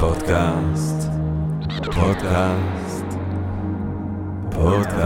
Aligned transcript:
פודקאסט, 0.00 1.08
פודקאסט, 1.84 3.04
פודקאסט. 4.50 5.02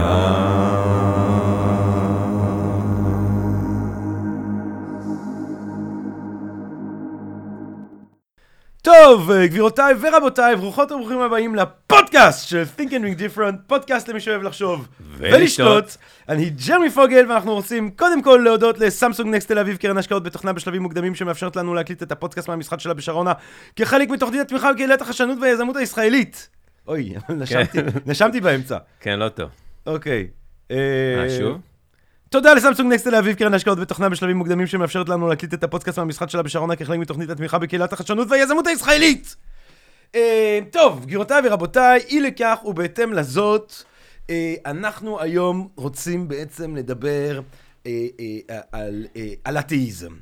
טוב, 8.81 9.31
גבירותיי 9.45 9.93
ורבותיי, 9.99 10.55
ברוכות 10.55 10.91
וברוכים 10.91 11.19
הבאים 11.19 11.55
לפודקאסט 11.55 11.86
של 12.31 12.63
Think 12.77 12.89
and 12.89 13.19
Different, 13.19 13.55
פודקאסט 13.67 14.07
למי 14.07 14.19
שאוהב 14.19 14.43
לחשוב 14.43 14.87
ולשתות. 15.17 15.97
אני 16.29 16.49
ג'רמי 16.67 16.89
פוגל, 16.89 17.25
ואנחנו 17.29 17.53
רוצים 17.53 17.91
קודם 17.91 18.21
כל 18.21 18.41
להודות 18.43 18.79
לסמסונג 18.79 19.35
נקסט 19.35 19.47
תל 19.47 19.59
אביב, 19.59 19.77
קרן 19.77 19.97
השקעות 19.97 20.23
בתוכנה 20.23 20.53
בשלבים 20.53 20.81
מוקדמים 20.81 21.15
שמאפשרת 21.15 21.55
לנו 21.55 21.73
להקליט 21.73 22.03
את 22.03 22.11
הפודקאסט 22.11 22.47
מהמשחק 22.47 22.79
שלה 22.79 22.93
בשרונה, 22.93 23.33
כחלק 23.75 24.09
מתוכנית 24.09 24.41
התמיכה 24.41 24.73
בקהילת 24.73 25.01
החדשנות 25.01 25.37
והיזמות 25.41 25.75
הישראלית. 25.75 26.49
אוי, 26.87 27.13
נשמתי, 27.29 27.77
נשמתי 28.05 28.41
באמצע. 28.41 28.77
כן, 28.99 29.19
לא 29.19 29.29
טוב. 29.29 29.49
אוקיי. 29.85 30.27
אה, 30.71 31.27
שוב? 31.39 31.61
תודה 32.29 32.53
לסמסונג 32.53 32.93
נקסט 32.93 33.07
תל 33.07 33.15
אביב, 33.15 33.35
קרן 33.35 33.53
השקעות 33.53 33.79
בתוכנה 33.79 34.09
בשלבים 34.09 34.37
מוקדמים 34.37 34.67
שמאפשרת 34.67 35.09
לנו 35.09 35.27
להקליט 35.27 35.53
את 35.53 35.63
הפודקאסט 35.63 35.99
מהמשחק 35.99 36.29
שלה 36.29 36.43
בשרונה 36.43 36.75
כחלק 36.75 36.99
מתוכנית 36.99 37.29
התמיכה 37.29 37.59
בקהילת 37.59 37.93
החדשנות 37.93 38.27
והיזמות 38.31 38.67
הישראלית. 38.67 39.35
אה, 40.15 40.59
טוב, 40.71 41.05
גבירותיי 41.05 41.41
ורבותיי, 41.43 41.99
אי 42.09 42.21
לכך 42.21 42.59
ובהתאם 42.65 43.13
לזאת, 43.13 43.73
אה, 44.29 44.55
אנחנו 44.65 45.21
היום 45.21 45.67
רוצים 45.75 46.27
בעצם 46.27 46.75
לדבר 46.75 47.41
אה, 47.85 48.07
אה, 48.19 48.59
על, 48.71 49.05
אה, 49.15 49.33
על 49.43 49.57
אתאיזם. 49.57 50.13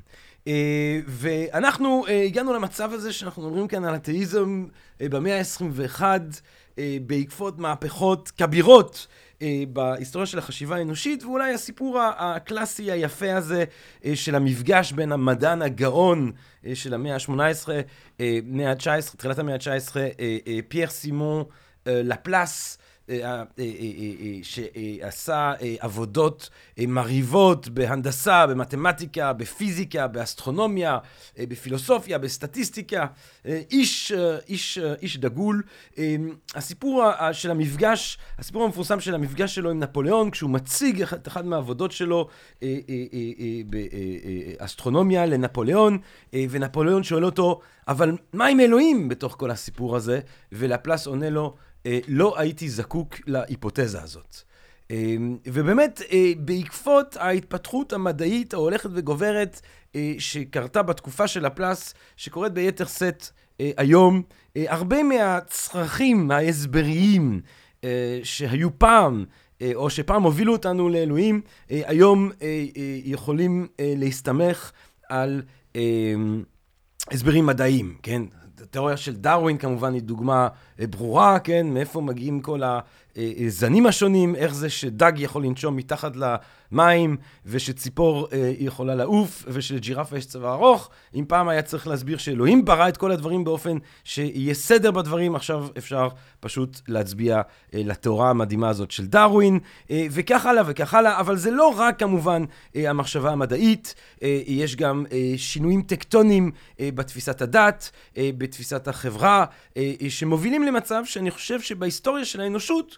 אה, 0.47 0.99
ואנחנו 1.07 2.05
אה, 2.07 2.23
הגענו 2.23 2.53
למצב 2.53 2.93
הזה 2.93 3.13
שאנחנו 3.13 3.47
מדברים 3.47 3.67
כאן 3.67 3.85
על 3.85 3.95
אתאיזם 3.95 4.65
אה, 5.01 5.09
במאה 5.09 5.39
ה-21, 5.39 6.01
אה, 6.79 6.97
בעקבות 7.05 7.59
מהפכות 7.59 8.31
כבירות 8.37 9.07
בהיסטוריה 9.73 10.25
של 10.25 10.37
החשיבה 10.37 10.75
האנושית, 10.75 11.23
ואולי 11.23 11.53
הסיפור 11.53 11.99
הקלאסי 12.17 12.91
היפה 12.91 13.35
הזה 13.35 13.63
אה, 14.05 14.15
של 14.15 14.35
המפגש 14.35 14.91
בין 14.91 15.11
המדען 15.11 15.61
הגאון 15.61 16.31
אה, 16.65 16.75
של 16.75 16.93
המאה 16.93 17.13
ה-18, 17.15 17.69
אה, 18.19 18.39
מאה 18.45 18.71
ה-19, 18.71 19.17
תחילת 19.17 19.39
המאה 19.39 19.53
ה-19, 19.55 19.97
אה, 19.97 20.09
אה, 20.47 20.59
פייר 20.67 20.89
סימון 20.89 21.43
אה, 21.87 22.01
לפלס, 22.03 22.77
אה, 23.09 23.15
אה, 23.25 23.43
אה, 23.59 24.39
שעשה 24.43 25.53
עבודות 25.79 26.49
מרהיבות 26.77 27.69
בהנדסה, 27.69 28.47
במתמטיקה, 28.47 29.33
בפיזיקה, 29.33 30.07
באסטרונומיה, 30.07 30.97
בפילוסופיה, 31.39 32.17
בסטטיסטיקה. 32.17 33.05
איש, 33.45 34.11
איש, 34.47 34.79
איש 35.01 35.17
דגול. 35.17 35.63
הסיפור 36.55 37.03
של 37.31 37.51
המפגש, 37.51 38.17
הסיפור 38.39 38.63
המפורסם 38.63 38.99
של 38.99 39.15
המפגש 39.15 39.55
שלו 39.55 39.71
עם 39.71 39.79
נפוליאון, 39.79 40.31
כשהוא 40.31 40.49
מציג 40.49 41.01
את 41.01 41.27
אחת 41.27 41.45
מהעבודות 41.45 41.91
שלו 41.91 42.27
באסטרונומיה 44.59 45.25
לנפוליאון, 45.25 45.97
ונפוליאון 46.33 47.03
שואל 47.03 47.25
אותו, 47.25 47.59
אבל 47.87 48.17
מה 48.33 48.45
עם 48.45 48.59
אלוהים 48.59 49.09
בתוך 49.09 49.35
כל 49.39 49.51
הסיפור 49.51 49.95
הזה? 49.95 50.19
ולפלס 50.51 51.07
עונה 51.07 51.29
לו, 51.29 51.55
לא 52.07 52.39
הייתי 52.39 52.69
זקוק 52.69 53.15
להיפותזה 53.27 54.01
הזאת. 54.01 54.35
אה, 54.91 55.15
ובאמת, 55.45 56.01
אה, 56.11 56.31
בעקבות 56.39 57.17
ההתפתחות 57.17 57.93
המדעית 57.93 58.53
ההולכת 58.53 58.89
וגוברת 58.93 59.61
אה, 59.95 60.13
שקרתה 60.17 60.81
בתקופה 60.81 61.27
של 61.27 61.45
לפלס, 61.45 61.93
שקורית 62.17 62.53
ביתר 62.53 62.85
שאת 62.85 63.29
אה, 63.61 63.71
היום, 63.77 64.21
אה, 64.57 64.65
הרבה 64.67 65.03
מהצרכים 65.03 66.31
ההסבריים 66.31 67.41
אה, 67.83 68.19
שהיו 68.23 68.79
פעם, 68.79 69.25
אה, 69.61 69.71
או 69.75 69.89
שפעם 69.89 70.23
הובילו 70.23 70.53
אותנו 70.53 70.89
לאלוהים, 70.89 71.41
אה, 71.71 71.81
היום 71.85 72.31
אה, 72.41 72.47
אה, 72.77 72.99
יכולים 73.03 73.67
אה, 73.79 73.93
להסתמך 73.97 74.71
על 75.09 75.41
אה, 75.75 75.81
הסברים 77.11 77.45
מדעיים, 77.45 77.95
כן? 78.03 78.21
התיאוריה 78.61 78.97
של 78.97 79.15
דרווין 79.15 79.57
כמובן 79.57 79.93
היא 79.93 80.01
דוגמה 80.01 80.47
אה, 80.79 80.87
ברורה, 80.87 81.39
כן? 81.39 81.67
מאיפה 81.67 82.01
מגיעים 82.01 82.41
כל 82.41 82.61
הזנים 83.17 83.85
השונים, 83.85 84.35
איך 84.35 84.53
זה 84.53 84.69
שדג 84.69 85.11
יכול 85.17 85.45
לנשום 85.45 85.75
מתחת 85.75 86.13
למים, 86.15 87.17
ושציפור 87.45 88.27
אה, 88.33 88.53
יכולה 88.59 88.95
לעוף, 88.95 89.43
ושלג'ירפה 89.47 90.17
יש 90.17 90.25
צבע 90.25 90.53
ארוך. 90.53 90.89
אם 91.15 91.25
פעם 91.27 91.47
היה 91.47 91.61
צריך 91.61 91.87
להסביר 91.87 92.17
שאלוהים 92.17 92.65
ברא 92.65 92.89
את 92.89 92.97
כל 92.97 93.11
הדברים 93.11 93.43
באופן 93.43 93.77
שיהיה 94.03 94.53
סדר 94.53 94.91
בדברים, 94.91 95.35
עכשיו 95.35 95.67
אפשר 95.77 96.07
פשוט 96.39 96.81
להצביע 96.87 97.35
אה, 97.73 97.81
לתיאורה 97.85 98.29
המדהימה 98.29 98.69
הזאת 98.69 98.91
של 98.91 99.05
דרווין, 99.05 99.59
אה, 99.91 100.07
וכך 100.11 100.45
הלאה 100.45 100.63
וכך 100.65 100.93
הלאה, 100.93 101.19
אבל 101.19 101.37
זה 101.37 101.51
לא 101.51 101.73
רק 101.77 101.99
כמובן 101.99 102.43
אה, 102.75 102.89
המחשבה 102.89 103.31
המדעית, 103.31 103.95
אה, 104.23 104.41
יש 104.47 104.75
גם 104.75 105.05
אה, 105.11 105.33
שינויים 105.37 105.81
טקטוניים 105.81 106.51
אה, 106.79 106.89
בתפיסת 106.95 107.41
הדת, 107.41 107.91
אה, 108.17 108.29
בתפיסת 108.37 108.87
החברה, 108.87 109.45
אה, 109.77 109.93
שמובילים 110.09 110.63
למצב 110.63 111.01
שאני 111.05 111.31
חושב 111.31 111.61
שבהיסטוריה 111.61 112.25
של 112.25 112.41
האנושות 112.41 112.97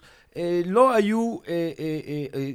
לא 0.64 0.94
היו... 0.94 1.36
אה, 1.48 1.72
אה, 1.78 2.00
אה, 2.06 2.26
אה, 2.34 2.50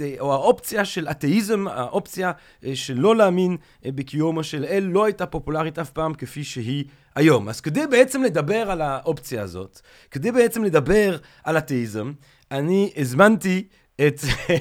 אה, 0.00 0.14
או 0.20 0.32
האופציה 0.32 0.84
של 0.84 1.08
אתאיזם, 1.10 1.68
האופציה 1.68 2.32
אה, 2.64 2.76
של 2.76 2.94
לא 2.94 3.16
להאמין 3.16 3.56
אה, 3.84 3.90
בקיומו 3.94 4.44
של 4.44 4.64
אל, 4.64 4.84
לא 4.92 5.04
הייתה 5.04 5.26
פופולרית 5.26 5.78
אף 5.78 5.90
פעם 5.90 6.14
כפי 6.14 6.44
שהיא 6.44 6.84
היום. 7.14 7.48
אז 7.48 7.60
כדי 7.60 7.86
בעצם 7.86 8.22
לדבר 8.22 8.70
על 8.70 8.80
האופציה 8.80 9.42
הזאת, 9.42 9.80
כדי 10.10 10.32
בעצם 10.32 10.64
לדבר 10.64 11.16
על 11.44 11.58
אתאיזם, 11.58 12.12
אני 12.50 12.92
הזמנתי 12.96 13.66
את, 14.06 14.20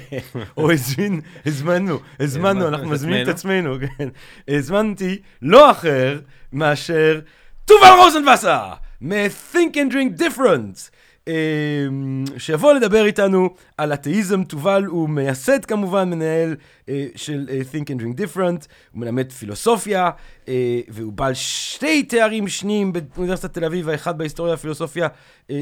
או 0.58 0.72
הזמין, 0.72 1.22
הזמנו, 1.46 2.00
הזמנו, 2.20 2.68
אנחנו 2.68 2.90
מזמינים 2.90 3.24
את 3.24 3.28
עצמנו, 3.28 3.76
כן. 3.98 4.10
הזמנתי 4.48 5.22
לא 5.42 5.72
אחר 5.72 6.20
מאשר 6.52 7.20
תובל 7.66 7.90
רוזנבסר, 8.04 8.74
מ-Think 9.02 9.74
and 9.74 9.94
Drink 9.94 10.22
Different. 10.22 10.90
אמ, 11.28 12.24
שיבוא 12.38 12.74
לדבר 12.74 13.06
איתנו 13.06 13.50
על 13.78 13.94
אתאיזם. 13.94 14.44
תובל 14.44 14.84
הוא 14.86 15.10
מייסד 15.10 15.66
כמובן, 15.66 16.10
מנהל 16.10 16.56
אה, 16.90 17.06
של 17.16 17.48
אה, 17.50 17.60
Think 17.72 17.86
and 17.86 18.02
Drink 18.02 18.20
Different, 18.20 18.68
הוא 18.92 19.00
מלמד 19.00 19.32
פילוסופיה, 19.32 20.10
אה, 20.48 20.80
והוא 20.90 21.14
בעל 21.14 21.34
שתי 21.34 22.04
תארים 22.04 22.48
שניים 22.48 22.94
באוניברסיטת 22.94 23.54
תל 23.54 23.66
אביב, 23.66 23.90
האחד 23.90 24.18
בהיסטוריה 24.18 24.54
הפילוסופיה 24.54 25.08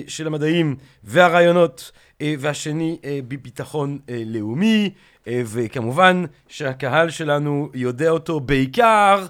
של 0.08 0.28
המדעים 0.28 0.76
והרעיונות, 1.04 1.92
והשני 2.40 2.98
בביטחון 3.28 4.00
לאומי, 4.26 4.90
וכמובן 5.28 6.24
שהקהל 6.48 7.10
שלנו 7.10 7.70
יודע 7.74 8.10
אותו 8.10 8.40
בעיקר 8.40 9.26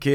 כ... 0.00 0.06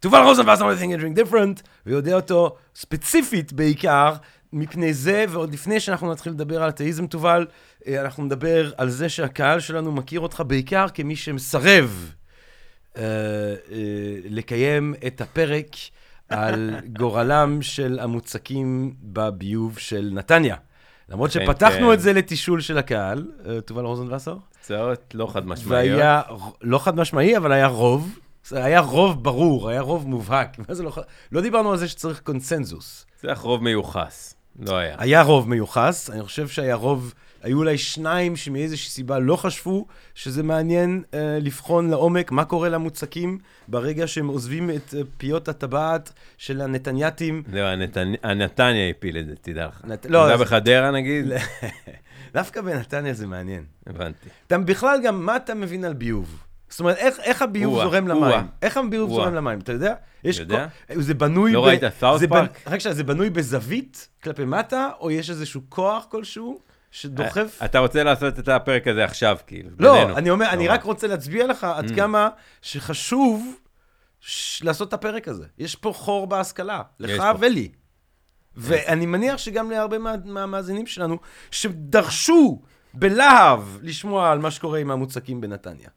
תובל 0.00 0.22
רוזנבסר 0.22 0.66
מ-Think 0.66 0.98
and 0.98 1.00
Drink 1.00 1.20
Different, 1.20 1.62
ויודע 1.86 2.14
אותו 2.14 2.56
ספציפית 2.74 3.52
בעיקר 3.52 4.14
מפני 4.52 4.94
זה, 4.94 5.24
ועוד 5.28 5.52
לפני 5.52 5.80
שאנחנו 5.80 6.12
נתחיל 6.12 6.32
לדבר 6.32 6.62
על 6.62 6.68
אתאיזם, 6.68 7.06
תובל, 7.06 7.46
אה, 7.86 8.00
אנחנו 8.00 8.24
נדבר 8.24 8.72
על 8.76 8.90
זה 8.90 9.08
שהקהל 9.08 9.60
שלנו 9.60 9.92
מכיר 9.92 10.20
אותך 10.20 10.42
בעיקר 10.46 10.86
כמי 10.94 11.16
שמסרב 11.16 12.12
אה, 12.96 13.02
אה, 13.02 13.06
לקיים 14.24 14.94
את 15.06 15.20
הפרק 15.20 15.76
על 16.28 16.70
גורלם 16.98 17.62
של 17.62 17.98
המוצקים 18.02 18.94
בביוב 19.02 19.78
של 19.78 20.10
נתניה. 20.12 20.56
למרות 21.08 21.30
שפתחנו 21.32 21.86
כן. 21.86 21.92
את 21.92 22.00
זה 22.00 22.12
לתשאול 22.12 22.60
של 22.60 22.78
הקהל, 22.78 23.26
אה, 23.46 23.60
תובל 23.60 23.84
רוזנבסר, 23.84 24.36
תוצאות 24.60 25.14
לא 25.14 25.26
חד 25.26 25.46
משמעיות. 25.46 25.98
והיה, 25.98 26.22
לא 26.60 26.78
חד 26.78 26.96
משמעי, 26.96 27.36
אבל 27.36 27.52
היה 27.52 27.66
רוב. 27.66 28.18
זה 28.44 28.64
היה 28.64 28.80
רוב 28.80 29.24
ברור, 29.24 29.68
היה 29.68 29.80
רוב 29.80 30.08
מובהק. 30.08 30.58
מה 30.68 30.74
זה 30.74 30.82
לא 30.82 30.90
חד... 30.90 31.02
לא 31.32 31.40
דיברנו 31.40 31.70
על 31.70 31.76
זה 31.76 31.88
שצריך 31.88 32.20
קונסנזוס. 32.20 33.06
צריך 33.16 33.38
רוב 33.38 33.62
מיוחס. 33.62 34.34
לא 34.60 34.76
היה. 34.76 34.94
היה 34.98 35.22
רוב 35.22 35.48
מיוחס, 35.48 36.10
אני 36.10 36.22
חושב 36.22 36.48
שהיה 36.48 36.74
רוב, 36.74 37.14
היו 37.42 37.58
אולי 37.58 37.78
שניים 37.78 38.36
שמאיזושהי 38.36 38.90
סיבה 38.90 39.18
לא 39.18 39.36
חשבו 39.36 39.86
שזה 40.14 40.42
מעניין 40.42 41.02
אה, 41.14 41.38
לבחון 41.40 41.90
לעומק 41.90 42.32
מה 42.32 42.44
קורה 42.44 42.68
למוצקים 42.68 43.38
ברגע 43.68 44.06
שהם 44.06 44.26
עוזבים 44.28 44.70
את 44.70 44.94
אה, 44.96 45.00
פיות 45.16 45.48
הטבעת 45.48 46.12
של 46.38 46.60
הנתנייתים. 46.60 47.42
לא, 47.52 47.60
הנתנ- 47.72 48.18
הנתניה 48.22 48.88
הפיל 48.90 49.18
את 49.18 49.26
זה, 49.26 49.32
תדע 49.42 49.66
לך. 49.66 49.80
נת- 49.84 50.06
לא, 50.06 50.20
לא, 50.20 50.26
זה 50.26 50.34
אז- 50.34 50.40
בחדרה 50.40 50.90
נגיד? 50.90 51.24
דווקא 52.34 52.60
בנתניה 52.60 53.12
זה 53.14 53.26
מעניין. 53.26 53.64
הבנתי. 53.86 54.28
אתה 54.46 54.58
בכלל 54.58 54.98
גם, 55.04 55.26
מה 55.26 55.36
אתה 55.36 55.54
מבין 55.54 55.84
על 55.84 55.92
ביוב? 55.94 56.42
זאת 56.72 56.80
אומרת, 56.80 56.96
איך, 56.96 57.20
איך 57.20 57.42
הביוב 57.42 57.82
זורם. 57.82 58.08
למים? 58.08 58.46
איך 58.62 58.76
הביוב 58.76 59.10
או-אה. 59.10 59.22
זורם 59.24 59.34
למים? 59.34 59.58
אתה 59.58 59.72
יודע? 59.72 59.94
יש 60.24 60.38
יודע. 60.38 60.66
כל- 60.94 61.00
זה 61.02 61.14
בנוי... 61.14 61.52
לא 61.52 61.60
ב... 61.60 61.64
ראית 61.64 61.82
סאוט 62.00 62.20
זה 62.20 62.28
פארק? 62.28 62.58
רק 62.66 62.80
שנייה, 62.80 62.94
זה 62.94 63.04
בנוי 63.04 63.30
בזווית 63.30 64.08
כלפי 64.24 64.44
מטה, 64.44 64.90
או 65.00 65.10
יש 65.10 65.30
איזשהו 65.30 65.60
כוח 65.68 66.06
כלשהו 66.10 66.60
שדוחף? 66.90 67.60
אתה 67.64 67.78
רוצה 67.78 68.02
לעשות 68.02 68.38
את 68.38 68.48
הפרק 68.48 68.88
הזה 68.88 69.04
עכשיו, 69.04 69.36
כאילו, 69.46 69.70
לא, 69.78 69.92
בינינו. 69.94 70.16
אני 70.16 70.30
אומר, 70.30 70.48
אני 70.50 70.64
נורא. 70.64 70.74
רק 70.74 70.82
רוצה 70.84 71.06
להצביע 71.06 71.46
לך 71.46 71.64
עד 71.64 71.90
כמה 71.96 72.28
שחשוב 72.62 73.56
ש- 74.20 74.62
לעשות 74.62 74.88
את 74.88 74.92
הפרק 74.92 75.28
הזה. 75.28 75.46
יש 75.58 75.76
פה 75.76 75.92
חור 75.96 76.26
בהשכלה, 76.26 76.82
לך. 77.00 77.22
ולי. 77.38 77.68
ואני 78.56 79.06
מניח 79.06 79.38
שגם 79.38 79.70
להרבה 79.70 79.98
מה- 79.98 80.14
מהמאזינים 80.24 80.86
שלנו, 80.86 81.16
שדרשו 81.50 82.62
בלהב 82.94 83.60
לשמוע 83.82 84.30
על 84.30 84.38
מה 84.38 84.50
שקורה 84.50 84.78
עם 84.78 84.90
המוצקים 84.90 85.40
בנתניה. 85.40 85.88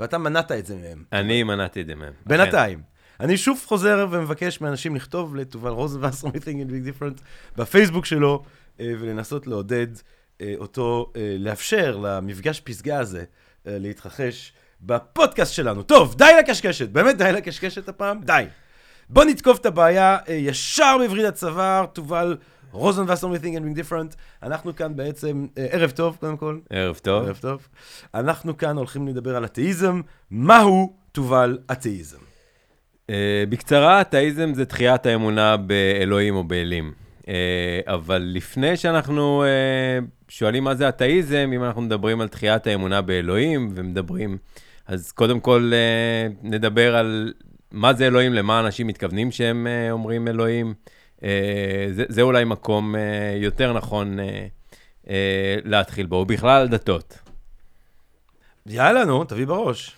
ואתה 0.00 0.18
מנעת 0.18 0.52
את 0.52 0.66
זה 0.66 0.76
מהם. 0.76 1.04
אני 1.12 1.42
מנעתי 1.42 1.80
את 1.80 1.86
זה 1.86 1.94
מהם. 1.94 2.12
בינתיים. 2.26 2.82
אני 3.20 3.36
שוב 3.36 3.64
חוזר 3.66 4.06
ומבקש 4.10 4.60
מאנשים 4.60 4.96
לכתוב 4.96 5.36
לתובל 5.36 5.70
רוזנבסר 5.70 6.28
מ-Thinking 6.28 6.70
Big 6.70 7.02
Different 7.02 7.22
בפייסבוק 7.56 8.06
שלו, 8.06 8.42
אה, 8.80 8.92
ולנסות 9.00 9.46
לעודד 9.46 9.86
אה, 10.40 10.54
אותו, 10.58 11.12
אה, 11.16 11.36
לאפשר 11.38 11.96
למפגש 11.96 12.60
פסגה 12.60 12.98
הזה 12.98 13.24
להתרחש 13.66 14.52
בפודקאסט 14.80 15.54
שלנו. 15.54 15.82
טוב, 15.82 16.14
די 16.14 16.32
לקשקשת, 16.38 16.88
באמת 16.88 17.18
די 17.18 17.32
לקשקשת 17.32 17.88
הפעם, 17.88 18.20
די. 18.20 18.44
בוא 19.08 19.24
נתקוף 19.24 19.58
את 19.58 19.66
הבעיה 19.66 20.18
ישר 20.28 20.96
בווריד 20.98 21.24
הצוואר, 21.24 21.86
תובל 21.86 22.36
רוזנבסר 22.72 23.28
מ-Thinking 23.28 23.78
Big 23.78 23.80
Different. 23.80 24.16
אנחנו 24.42 24.76
כאן 24.76 24.96
בעצם, 24.96 25.46
אה, 25.58 25.66
ערב 25.70 25.90
טוב 25.90 26.16
קודם 26.20 26.36
כל. 26.36 26.58
ערב 26.70 27.00
טוב. 27.02 27.24
ערב 27.24 27.38
טוב. 27.40 27.68
אנחנו 28.14 28.56
כאן 28.56 28.76
הולכים 28.76 29.08
לדבר 29.08 29.36
על 29.36 29.44
אתאיזם. 29.44 30.00
מהו 30.30 30.92
תובל 31.12 31.58
אתאיזם? 31.72 32.18
אה, 33.10 33.44
בקצרה, 33.48 34.00
אתאיזם 34.00 34.54
זה 34.54 34.64
תחיית 34.64 35.06
האמונה 35.06 35.56
באלוהים 35.56 36.34
או 36.34 36.44
באלים. 36.44 36.92
אה, 37.28 37.80
אבל 37.86 38.22
לפני 38.34 38.76
שאנחנו 38.76 39.44
שואלים 40.28 40.64
מה 40.64 40.74
זה 40.74 40.88
אתאיזם, 40.88 41.50
אם 41.54 41.64
אנחנו 41.64 41.82
מדברים 41.82 42.20
על 42.20 42.28
תחיית 42.28 42.66
האמונה 42.66 43.02
באלוהים 43.02 43.72
ומדברים, 43.74 44.38
אז 44.86 45.12
קודם 45.12 45.40
כל 45.40 45.72
נדבר 46.42 46.96
על 46.96 47.32
מה 47.72 47.94
זה 47.94 48.06
אלוהים, 48.06 48.34
למה 48.34 48.60
אנשים 48.60 48.86
מתכוונים 48.86 49.30
שהם 49.30 49.66
אומרים 49.90 50.28
אלוהים. 50.28 50.74
אה, 51.24 51.88
זה, 51.92 52.04
זה 52.08 52.22
אולי 52.22 52.44
מקום 52.44 52.96
אה, 52.96 53.00
יותר 53.36 53.72
נכון 53.72 54.18
אה, 55.08 55.56
להתחיל 55.64 56.06
בו, 56.06 56.16
ובכלל 56.16 56.60
על 56.60 56.68
דתות. 56.68 57.18
יאללה, 58.66 59.04
נו, 59.04 59.24
תביא 59.24 59.46
בראש. 59.46 59.94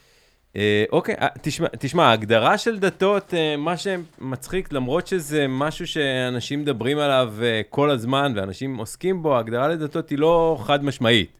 אוקיי, 0.92 1.14
תשמע, 1.42 1.66
תשמע, 1.78 2.04
ההגדרה 2.04 2.58
של 2.58 2.78
דתות, 2.78 3.34
מה 3.58 3.74
שמצחיק, 3.76 4.72
למרות 4.72 5.06
שזה 5.06 5.46
משהו 5.48 5.86
שאנשים 5.86 6.60
מדברים 6.60 6.98
עליו 6.98 7.34
כל 7.68 7.90
הזמן 7.90 8.32
ואנשים 8.36 8.76
עוסקים 8.76 9.22
בו, 9.22 9.36
ההגדרה 9.36 9.68
לדתות 9.68 10.10
היא 10.10 10.18
לא 10.18 10.58
חד 10.62 10.84
משמעית. 10.84 11.30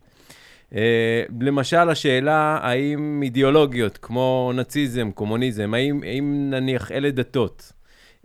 למשל, 1.41 1.89
השאלה 1.91 2.59
האם 2.63 3.21
אידיאולוגיות 3.23 3.99
כמו 3.99 4.53
נאציזם, 4.55 5.11
קומוניזם, 5.11 5.75
האם, 5.75 6.01
האם 6.03 6.51
נניח 6.51 6.93
אלה 6.93 7.11
דתות? 7.11 7.73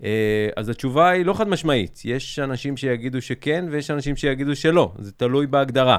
אה, 0.04 0.50
אז 0.56 0.70
התשובה 0.70 1.10
היא 1.10 1.26
לא 1.26 1.34
חד 1.34 1.48
משמעית. 1.48 2.02
יש 2.06 2.40
אנשים 2.40 2.78
שיגידו 2.78 3.22
שכן 3.22 3.66
ויש 3.72 3.92
אנשים 3.92 4.16
שיגידו 4.16 4.56
שלא, 4.56 4.92
זה 5.00 5.12
תלוי 5.12 5.48
בהגדרה. 5.48 5.98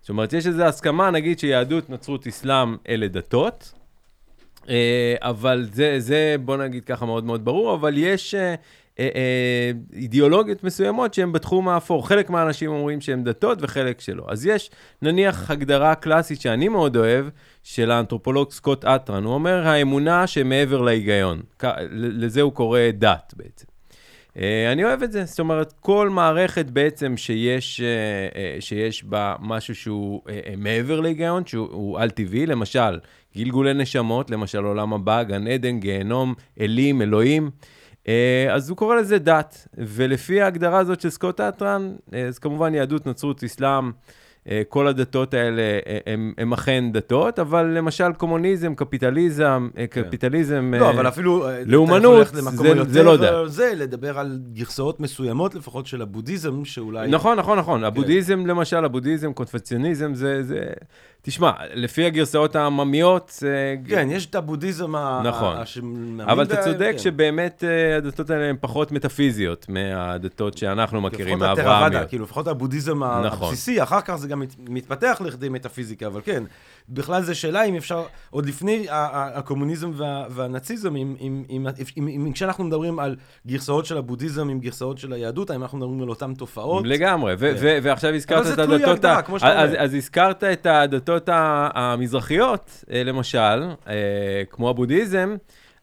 זאת 0.00 0.08
אומרת, 0.08 0.32
יש 0.32 0.46
איזו 0.46 0.62
הסכמה, 0.64 1.10
נגיד 1.10 1.38
שיהדות, 1.38 1.90
נצרות, 1.90 2.26
אסלאם 2.26 2.76
אלה 2.88 3.08
דתות, 3.08 3.72
אה, 4.68 5.14
אבל 5.20 5.68
זה, 5.72 5.94
זה, 5.98 6.36
בוא 6.44 6.56
נגיד 6.56 6.84
ככה, 6.84 7.06
מאוד 7.06 7.24
מאוד 7.24 7.44
ברור, 7.44 7.74
אבל 7.74 7.94
יש 7.96 8.34
אה, 8.98 9.08
אה, 9.14 9.70
אידיאולוגיות 9.92 10.64
מסוימות 10.64 11.14
שהן 11.14 11.32
בתחום 11.32 11.68
האפור. 11.68 12.08
חלק 12.08 12.30
מהאנשים 12.30 12.70
אומרים 12.70 13.00
שהן 13.00 13.24
דתות 13.24 13.58
וחלק 13.60 14.00
שלא. 14.00 14.24
אז 14.28 14.46
יש, 14.46 14.70
נניח, 15.02 15.50
הגדרה 15.50 15.94
קלאסית 15.94 16.40
שאני 16.40 16.68
מאוד 16.68 16.96
אוהב, 16.96 17.26
של 17.62 17.90
האנתרופולוג 17.90 18.50
סקוט 18.50 18.84
אטרן. 18.84 19.24
הוא 19.24 19.34
אומר, 19.34 19.66
האמונה 19.66 20.26
שמעבר 20.26 20.82
להיגיון. 20.82 21.42
לזה 21.92 22.40
הוא 22.40 22.52
קורא 22.52 22.80
דת 22.98 23.34
בעצם. 23.36 23.66
אה, 24.38 24.72
אני 24.72 24.84
אוהב 24.84 25.02
את 25.02 25.12
זה, 25.12 25.24
זאת 25.24 25.40
אומרת, 25.40 25.72
כל 25.80 26.08
מערכת 26.08 26.66
בעצם 26.66 27.16
שיש, 27.16 27.80
אה, 27.80 28.60
שיש 28.60 29.04
בה 29.04 29.34
משהו 29.40 29.74
שהוא 29.74 30.22
מעבר 30.56 31.00
להיגיון, 31.00 31.46
שהוא 31.46 31.68
הוא 31.70 31.98
על-טבעי, 31.98 32.46
למשל, 32.46 32.98
גלגולי 33.36 33.74
נשמות, 33.74 34.30
למשל 34.30 34.64
עולם 34.64 34.92
הבא, 34.92 35.22
גן 35.22 35.46
עדן, 35.46 35.80
גיהנום, 35.80 36.34
אלים, 36.60 37.02
אלוהים, 37.02 37.50
אז 38.52 38.68
הוא 38.70 38.76
קורא 38.76 38.96
לזה 38.96 39.18
דת. 39.18 39.68
ולפי 39.78 40.40
ההגדרה 40.40 40.78
הזאת 40.78 41.00
של 41.00 41.10
סקוט 41.10 41.40
אטרן, 41.40 41.92
אה, 42.14 42.26
אז 42.26 42.38
כמובן 42.38 42.74
יהדות, 42.74 43.06
נצרות, 43.06 43.44
אסלאם, 43.44 43.90
אה, 44.50 44.62
כל 44.68 44.86
הדתות 44.88 45.34
האלה 45.34 45.62
אה, 45.62 45.98
הם, 46.06 46.32
הם 46.38 46.52
אכן 46.52 46.84
דתות, 46.92 47.38
אבל 47.38 47.62
למשל 47.66 48.12
קומוניזם, 48.12 48.74
קפיטליזם, 48.74 49.68
אה, 49.78 49.86
קפיטליזם... 49.86 50.74
לא, 50.78 50.84
אה, 50.84 50.90
אבל 50.90 51.08
אפילו... 51.08 51.48
אה, 51.48 51.62
לאומנות, 51.66 52.26
זה- 52.34 52.68
יותר, 52.68 52.84
זה 52.92 53.02
לא 53.02 53.16
דת. 53.16 53.22
אה, 53.32 53.48
זה, 53.48 53.72
לדבר 53.76 54.18
על 54.18 54.38
גרסאות 54.52 55.00
מסוימות, 55.00 55.54
לפחות 55.54 55.86
של 55.86 56.02
הבודהיזם, 56.02 56.64
שאולי... 56.64 57.08
נכון, 57.08 57.38
נכון, 57.38 57.58
נכון. 57.58 57.84
הבודהיזם, 57.84 58.46
למשל, 58.46 58.84
הבודהיזם, 58.84 59.32
קונפציוניזם, 59.32 60.14
זה, 60.14 60.42
זה... 60.42 60.60
תשמע, 61.26 61.50
לפי 61.74 62.04
הגרסאות 62.04 62.56
העממיות, 62.56 63.32
זה... 63.38 63.76
כן, 63.88 64.08
יש 64.10 64.26
את 64.26 64.34
הבודהיזם 64.34 64.94
ה... 64.94 65.20
נכון. 65.24 65.56
אבל 66.22 66.42
אתה 66.42 66.56
צודק 66.56 66.90
כן. 66.92 66.98
שבאמת 66.98 67.64
אה, 67.64 67.96
הדתות 67.96 68.30
האלה 68.30 68.44
הן 68.44 68.56
פחות 68.60 68.92
מטאפיזיות 68.92 69.66
מהדתות 69.68 70.58
שאנחנו 70.58 71.00
מכירים, 71.00 71.36
לפחות 71.36 71.58
הטרוואדה, 71.58 71.74
האברהמיות. 71.84 72.08
כאילו, 72.08 72.24
לפחות 72.24 72.46
הבודהיזם 72.46 73.04
נכון. 73.04 73.48
הבסיסי, 73.48 73.82
אחר 73.82 74.00
כך 74.00 74.14
זה 74.16 74.28
גם 74.28 74.40
מת- 74.40 74.56
מתפתח 74.68 75.20
לכדי 75.24 75.48
מטאפיזיקה, 75.48 76.06
אבל 76.06 76.20
כן, 76.24 76.42
בכלל 76.88 77.22
זה 77.22 77.34
שאלה 77.34 77.62
אם 77.64 77.76
אפשר, 77.76 78.02
עוד 78.30 78.46
לפני 78.46 78.86
הקומוניזם 78.90 79.90
וה- 79.94 80.24
והנאציזם, 80.30 80.96
אם- 80.96 81.16
אם- 81.20 81.44
אם- 81.50 81.66
אם- 81.96 82.08
אם- 82.08 82.32
כשאנחנו 82.32 82.64
מדברים 82.64 82.98
על 82.98 83.16
גרסאות 83.46 83.86
של 83.86 83.96
הבודהיזם 83.98 84.48
עם 84.48 84.60
גרסאות 84.60 84.98
של 84.98 85.12
היהדות, 85.12 85.50
האם 85.50 85.62
אנחנו 85.62 85.78
מדברים 85.78 86.02
על 86.02 86.08
אותן 86.08 86.34
תופעות? 86.34 86.86
לגמרי, 86.86 87.34
ו- 87.38 87.38
כן. 87.38 87.54
ו- 87.60 87.78
ועכשיו 87.82 88.14
הזכרת 88.14 88.46
את 88.52 88.58
הדתות, 88.58 89.04
ה- 89.04 89.20
אז. 89.42 89.70
אז 89.78 89.94
הזכרת 89.94 90.44
את 90.44 90.66
הדתות 90.66 91.28
המזרחיות, 91.74 92.84
אה, 92.90 93.02
למשל, 93.04 93.38
אה, 93.88 93.94
כמו 94.50 94.70
הבודהיזם, 94.70 95.34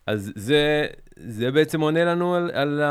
אז 0.08 0.32
זה, 0.36 0.86
זה 1.16 1.52
בעצם 1.52 1.82
עונה 1.82 2.06
לנו 2.06 2.36
על, 2.36 2.52
על, 2.54 2.82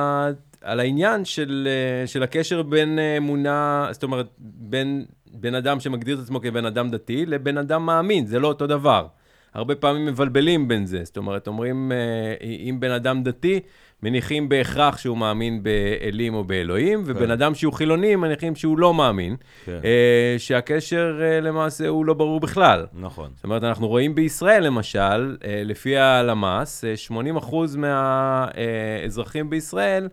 על 0.62 0.80
העניין 0.80 1.24
של, 1.24 1.68
אה, 1.70 2.06
של 2.06 2.22
הקשר 2.22 2.62
בין 2.62 2.98
אמונה, 3.16 3.88
זאת 3.90 4.02
אומרת, 4.02 4.26
בין 4.38 5.04
בן 5.32 5.54
אדם 5.54 5.80
שמגדיר 5.80 6.16
את 6.16 6.22
עצמו 6.22 6.40
כבן 6.40 6.64
אדם 6.64 6.90
דתי 6.90 7.26
לבן 7.26 7.58
אדם 7.58 7.86
מאמין, 7.86 8.26
זה 8.26 8.38
לא 8.38 8.48
אותו 8.48 8.66
דבר. 8.66 9.06
הרבה 9.54 9.74
פעמים 9.74 10.06
מבלבלים 10.06 10.68
בין 10.68 10.86
זה, 10.86 11.04
זאת 11.04 11.16
אומרת, 11.16 11.46
אומרים, 11.46 11.92
אה, 11.92 12.46
אם 12.68 12.80
בן 12.80 12.90
אדם 12.90 13.22
דתי, 13.22 13.60
מניחים 14.02 14.48
בהכרח 14.48 14.98
שהוא 14.98 15.18
מאמין 15.18 15.62
באלים 15.62 16.34
או 16.34 16.44
באלוהים, 16.44 17.02
ובן 17.06 17.26
כן. 17.26 17.30
אדם 17.30 17.54
שהוא 17.54 17.72
חילוני, 17.72 18.16
מניחים 18.16 18.56
שהוא 18.56 18.78
לא 18.78 18.94
מאמין, 18.94 19.36
כן. 19.64 19.80
אה, 19.84 20.34
שהקשר 20.38 21.20
אה, 21.22 21.40
למעשה 21.40 21.88
הוא 21.88 22.04
לא 22.04 22.14
ברור 22.14 22.40
בכלל. 22.40 22.86
נכון. 22.92 23.30
זאת 23.34 23.44
אומרת, 23.44 23.64
אנחנו 23.64 23.88
רואים 23.88 24.14
בישראל, 24.14 24.64
למשל, 24.64 25.36
לפי 25.64 25.96
הלמ"ס, 25.96 26.84
אה, 26.84 26.94
80% 26.96 27.76
מהאזרחים 27.76 29.50
בישראל 29.50 30.08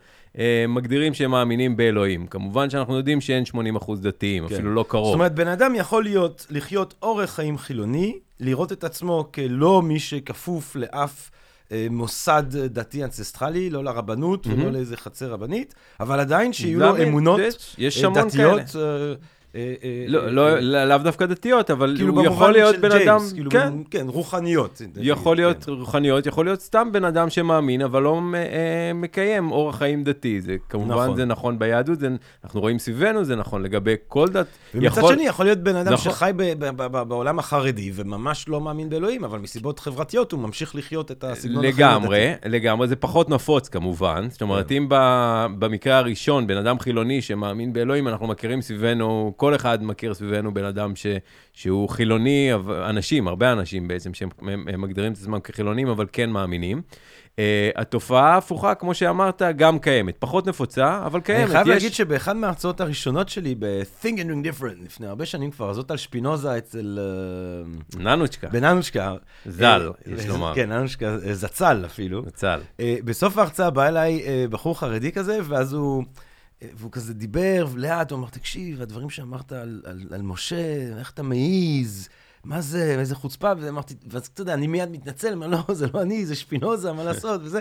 מגדירים 0.68 1.14
שהם 1.14 1.32
מאמינים 1.32 1.78
באלוהים. 1.78 2.28
כמובן 2.28 2.70
שאנחנו 2.70 2.98
יודעים 2.98 3.22
שאין 3.22 3.44
80% 3.54 3.56
דתיים, 4.02 4.48
כן. 4.48 4.56
אפילו 4.56 4.74
לא 4.74 4.86
קרוב. 4.88 5.06
זאת 5.06 5.14
אומרת, 5.14 5.36
בן 5.36 5.48
אדם 5.48 5.76
יכול 5.76 6.04
להיות, 6.04 6.46
לחיות 6.50 6.94
אורח 7.02 7.30
חיים 7.30 7.58
חילוני, 7.58 8.16
לראות 8.40 8.72
את 8.72 8.84
עצמו 8.84 9.30
כלא 9.34 9.82
מי 9.82 10.00
שכפוף 10.00 10.76
לאף 10.76 11.32
אה, 11.72 11.88
מוסד 11.90 12.44
דתי 12.66 13.04
אנצסטרלי, 13.04 13.70
לא 13.70 13.84
לרבנות 13.84 14.48
ולא 14.48 14.56
מהמם. 14.58 14.72
לאיזה 14.74 14.98
חצר 14.98 15.32
רבנית, 15.32 15.76
אבל 16.00 16.20
עדיין 16.20 16.54
שיהיו 16.54 16.80
לו? 16.80 17.04
אמונות 17.04 17.40
יש- 17.48 17.76
יש 17.78 18.04
אה, 18.04 18.08
המון 18.08 18.28
דתיות. 18.28 18.62
כאלה. 18.72 19.14
אה, 19.56 19.74
אה, 19.84 20.06
לא, 20.08 20.20
אה, 20.26 20.32
לא, 20.32 20.60
לא- 20.60 20.84
לאו 20.86 20.98
דווקא 20.98 21.26
דתיות, 21.26 21.72
אבל 21.72 21.94
כאילו 21.98 22.14
הוא 22.14 22.24
במובן 22.24 22.32
יכול 22.36 22.52
להיות 22.52 22.76
של 22.76 22.82
בן 22.82 22.90
ג'יימס, 22.90 23.08
אדם, 23.08 23.36
כאילו, 23.36 23.52
כן, 23.52 23.70
במ- 23.74 23.84
כן, 23.92 24.06
רוחניות. 24.10 24.82
יכול 25.02 25.36
כן. 25.38 25.42
להיות 25.44 25.70
רוחניות, 25.70 26.26
יכול 26.26 26.46
להיות 26.46 26.62
סתם 26.62 26.88
בן 26.92 27.06
אדם 27.06 27.30
שמאמין, 27.30 27.82
אבל 27.82 28.02
לא 28.02 28.22
מקיים 28.96 29.52
אורח 29.52 29.76
חיים 29.78 30.04
דתי. 30.04 30.42
זה 30.42 30.56
כמובן, 30.70 30.92
נכון. 30.96 31.16
זה 31.16 31.26
נכון 31.26 31.60
ביהדות, 31.60 32.00
אנחנו 32.44 32.62
רואים 32.62 32.80
סביבנו, 32.80 33.24
זה 33.24 33.36
נכון 33.36 33.64
לגבי 33.64 33.96
כל 34.08 34.28
דת. 34.28 34.46
ומצד 34.76 35.02
שני, 35.08 35.24
יכול 35.28 35.46
להיות 35.46 35.60
בן 35.60 35.76
אדם 35.76 35.94
נכון. 35.94 36.12
שחי 36.12 36.32
בעולם 37.08 37.40
החרדי 37.40 37.92
וממש 37.96 38.50
לא 38.50 38.62
מאמין 38.62 38.90
באלוהים, 38.90 39.24
אבל 39.24 39.40
מסיבות 39.40 39.80
חברתיות 39.80 40.32
הוא 40.32 40.40
ממשיך 40.40 40.76
לחיות 40.76 41.12
את 41.12 41.24
הסגנון 41.24 41.66
החיים 41.66 41.76
לגמרי, 41.76 42.28
הדתי. 42.30 42.50
לגמרי, 42.50 42.88
זה 42.88 42.96
פחות 42.96 43.30
נפוץ 43.30 43.70
כמובן. 43.70 44.28
זאת 44.30 44.42
אומרת, 44.42 44.70
כן. 44.70 44.76
אם 44.76 44.88
במקרה 45.60 45.98
הראשון, 45.98 46.48
בן 46.48 46.58
אדם 46.58 46.80
חילוני 46.80 47.22
שמאמין 47.22 47.74
באלוהים, 47.74 48.08
אנחנו 48.08 48.28
מכירים 48.28 48.62
סביבנו 48.62 49.34
כל 49.38 49.56
אחד 49.56 49.84
מכיר 49.84 50.14
סביבנו 50.14 50.54
בן 50.54 50.64
אדם 50.66 50.96
ש, 50.96 51.06
שהוא 51.54 51.90
חילוני, 51.90 52.50
אנשים, 52.90 53.28
הרבה 53.28 53.52
אנשים 53.52 53.88
בעצם, 53.88 54.14
שהם 54.14 54.30
הם, 54.42 54.66
הם 54.74 54.82
מגדירים 54.82 55.12
את 55.14 55.18
עצמם 55.18 55.40
כחילונים, 55.40 55.88
אבל 55.88 56.06
כן 56.12 56.30
מאמינים. 56.30 56.82
Uh, 57.28 57.40
התופעה 57.76 58.34
ההפוכה, 58.34 58.76
כמו 58.76 58.94
שאמרת, 58.94 59.42
גם 59.56 59.80
קיימת. 59.80 60.16
פחות 60.20 60.48
נפוצה, 60.48 61.02
אבל 61.06 61.20
קיימת. 61.20 61.44
אני 61.44 61.52
חייב 61.52 61.68
יש- 61.68 61.74
להגיד 61.74 61.94
שבאחד 61.94 62.36
מההרצאות 62.36 62.82
הראשונות 62.82 63.30
שלי 63.30 63.56
ב-Think 63.60 64.06
and 64.06 64.30
Doing 64.30 64.60
Different, 64.60 64.86
לפני 64.86 65.08
הרבה 65.08 65.26
שנים 65.26 65.52
כבר, 65.52 65.74
זאת 65.74 65.92
על 65.92 65.98
שפינוזה 65.98 66.58
אצל... 66.58 67.00
אה, 67.98 68.00
ננוצ'קה, 68.02 68.48
בננושקה. 68.48 69.16
ז"ל, 69.46 69.64
אה, 69.66 70.14
יש 70.14 70.24
אה, 70.26 70.30
לומר. 70.30 70.56
כן, 70.56 70.72
ננושקה, 70.72 71.06
אה, 71.26 71.34
זצ"ל 71.34 71.84
אפילו. 71.86 72.22
נצל. 72.28 72.60
אה, 72.80 72.96
בסוף 73.06 73.38
ההרצאה 73.38 73.70
בא 73.70 73.88
אליי 73.88 74.22
אה, 74.26 74.46
בחור 74.50 74.80
חרדי 74.80 75.12
כזה, 75.12 75.40
ואז 75.44 75.74
הוא... 75.74 76.04
והוא 76.62 76.92
כזה 76.92 77.14
דיבר, 77.14 77.68
ולאט 77.72 78.12
הוא 78.12 78.20
אמר, 78.20 78.30
תקשיב, 78.30 78.82
הדברים 78.82 79.10
שאמרת 79.10 79.52
על, 79.52 79.82
על, 79.86 80.02
על 80.12 80.22
משה, 80.22 80.98
איך 81.00 81.12
אתה 81.12 81.24
מעז, 81.24 82.10
מה 82.44 82.62
זה, 82.62 82.96
איזה 83.00 83.16
חוצפה, 83.16 83.52
ואמרתי, 83.60 83.94
ואז 84.08 84.26
אתה 84.26 84.42
יודע, 84.42 84.54
אני 84.54 84.68
מיד 84.68 84.92
מתנצל, 84.92 85.34
אומר, 85.34 85.48
לא, 85.48 85.74
זה 85.74 85.88
לא 85.94 86.02
אני, 86.02 86.26
זה 86.26 86.36
שפינוזה, 86.36 86.94
מה 86.94 87.04
לעשות, 87.14 87.42
וזה. 87.44 87.60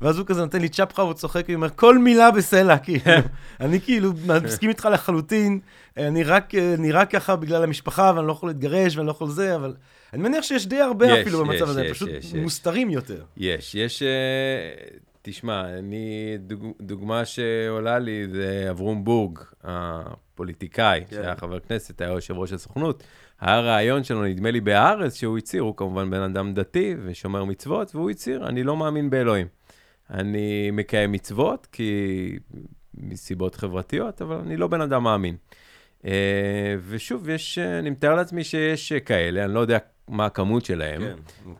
ואז 0.00 0.18
הוא 0.18 0.26
כזה 0.26 0.40
נותן 0.40 0.60
לי 0.60 0.68
צ'פחה, 0.68 1.02
הוא 1.02 1.12
צוחק, 1.12 1.46
הוא 1.46 1.54
אומר, 1.54 1.68
כל 1.70 1.98
מילה 1.98 2.30
בסלע, 2.30 2.78
כאילו. 2.78 3.04
אני 3.60 3.80
כאילו 3.80 4.12
מסכים 4.44 4.68
איתך 4.68 4.88
לחלוטין, 4.92 5.60
אני 5.96 6.22
רק 6.22 6.54
אה, 6.54 6.74
נראה 6.78 7.06
ככה 7.06 7.36
בגלל 7.36 7.62
המשפחה, 7.62 8.12
ואני 8.16 8.26
לא 8.26 8.32
יכול 8.32 8.48
להתגרש, 8.48 8.96
ואני 8.96 9.06
לא 9.06 9.12
יכול 9.12 9.30
זה, 9.30 9.54
אבל 9.54 9.74
אני 10.12 10.22
מניח 10.22 10.42
שיש 10.44 10.66
די 10.66 10.80
הרבה 10.80 11.06
יש, 11.06 11.18
אפילו 11.18 11.38
במצב 11.38 11.54
יש, 11.54 11.62
הזה, 11.62 11.84
יש, 11.84 11.90
פשוט 11.90 12.08
יש, 12.08 12.24
יש. 12.24 12.34
מוסתרים 12.34 12.90
יותר. 12.90 13.24
יש, 13.36 13.74
יש... 13.74 14.02
אה, 14.02 14.08
תשמע, 15.26 15.78
אני, 15.78 16.34
דוג, 16.38 16.72
דוגמה 16.80 17.24
שעולה 17.24 17.98
לי 17.98 18.28
זה 18.28 18.66
אברום 18.70 19.04
בורג, 19.04 19.38
הפוליטיקאי, 19.62 21.04
כן. 21.08 21.16
שהיה 21.16 21.36
חבר 21.36 21.60
כנסת, 21.60 22.00
היה 22.00 22.10
יושב 22.10 22.34
ראש 22.34 22.52
הסוכנות. 22.52 23.04
היה 23.40 23.60
רעיון 23.60 24.04
שלו, 24.04 24.24
נדמה 24.24 24.50
לי 24.50 24.60
בהארץ, 24.60 25.14
שהוא 25.14 25.38
הצהיר, 25.38 25.62
הוא 25.62 25.76
כמובן 25.76 26.10
בן 26.10 26.20
אדם 26.20 26.54
דתי 26.54 26.94
ושומר 27.04 27.44
מצוות, 27.44 27.94
והוא 27.94 28.10
הצהיר, 28.10 28.48
אני 28.48 28.62
לא 28.62 28.76
מאמין 28.76 29.10
באלוהים. 29.10 29.46
אני 30.10 30.70
מקיים 30.70 31.12
מצוות, 31.12 31.66
כי 31.72 32.38
מסיבות 32.94 33.54
חברתיות, 33.54 34.22
אבל 34.22 34.36
אני 34.36 34.56
לא 34.56 34.66
בן 34.66 34.80
אדם 34.80 35.02
מאמין. 35.02 35.36
אה, 36.06 36.76
ושוב, 36.88 37.28
יש, 37.28 37.58
אה, 37.58 37.78
אני 37.78 37.90
מתאר 37.90 38.14
לעצמי 38.14 38.44
שיש 38.44 38.92
אה, 38.92 39.00
כאלה, 39.00 39.44
אני 39.44 39.54
לא 39.54 39.60
יודע 39.60 39.78
מה 40.08 40.26
הכמות 40.26 40.64
שלהם. 40.64 41.02
כן, 41.02 41.14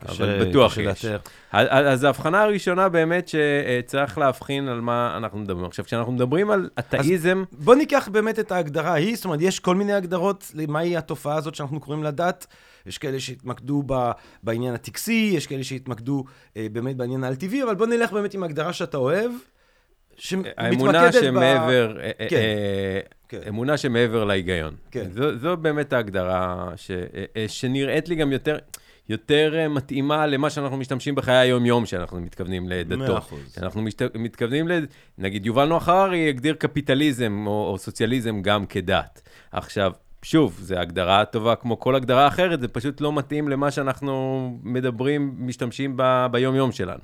אבל 0.08 0.44
בטוח 0.44 0.78
יש. 0.78 1.06
אז 1.52 2.04
ההבחנה 2.04 2.42
הראשונה 2.42 2.88
באמת 2.88 3.28
שצריך 3.28 4.18
להבחין 4.18 4.68
על 4.68 4.80
מה 4.80 5.14
אנחנו 5.16 5.38
מדברים. 5.38 5.64
עכשיו, 5.64 5.84
כשאנחנו 5.84 6.12
מדברים 6.12 6.50
על 6.50 6.68
אתאיזם, 6.78 7.44
בוא 7.52 7.74
ניקח 7.74 8.08
באמת 8.12 8.38
את 8.38 8.52
ההגדרה 8.52 8.90
ההיא, 8.90 9.16
זאת 9.16 9.24
אומרת, 9.24 9.40
יש 9.42 9.60
כל 9.60 9.74
מיני 9.76 9.92
הגדרות 9.92 10.50
למהי 10.54 10.96
התופעה 10.96 11.36
הזאת 11.36 11.54
שאנחנו 11.54 11.80
קוראים 11.80 12.02
לה 12.02 12.10
דת. 12.10 12.46
יש 12.86 12.98
כאלה 12.98 13.20
שהתמקדו 13.20 13.82
ב, 13.86 14.10
בעניין 14.42 14.74
הטקסי, 14.74 15.32
יש 15.36 15.46
כאלה 15.46 15.64
שהתמקדו 15.64 16.24
אה, 16.56 16.66
באמת 16.72 16.96
בעניין 16.96 17.24
האל-טבעי, 17.24 17.62
אבל 17.62 17.74
בוא 17.74 17.86
נלך 17.86 18.12
באמת 18.12 18.34
עם 18.34 18.42
הגדרה 18.42 18.72
שאתה 18.72 18.96
אוהב, 18.96 19.30
שמתמקדת 20.16 20.54
האמונה 20.56 21.08
ב... 21.08 21.12
שמעבר, 21.12 22.00
אה, 22.00 22.10
כן. 22.28 22.36
אה, 22.36 23.00
כן. 23.28 23.48
אמונה 23.48 23.76
שמעבר 23.76 24.24
להיגיון. 24.24 24.74
כן. 24.90 25.10
זו, 25.10 25.38
זו 25.38 25.56
באמת 25.56 25.92
ההגדרה 25.92 26.72
ש, 26.76 26.90
אה, 26.90 27.24
אה, 27.36 27.44
שנראית 27.48 28.08
לי 28.08 28.14
גם 28.14 28.32
יותר, 28.32 28.58
יותר 29.08 29.54
אה, 29.58 29.68
מתאימה 29.68 30.26
למה 30.26 30.50
שאנחנו 30.50 30.76
משתמשים 30.76 31.14
בחיי 31.14 31.36
היום-יום 31.36 31.86
שאנחנו 31.86 32.20
מתכוונים 32.20 32.68
מאה 32.68 32.80
לדתות. 32.80 33.18
אחוז. 33.18 33.58
אנחנו 33.62 33.82
משת... 33.82 34.02
מתכוונים, 34.14 34.68
ל... 34.68 34.86
נגיד 35.18 35.46
יובל 35.46 35.64
נוח 35.64 35.88
הררי 35.88 36.28
הגדיר 36.28 36.54
קפיטליזם 36.54 37.44
או, 37.46 37.68
או 37.70 37.78
סוציאליזם 37.78 38.42
גם 38.42 38.66
כדת. 38.66 39.22
עכשיו, 39.52 39.92
שוב, 40.22 40.58
זו 40.62 40.76
הגדרה 40.76 41.24
טובה 41.24 41.56
כמו 41.56 41.80
כל 41.80 41.94
הגדרה 41.94 42.26
אחרת, 42.26 42.60
זה 42.60 42.68
פשוט 42.68 43.00
לא 43.00 43.12
מתאים 43.12 43.48
למה 43.48 43.70
שאנחנו 43.70 44.58
מדברים, 44.62 45.34
משתמשים 45.38 45.96
ב... 45.96 46.26
ביום-יום 46.30 46.72
שלנו. 46.72 47.02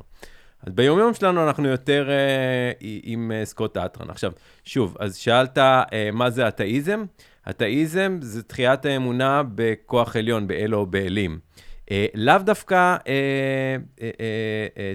אז 0.67 0.73
ביום-יום 0.73 1.14
שלנו 1.14 1.47
אנחנו 1.47 1.69
יותר 1.69 2.11
אה, 2.11 2.73
עם 3.02 3.33
אה, 3.35 3.45
סקוט 3.45 3.76
אטרן. 3.76 4.11
עכשיו, 4.11 4.33
שוב, 4.64 4.97
אז 5.00 5.17
שאלת 5.17 5.59
אה, 5.59 6.11
מה 6.12 6.31
זה 6.31 6.49
אתאיזם? 6.49 7.05
אתאיזם 7.50 8.19
זה 8.23 8.43
תחיית 8.43 8.85
האמונה 8.85 9.43
בכוח 9.55 10.17
עליון, 10.17 10.47
באל 10.47 10.75
או 10.75 10.87
באלים. 10.87 11.38
אה, 11.90 12.07
לאו 12.14 12.38
דווקא 12.38 12.76
אה, 12.76 12.97
אה, 13.07 14.11
אה, 14.21 14.67
אה, 14.79 14.93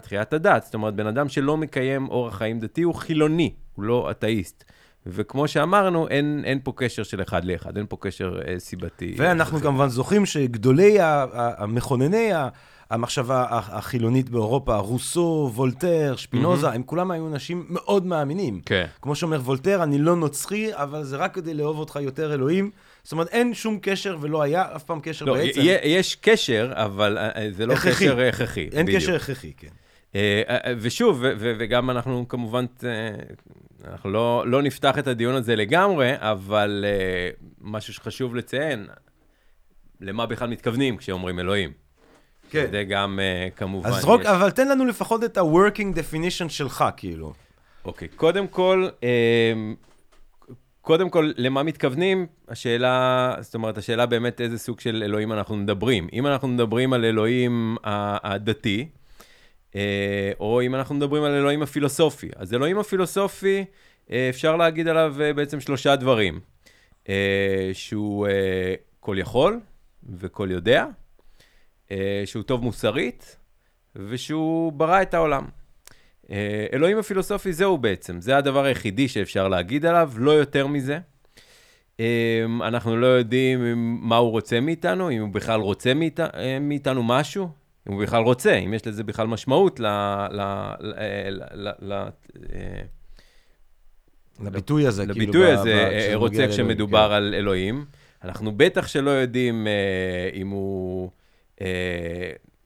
תחיית, 0.00 0.32
הדת, 0.32 0.62
זאת 0.62 0.74
אומרת, 0.74 0.94
בן 0.94 1.06
אדם 1.06 1.28
שלא 1.28 1.56
מקיים 1.56 2.08
אורח 2.08 2.38
חיים 2.38 2.60
דתי 2.60 2.82
הוא 2.82 2.94
חילוני, 2.94 3.52
הוא 3.74 3.84
לא 3.84 4.10
אתאיסט. 4.10 4.64
וכמו 5.06 5.48
שאמרנו, 5.48 6.08
אין, 6.08 6.42
אין 6.44 6.60
פה 6.64 6.72
קשר 6.76 7.02
של 7.02 7.22
אחד 7.22 7.44
לאחד, 7.44 7.76
אין 7.76 7.86
פה 7.88 7.96
קשר 8.00 8.38
אה, 8.48 8.58
סיבתי. 8.58 9.14
ואנחנו 9.16 9.60
כמובן 9.60 9.88
זוכרים 9.88 10.26
שגדולי, 10.26 10.96
המכונני 11.32 12.30
המחשבה 12.90 13.46
החילונית 13.50 14.28
באירופה, 14.30 14.76
רוסו, 14.76 15.50
וולטר, 15.54 16.14
שפינוזה, 16.16 16.68
הם 16.70 16.82
כולם 16.82 17.10
היו 17.10 17.26
אנשים 17.28 17.66
מאוד 17.68 18.06
מאמינים. 18.06 18.60
כן. 18.66 18.86
כמו 19.02 19.14
שאומר 19.14 19.40
וולטר, 19.40 19.82
אני 19.82 19.98
לא 19.98 20.16
נוצרי, 20.16 20.70
אבל 20.74 21.04
זה 21.04 21.16
רק 21.16 21.34
כדי 21.34 21.54
לאהוב 21.54 21.78
אותך 21.78 21.98
יותר 22.02 22.34
אלוהים. 22.34 22.70
זאת 23.02 23.12
אומרת, 23.12 23.28
אין 23.28 23.54
שום 23.54 23.78
קשר 23.82 24.16
ולא 24.20 24.42
היה 24.42 24.76
אף 24.76 24.84
פעם 24.84 25.00
קשר 25.02 25.24
לא, 25.24 25.34
בעצם. 25.34 25.60
י- 25.60 25.64
יש 25.84 26.14
קשר, 26.14 26.72
אבל 26.74 27.18
אה, 27.18 27.28
אה, 27.36 27.48
זה 27.52 27.66
לא 27.66 27.72
הכרחי. 27.72 28.04
קשר 28.04 28.20
הכרחי. 28.20 28.68
אין 28.72 28.86
בדיוק. 28.86 29.02
קשר 29.02 29.14
הכרחי, 29.14 29.52
כן. 29.56 29.68
אה, 30.14 30.42
אה, 30.48 30.72
ושוב, 30.80 31.18
ו- 31.22 31.32
ו- 31.38 31.52
וגם 31.58 31.90
אנחנו 31.90 32.28
כמובן, 32.28 32.64
אה, 32.84 32.88
אנחנו 33.90 34.10
לא, 34.10 34.44
לא 34.46 34.62
נפתח 34.62 34.98
את 34.98 35.06
הדיון 35.06 35.34
הזה 35.34 35.56
לגמרי, 35.56 36.12
אבל 36.16 36.84
אה, 36.88 37.30
משהו 37.60 37.94
שחשוב 37.94 38.36
לציין, 38.36 38.86
למה 40.00 40.26
בכלל 40.26 40.48
מתכוונים 40.48 40.96
כשאומרים 40.96 41.38
אלוהים. 41.40 41.79
כן. 42.50 42.66
זה 42.70 42.84
גם 42.84 43.20
אה, 43.22 43.48
כמובן... 43.56 43.88
אז 43.88 44.00
זרוק, 44.02 44.20
יש- 44.20 44.26
אבל 44.26 44.50
תן 44.50 44.68
לנו 44.68 44.86
לפחות 44.86 45.24
את 45.24 45.36
ה-working 45.38 45.96
definition 45.96 46.48
שלך, 46.48 46.84
כאילו. 46.96 47.32
אוקיי, 47.84 48.08
קודם 48.08 48.48
כל, 48.48 48.88
אה, 49.04 49.52
קודם 50.80 51.10
כל, 51.10 51.32
למה 51.36 51.62
מתכוונים? 51.62 52.26
השאלה, 52.48 53.34
זאת 53.40 53.54
אומרת, 53.54 53.78
השאלה 53.78 54.06
באמת 54.06 54.40
איזה 54.40 54.58
סוג 54.58 54.80
של 54.80 55.02
אלוהים 55.06 55.32
אנחנו 55.32 55.56
מדברים. 55.56 56.08
אם 56.12 56.26
אנחנו 56.26 56.48
מדברים 56.48 56.92
על 56.92 57.04
אלוהים 57.04 57.76
הדתי, 57.84 58.88
אה, 59.76 59.80
או 60.40 60.62
אם 60.62 60.74
אנחנו 60.74 60.94
מדברים 60.94 61.22
על 61.22 61.32
אלוהים 61.34 61.62
הפילוסופי. 61.62 62.28
אז 62.36 62.54
אלוהים 62.54 62.78
הפילוסופי, 62.78 63.64
אה, 64.12 64.26
אפשר 64.30 64.56
להגיד 64.56 64.88
עליו 64.88 65.14
בעצם 65.36 65.60
שלושה 65.60 65.96
דברים. 65.96 66.40
שהוא 67.72 68.26
כל 69.00 69.16
יכול 69.18 69.60
וכל 70.18 70.48
יודע, 70.50 70.84
שהוא 72.24 72.42
טוב 72.42 72.62
מוסרית, 72.62 73.36
ושהוא 73.96 74.72
ברא 74.72 75.02
את 75.02 75.14
העולם. 75.14 75.44
אה, 76.30 76.66
אלוהים 76.72 76.98
הפילוסופי 76.98 77.52
זהו 77.52 77.78
בעצם, 77.78 78.20
זה 78.20 78.36
הדבר 78.36 78.64
היחידי 78.64 79.08
שאפשר 79.08 79.48
להגיד 79.48 79.86
עליו, 79.86 80.12
לא 80.16 80.30
יותר 80.30 80.66
מזה. 80.66 80.98
אה, 82.00 82.44
אנחנו 82.60 82.96
לא 82.96 83.06
יודעים 83.06 83.60
מה 84.02 84.16
הוא 84.16 84.30
רוצה 84.30 84.60
מאיתנו, 84.60 85.10
אם 85.10 85.20
הוא 85.20 85.28
בכלל 85.28 85.60
רוצה 85.60 85.94
מאית, 85.94 86.20
אה, 86.20 86.58
מאיתנו 86.60 87.02
משהו, 87.02 87.48
אם 87.88 87.92
הוא 87.92 88.02
בכלל 88.02 88.22
רוצה, 88.22 88.54
אם 88.54 88.74
יש 88.74 88.86
לזה 88.86 89.04
בכלל 89.04 89.26
משמעות 89.26 89.80
ל... 89.80 89.86
ל, 89.86 90.40
ל, 90.80 90.92
ל, 91.30 91.42
ל, 91.54 91.72
ל 91.78 91.92
אה, 91.92 92.82
לביטוי 94.40 94.86
הזה, 94.86 95.06
כאילו. 95.06 95.14
לביטוי 95.14 95.46
ב- 95.46 95.58
הזה 95.58 95.88
ב- 95.90 95.92
אה, 95.92 96.12
רוצה 96.14 96.48
כשמדובר 96.48 97.08
לאלוהים, 97.08 97.26
על 97.26 97.34
אלוהים. 97.34 97.84
אנחנו 98.24 98.52
בטח 98.52 98.86
שלא 98.86 99.10
יודעים 99.10 99.66
אה, 99.66 100.30
אם 100.34 100.48
הוא 100.48 101.04
אה, 101.06 101.19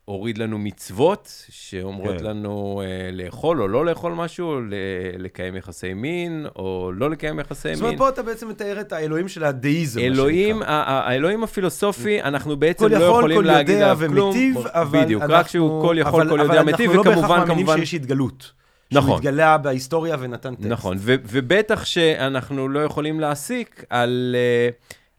הוריד 0.04 0.38
לנו 0.38 0.58
מצוות 0.58 1.44
שאומרות 1.50 2.18
כן. 2.18 2.24
לנו 2.24 2.82
אה, 2.84 3.10
לאכול 3.12 3.62
או 3.62 3.68
לא 3.68 3.86
לאכול 3.86 4.12
משהו, 4.12 4.60
ל- 4.60 4.72
לקיים 5.18 5.56
יחסי 5.56 5.94
מין 5.94 6.46
או 6.56 6.90
לא 6.94 7.10
לקיים 7.10 7.40
יחסי 7.40 7.68
כן. 7.68 7.74
זאת 7.74 7.80
אומרת, 7.80 7.90
מין. 7.92 7.98
פה 7.98 8.08
אתה 8.08 8.22
בעצם 8.22 8.48
מתאר 8.48 8.80
את 8.80 8.92
האלוהים 8.92 9.28
של 9.28 9.44
הדאיזם, 9.44 10.00
אלוהים, 10.00 10.62
האלוהים 10.66 11.44
הפילוסופי, 11.44 12.22
אנחנו 12.22 12.56
בעצם 12.56 12.84
כל 12.88 12.90
לא 12.94 13.04
יכול, 13.04 13.18
יכולים 13.18 13.36
כל 13.38 13.44
להגיד 13.46 13.74
יודע 13.74 13.90
עליו 13.90 14.08
כלום. 14.08 14.28
ומיטיב, 14.30 14.56
אבל 14.66 15.02
בדיוק, 15.02 15.22
אנחנו... 15.22 15.36
רק 15.36 15.48
שהוא 15.48 15.82
כל 15.88 15.96
יכול, 15.98 16.20
אבל- 16.22 16.30
כל 16.30 16.40
יודע, 16.40 16.60
אבל 16.60 16.70
מיטיב, 16.70 16.90
אנחנו 16.90 16.96
לא 16.96 17.10
בהכרח 17.10 17.18
וכמובן, 17.24 17.38
מאמינים 17.38 17.66
כמובן... 17.66 17.78
שיש 17.78 17.94
התגלות. 17.94 18.52
נכון. 18.92 19.08
שהוא 19.08 19.16
התגלה 19.16 19.58
בהיסטוריה 19.58 20.16
ונתן 20.20 20.54
טקסט. 20.54 20.68
נכון, 20.68 20.96
ו- 21.00 21.14
ובטח 21.26 21.84
שאנחנו 21.84 22.68
לא 22.68 22.80
יכולים 22.84 23.20
להסיק 23.20 23.84
על, 23.90 24.36
אה, 24.38 24.68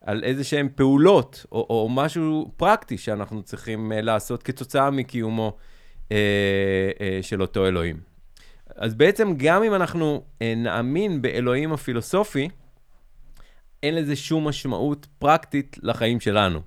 על 0.06 0.24
איזה 0.24 0.44
שהן 0.44 0.70
פעולות, 0.76 1.46
או, 1.52 1.68
או 1.70 1.90
משהו 1.90 2.52
פרקטי 2.58 2.98
שאנחנו 2.98 3.44
צריכים 3.44 3.92
אה, 3.92 4.02
לעשות 4.02 4.44
כתוצאה 4.44 4.92
מקיומו 4.92 5.58
אה, 6.12 6.18
אה, 7.02 7.20
של 7.22 7.42
אותו 7.42 7.68
אלוהים. 7.68 8.00
אז 8.76 8.94
בעצם 8.94 9.34
גם 9.38 9.64
אם 9.64 9.74
אנחנו 9.74 10.24
אה, 10.42 10.54
נאמין 10.58 11.22
באלוהים 11.22 11.74
הפילוסופי, 11.74 12.50
אין 13.84 13.96
לזה 13.96 14.16
שום 14.16 14.48
משמעות 14.48 15.08
פרקטית 15.20 15.78
לחיים 15.84 16.20
שלנו. 16.20 16.62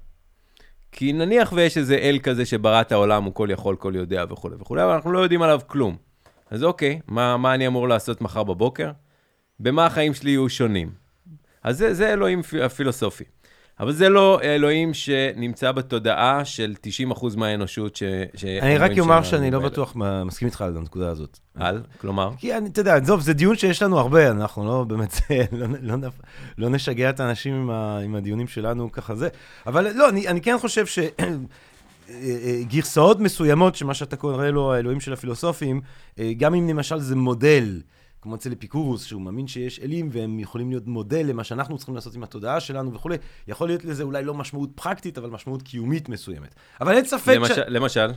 כי 0.92 1.12
נניח 1.12 1.52
ויש 1.52 1.78
איזה 1.78 1.94
אל 1.94 2.18
כזה 2.22 2.46
שברא 2.46 2.80
את 2.80 2.92
העולם, 2.92 3.24
הוא 3.24 3.34
כל 3.34 3.48
יכול, 3.50 3.76
כל 3.76 3.92
יודע 3.96 4.24
וכולי 4.30 4.56
וכולי, 4.60 4.84
אבל 4.84 4.92
אנחנו 4.92 5.12
לא 5.12 5.18
יודעים 5.18 5.42
עליו 5.42 5.60
כלום. 5.66 5.96
אז 6.50 6.64
אוקיי, 6.64 7.00
מה, 7.06 7.36
מה 7.36 7.54
אני 7.54 7.66
אמור 7.66 7.88
לעשות 7.88 8.20
מחר 8.20 8.42
בבוקר? 8.42 8.90
במה 9.60 9.86
החיים 9.86 10.14
שלי 10.14 10.30
יהיו 10.30 10.48
שונים? 10.48 10.90
אז 11.68 11.78
זה, 11.78 11.94
זה 11.94 12.12
אלוהים 12.12 12.40
הפילוסופי. 12.64 13.24
אבל 13.80 13.92
זה 13.92 14.08
לא 14.08 14.40
אלוהים 14.42 14.94
שנמצא 14.94 15.72
בתודעה 15.72 16.44
של 16.44 16.74
90% 17.12 17.36
מהאנושות 17.36 17.96
ש... 17.96 18.02
ש- 18.36 18.44
אני 18.44 18.78
רק 18.78 18.90
אומר 18.98 19.22
ש- 19.22 19.30
שאני 19.30 19.50
לא. 19.50 19.58
בטוח 19.58 19.96
מסכים 20.24 20.48
איתך 20.48 20.62
על 20.62 20.76
הנקודה 20.76 21.08
הזאת. 21.10 21.38
על? 21.54 21.82
כלומר? 22.00 22.30
כי 22.38 22.54
אני, 22.56 22.68
אתה 22.68 22.80
יודע, 22.80 22.96
עזוב, 22.96 23.20
זה 23.20 23.32
דיון 23.32 23.56
שיש 23.56 23.82
לנו 23.82 23.98
הרבה, 23.98 24.30
אנחנו 24.30 24.66
לא 24.66 24.84
באמת, 24.84 25.14
לא, 25.52 25.66
לא, 25.80 26.08
לא, 26.58 26.68
נשגע 26.68 27.10
את 27.10 27.20
האנשים 27.20 27.54
עם, 27.54 27.70
ה, 27.70 27.98
עם 28.04 28.14
הדיונים 28.14 28.48
שלנו 28.48 28.92
ככה 28.92 29.14
זה. 29.14 29.28
אבל 29.66 29.96
לא, 29.96 30.08
אני, 30.08 30.28
אני 30.28 30.40
כן 30.40 30.56
חושב 30.60 30.84
שגרסאות 32.08 33.20
מסוימות, 33.26 33.76
שמה 33.76 33.94
שאתה 33.94 34.16
קורא 34.16 34.46
לו 34.46 34.72
האלוהים 34.72 35.00
של 35.00 35.12
הפילוסופים, 35.12 35.80
אה, 36.18 36.32
גם 36.36 36.54
אם 36.54 36.68
למשל 36.68 36.98
זה 36.98 37.16
מודל, 37.16 37.80
כמו 38.28 38.36
אצל 38.36 38.52
אפיקורוס, 38.52 39.04
שהוא 39.04 39.22
מאמין 39.22 39.46
שיש 39.46 39.80
אלים 39.80 40.08
והם 40.12 40.40
יכולים 40.40 40.70
להיות 40.70 40.86
מודל 40.86 41.26
למה 41.26 41.44
שאנחנו 41.44 41.76
צריכים 41.76 41.94
לעשות 41.94 42.14
עם 42.14 42.22
התודעה 42.22 42.60
שלנו 42.60 42.92
וכולי, 42.94 43.16
יכול 43.48 43.68
להיות 43.68 43.84
לזה 43.84 44.02
אולי 44.02 44.24
לא 44.24 44.34
משמעות 44.34 44.70
פרקטית, 44.74 45.18
אבל 45.18 45.30
משמעות 45.30 45.62
קיומית 45.62 46.08
מסוימת. 46.08 46.54
אבל 46.80 46.96
אין 46.96 47.04
ספק 47.04 47.38
ש... 47.48 47.50
למשל? 47.58 48.10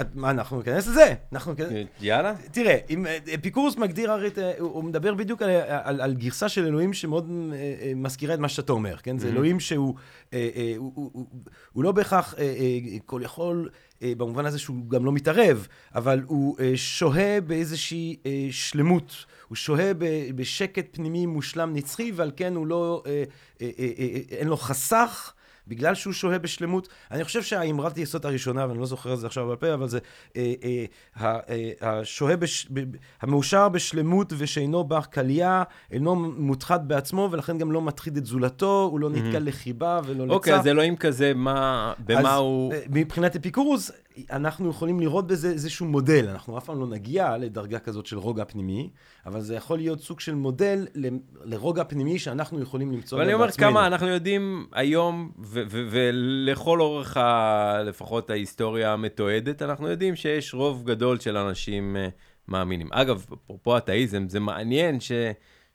את- 0.00 0.14
מה, 0.14 0.30
אנחנו 0.30 0.58
ניכנס 0.58 0.86
לזה? 0.88 1.14
אנחנו 1.32 1.52
ניכנס... 1.52 1.72
יאללה. 2.00 2.34
תראה, 2.52 2.78
אם 2.90 3.06
אה, 3.06 3.18
אפיקורוס 3.34 3.76
מגדיר 3.76 4.12
הרי, 4.12 4.26
את, 4.28 4.38
אה, 4.38 4.52
הוא 4.58 4.84
מדבר 4.84 5.14
בדיוק 5.14 5.42
על, 5.42 5.50
על, 5.68 6.00
על 6.00 6.14
גרסה 6.14 6.48
של 6.48 6.66
אלוהים 6.66 6.92
שמאוד 6.92 7.30
אה, 7.52 7.56
אה, 7.56 7.92
מזכירה 7.96 8.34
את 8.34 8.38
מה 8.38 8.48
שאתה 8.48 8.72
אומר, 8.72 8.96
כן? 8.96 9.18
זה. 9.18 9.28
אלוהים 9.28 9.60
שהוא 9.60 9.94
אה, 10.32 10.48
אה, 10.56 10.74
הוא, 10.76 10.92
הוא, 10.94 11.10
הוא, 11.12 11.26
הוא 11.72 11.84
לא 11.84 11.92
בהכרח 11.92 12.34
אה, 12.38 12.42
אה, 12.42 12.78
כל 13.06 13.20
יכול, 13.24 13.68
אה, 13.72 13.78
במובן 14.02 14.46
הזה 14.46 14.58
שהוא 14.58 14.88
גם 14.88 15.04
לא 15.04 15.12
מתערב, 15.12 15.66
אבל 15.94 16.22
הוא 16.26 16.56
אה, 16.60 16.72
שוהה 16.76 17.40
באיזושהי 17.40 18.16
אה, 18.26 18.48
שלמות. 18.50 19.24
הוא 19.48 19.56
שוהה 19.56 19.92
בשקט 20.34 20.86
פנימי 20.92 21.26
מושלם 21.26 21.74
נצחי, 21.74 22.12
ועל 22.14 22.32
כן 22.36 22.54
הוא 22.54 22.66
לא, 22.66 23.02
אה, 23.06 23.24
אה, 23.62 23.70
אה, 23.78 23.90
אה, 23.98 24.20
אין 24.30 24.48
לו 24.48 24.56
חסך. 24.56 25.32
בגלל 25.68 25.94
שהוא 25.94 26.12
שוהה 26.12 26.38
בשלמות, 26.38 26.88
אני 27.10 27.24
חושב 27.24 27.42
שהאמרת 27.42 27.98
יסוד 27.98 28.26
הראשונה, 28.26 28.66
ואני 28.68 28.78
לא 28.78 28.86
זוכר 28.86 29.14
את 29.14 29.18
זה 29.18 29.26
עכשיו 29.26 29.46
בעל 29.46 29.56
פה, 29.56 29.74
אבל 29.74 29.88
זה 29.88 29.98
אה, 30.36 30.54
אה, 30.64 31.38
אה, 31.48 31.70
השוהה, 31.80 32.36
בש, 32.36 32.66
ב, 32.72 32.80
המאושר 33.22 33.68
בשלמות 33.68 34.32
ושאינו 34.36 34.84
בר 34.84 35.00
קלייה, 35.00 35.62
אינו 35.90 36.14
מותחת 36.16 36.80
בעצמו, 36.80 37.28
ולכן 37.32 37.58
גם 37.58 37.72
לא 37.72 37.80
מטחיד 37.80 38.16
את 38.16 38.26
זולתו, 38.26 38.88
הוא 38.90 39.00
לא 39.00 39.10
נתקל 39.10 39.38
לחיבה 39.38 40.00
ולא 40.04 40.24
לצע. 40.24 40.34
אוקיי, 40.34 40.54
אז 40.54 40.66
אלוהים 40.66 40.96
כזה, 40.96 41.32
מה, 41.34 41.92
במה 41.98 42.32
אז, 42.34 42.38
הוא... 42.38 42.72
אה, 42.72 42.80
מבחינת 42.90 43.36
אפיקורוס, 43.36 43.90
אנחנו 44.32 44.70
יכולים 44.70 45.00
לראות 45.00 45.26
בזה 45.26 45.50
איזשהו 45.50 45.86
מודל. 45.86 46.28
אנחנו 46.28 46.58
אף 46.58 46.64
פעם 46.64 46.80
לא 46.80 46.86
נגיע 46.86 47.36
לדרגה 47.36 47.78
כזאת 47.78 48.06
של 48.06 48.18
רוגע 48.18 48.44
פנימי, 48.44 48.90
אבל 49.26 49.40
זה 49.40 49.54
יכול 49.54 49.78
להיות 49.78 50.00
סוג 50.00 50.20
של 50.20 50.34
מודל 50.34 50.86
ל- 50.94 51.08
לרוגע 51.44 51.84
פנימי 51.84 52.18
שאנחנו 52.18 52.62
יכולים 52.62 52.92
למצוא 52.92 53.18
אבל 53.18 53.24
אני 53.24 53.32
בו 53.32 53.36
אומר 53.36 53.46
בעצמנו. 53.46 53.70
כמה 53.70 53.86
אנחנו 53.86 54.08
יודעים 54.08 54.66
היום, 54.72 55.30
ולכל 55.92 56.80
אורך 56.80 57.16
ה- 57.16 57.82
לפחות 57.84 58.30
ההיסטוריה 58.30 58.92
המתועדת, 58.92 59.62
אנחנו 59.62 59.88
יודעים 59.88 60.16
שיש 60.16 60.54
רוב 60.54 60.84
גדול 60.84 61.18
של 61.20 61.36
אנשים 61.36 61.96
אה, 61.96 62.08
מאמינים. 62.48 62.88
אגב, 62.92 63.24
אפרופו 63.44 63.76
אתאיזם, 63.76 64.28
זה 64.28 64.40
מעניין 64.40 65.00
ש... 65.00 65.12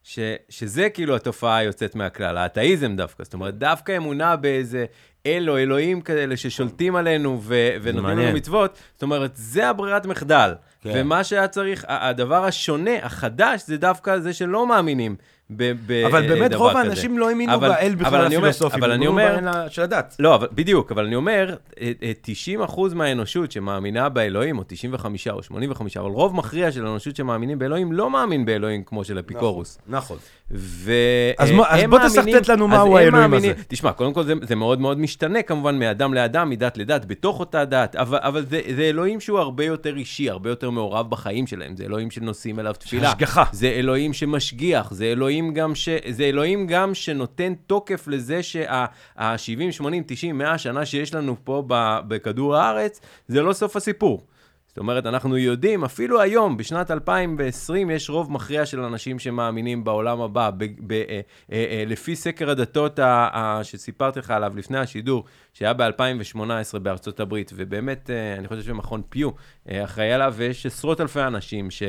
ש, 0.03 0.19
שזה 0.49 0.89
כאילו 0.89 1.15
התופעה 1.15 1.57
היוצאת 1.57 1.95
מהכלל, 1.95 2.37
האתאיזם 2.37 2.95
דווקא. 2.95 3.23
זאת 3.23 3.33
אומרת, 3.33 3.57
דווקא 3.57 3.97
אמונה 3.97 4.35
באיזה 4.35 4.85
אל 5.25 5.49
או 5.49 5.57
אלוהים 5.57 6.01
כאלה 6.01 6.37
ששולטים 6.37 6.95
עלינו 6.95 7.39
ו- 7.41 7.69
ונותנים 7.81 8.17
לנו. 8.17 8.37
מצוות, 8.37 8.77
זאת 8.93 9.03
אומרת, 9.03 9.31
זה 9.33 9.69
הברירת 9.69 10.05
מחדל. 10.05 10.53
כן. 10.81 10.91
ומה 10.95 11.23
שהיה 11.23 11.47
צריך, 11.47 11.85
הדבר 11.87 12.45
השונה, 12.45 12.91
החדש, 13.01 13.61
זה 13.65 13.77
דווקא 13.77 14.19
זה 14.19 14.33
שלא 14.33 14.67
מאמינים 14.67 15.15
ב- 15.51 15.73
ב- 15.87 16.05
אבל 16.05 16.27
באמת 16.27 16.53
רוב 16.53 16.69
כזה. 16.69 16.79
האנשים 16.79 17.17
לא 17.17 17.29
האמינו 17.29 17.59
באל 17.59 17.95
בכלל 17.95 18.21
אני 18.21 18.35
אומר- 18.35 18.47
הפילוסופי, 18.47 18.79
אבל 18.79 18.91
אני 18.91 19.07
אומר- 19.07 19.37
של 19.69 19.81
הדת. 19.81 20.15
לא, 20.19 20.39
בדיוק, 20.51 20.91
אבל 20.91 21.05
אני 21.05 21.15
אומר, 21.15 21.55
אה, 21.81 21.91
אה, 22.03 22.11
90% 22.21 22.93
מהאנושות 22.95 23.51
שמאמינה 23.51 24.09
באלוהים, 24.09 24.57
או 24.57 24.63
95 24.67 25.27
או 25.27 25.43
85, 25.43 25.97
אבל 25.97 26.09
רוב 26.09 26.35
מכריע 26.35 26.71
של 26.71 26.85
האנושות 26.85 27.15
שמאמינים 27.15 27.59
באלוהים, 27.59 27.91
לא 27.91 28.09
מאמין 28.09 28.45
באלוהים 28.45 28.83
כמו 28.83 29.03
של 29.03 29.19
אפיקורוס. 29.19 29.77
נכון. 29.87 30.17
והם 30.51 31.33
אז 31.37 31.51
בוא- 31.89 31.99
תשרטט 32.07 32.47
לנו 32.49 32.67
מהו 32.67 32.97
האלוהים 32.97 33.33
הזה. 33.33 33.53
תשמע, 33.67 33.91
קודם 33.91 34.13
כל 34.13 34.23
זה, 34.23 34.55
מאוד 34.55 34.81
מאוד 34.81 34.99
משתנה 34.99 35.41
כמובן 35.41 35.79
מאדם 35.79 36.13
לאדם, 36.13 36.49
מדת 36.49 36.77
לדת, 36.77 37.05
בתוך 37.05 37.39
אותה 37.39 37.65
דת, 37.65 37.95
אבל, 37.95 38.45
זה 38.49 38.81
אלוהים 38.83 39.19
שהוא 39.19 39.39
הרבה 39.39 39.65
יותר 39.65 39.97
אישי, 39.97 40.29
הרבה 40.29 40.49
יותר 40.49 40.69
מעורב 40.69 41.09
בחיים 41.09 41.47
שלהם, 41.47 41.75
זה 41.77 41.83
אלוהים 41.83 42.11
שנושאים 42.11 42.59
אליו 42.59 42.73
תפילה. 42.73 43.07
השגחה. 43.09 43.43
זה 43.51 43.67
אלוהים 43.67 44.13
שמשגיח, 44.13 44.91
זה 44.93 45.05
אלוהים 45.05 45.38
גם, 45.53 45.75
ש... 45.75 45.89
זה 46.09 46.23
אלוהים 46.23 46.67
גם 46.67 46.93
שנותן 46.93 47.53
תוקף 47.67 48.07
לזה 48.07 48.43
שה-70, 48.43 49.71
80, 49.71 50.03
90, 50.07 50.37
100 50.37 50.57
שנה 50.57 50.85
שיש 50.85 51.13
לנו 51.13 51.35
פה. 51.43 51.63
בכדור 52.07 52.55
הארץ, 52.55 53.01
זה 53.27 53.41
לא 53.41 53.53
סוף 53.53 53.75
הסיפור. 53.75 54.23
זאת 54.69 54.77
אומרת, 54.77 55.05
אנחנו 55.05 55.37
יודעים, 55.37 55.83
אפילו 55.83 56.21
היום, 56.21 56.57
בשנת 56.57 56.91
2020, 56.91 57.89
יש 57.89 58.09
רוב 58.09 58.31
מכריע 58.31 58.65
של 58.65 58.79
אנשים 58.79 59.19
שמאמינים 59.19 59.83
בעולם 59.83 60.21
הבא. 60.21 60.49
ב... 60.57 60.65
ב... 60.87 60.91
אה, 60.91 61.21
אה, 61.51 61.65
אה, 61.69 61.83
לפי 61.87 62.15
סקר 62.15 62.49
הדתות 62.49 62.99
ה... 62.99 63.29
ה... 63.33 63.63
שסיפרתי 63.63 64.19
לך 64.19 64.31
עליו 64.31 64.53
לפני 64.55 64.77
השידור, 64.77 65.23
שהיה 65.53 65.73
ב-2018 65.73 66.79
בארצות 66.79 67.19
הברית, 67.19 67.51
ובאמת, 67.55 68.09
אני 68.37 68.47
חושב 68.47 68.61
שמכון 68.61 69.01
פיו 69.09 69.29
אחראי 69.71 70.13
עליו, 70.13 70.33
ויש 70.37 70.65
עשרות 70.65 71.01
אלפי 71.01 71.21
אנשים 71.21 71.71
ש... 71.71 71.83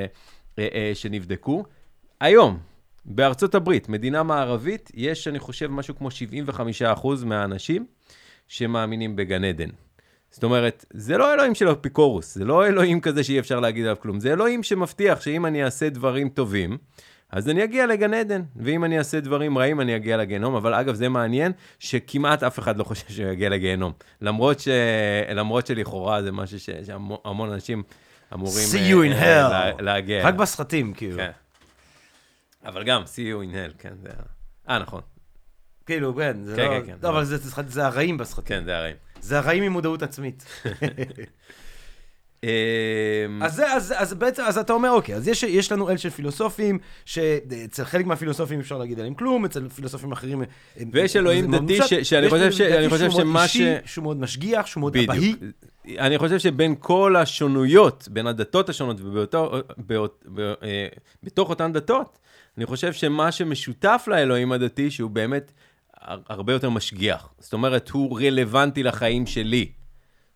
שנבדקו. 0.95 1.65
היום, 2.21 2.59
בארצות 3.05 3.55
הברית, 3.55 3.89
מדינה 3.89 4.23
מערבית, 4.23 4.91
יש, 4.95 5.29
אני 5.29 5.39
חושב, 5.39 5.67
משהו 5.71 5.97
כמו 5.97 6.09
75% 6.97 7.07
מהאנשים 7.25 7.87
שמאמינים 8.49 9.17
בגן 9.17 9.45
עדן. 9.45 9.69
זאת 10.31 10.45
אומרת, 10.45 10.85
זה 10.91 11.19
לא 11.19 11.35
אלוהים 11.35 11.55
של 11.55 11.73
אפיקורוס, 11.73 12.35
זה 12.35 12.45
לא 12.45 12.67
אלוהים 12.67 13.01
כזה 13.01 13.25
שאי 13.25 13.39
אפשר 13.39 13.61
להגיד 13.61 13.85
עליו 13.85 13.97
כלום, 14.01 14.21
זה 14.21 14.33
אלוהים 14.33 14.63
שמבטיח 14.63 15.21
שאם 15.21 15.47
אני 15.47 15.65
אעשה 15.65 15.89
דברים 15.89 16.29
טובים, 16.29 16.79
אז 17.31 17.49
אני 17.49 17.65
אגיע 17.65 17.87
לגן 17.87 18.15
עדן, 18.15 18.43
ואם 18.57 18.85
אני 18.85 18.99
אעשה 18.99 19.21
דברים 19.21 19.59
רעים, 19.59 19.81
אני 19.81 19.97
אגיע 19.97 20.17
לגיהנום. 20.17 20.55
אבל 20.55 20.75
אגב, 20.75 20.95
זה 20.95 21.09
מעניין 21.09 21.53
שכמעט 21.79 22.43
אף 22.43 22.59
אחד 22.59 22.77
לא 22.77 22.85
חושב 22.85 23.09
שהוא 23.09 23.27
יגיע 23.31 23.49
לגיהנום. 23.49 23.93
למרות, 24.23 24.61
ש... 24.61 24.69
למרות 25.35 25.67
שלכאורה 25.67 26.23
זה 26.23 26.33
משהו 26.33 26.61
ש... 26.61 26.71
שהמון 26.87 27.53
אנשים 27.53 27.83
אמורים 28.35 28.65
See 28.73 28.93
you 28.93 29.13
in 29.13 29.15
אה, 29.15 29.47
hell. 29.47 29.51
לה- 29.51 29.83
להגיע. 29.83 30.29
רק 30.29 30.35
בסרטים, 30.35 30.93
כאילו. 30.93 31.17
כן. 31.17 31.31
אבל 32.65 32.85
גם, 32.85 33.03
see 33.03 33.07
you 33.07 33.45
in 33.51 33.55
hell, 33.55 33.79
כן, 33.79 33.93
זה... 34.03 34.09
ה- 34.67 34.73
אה, 34.73 34.79
נכון. 34.79 35.01
כאילו, 35.87 36.15
כן, 36.17 36.37
זה 36.45 36.57
כן, 36.57 36.63
לא... 36.65 36.81
כן, 36.81 36.87
כן. 36.87 36.97
לא, 37.03 37.09
אבל 37.09 37.25
זה- 37.25 37.37
זה 37.69 37.87
הרעים 37.87 38.19
בסרטים. 38.19 38.45
כן, 38.59 38.65
זה 38.65 38.77
הרעים. 38.77 38.97
זה 39.21 39.39
הרעים 39.39 39.63
עם 39.63 39.73
מודעות 39.73 40.03
עצמית. 40.03 40.45
אמ, 42.45 42.49
אז, 43.43 43.55
זה, 43.55 43.73
אז, 43.73 43.95
אז 43.97 44.15
בעצם, 44.15 44.43
אז 44.43 44.59
אתה 44.59 44.73
אומר, 44.73 44.91
אוקיי, 44.91 45.15
אז 45.15 45.29
יש, 45.29 45.43
יש 45.43 45.73
לנו 45.73 45.91
אל 45.91 45.97
של 45.97 46.11
פילוסופים, 46.11 46.79
שאצל 47.05 47.85
חלק 47.85 48.07
מהפילוסופים 48.07 48.61
אפשר 48.61 48.79
להגיד 48.79 48.99
עליהם 48.99 49.15
כלום, 49.15 49.45
אצל 49.45 49.69
פילוסופים 49.69 50.13
אחרים... 50.13 50.43
ויש 50.93 51.17
אלוהים 51.17 51.51
דתי. 51.57 51.79
ש- 51.83 51.95
שאני 51.95 52.29
חושב 52.31 52.53
ש- 52.53 52.61
אני 52.61 52.89
חושב 52.89 53.11
שהוא 53.11 53.23
שמה 53.23 53.43
אישי, 53.43 53.59
ש- 53.85 53.93
שהוא 53.95 54.03
מאוד 54.03 54.17
משגיח, 54.21 54.67
שהוא 54.67 54.81
מאוד 54.81 54.97
אבהי. 54.97 55.35
אני 55.99 56.19
חושב 56.19 56.39
שבין 56.39 56.75
כל 56.79 57.17
השונויות, 57.17 58.09
בין 58.11 58.27
הדתות 58.27 58.69
השונות 58.69 58.97
ובתוך 61.23 61.51
אותן 61.51 61.73
דתות, 61.73 62.19
אני 62.61 62.67
חושב 62.67 62.93
שמה 62.93 63.33
שמשותף 63.33 64.05
לאלוהים 64.11 64.53
הדתי, 64.53 64.91
שהוא 64.91 65.11
באמת 65.11 65.53
הר- 66.01 66.21
הרבה 66.29 66.53
יותר 66.53 66.71
משגיח. 66.71 67.29
זאת 67.39 67.53
אומרת, 67.53 67.91
הוא 67.91 68.21
רלוונטי 68.21 68.83
לחיים 68.83 69.27
שלי. 69.27 69.73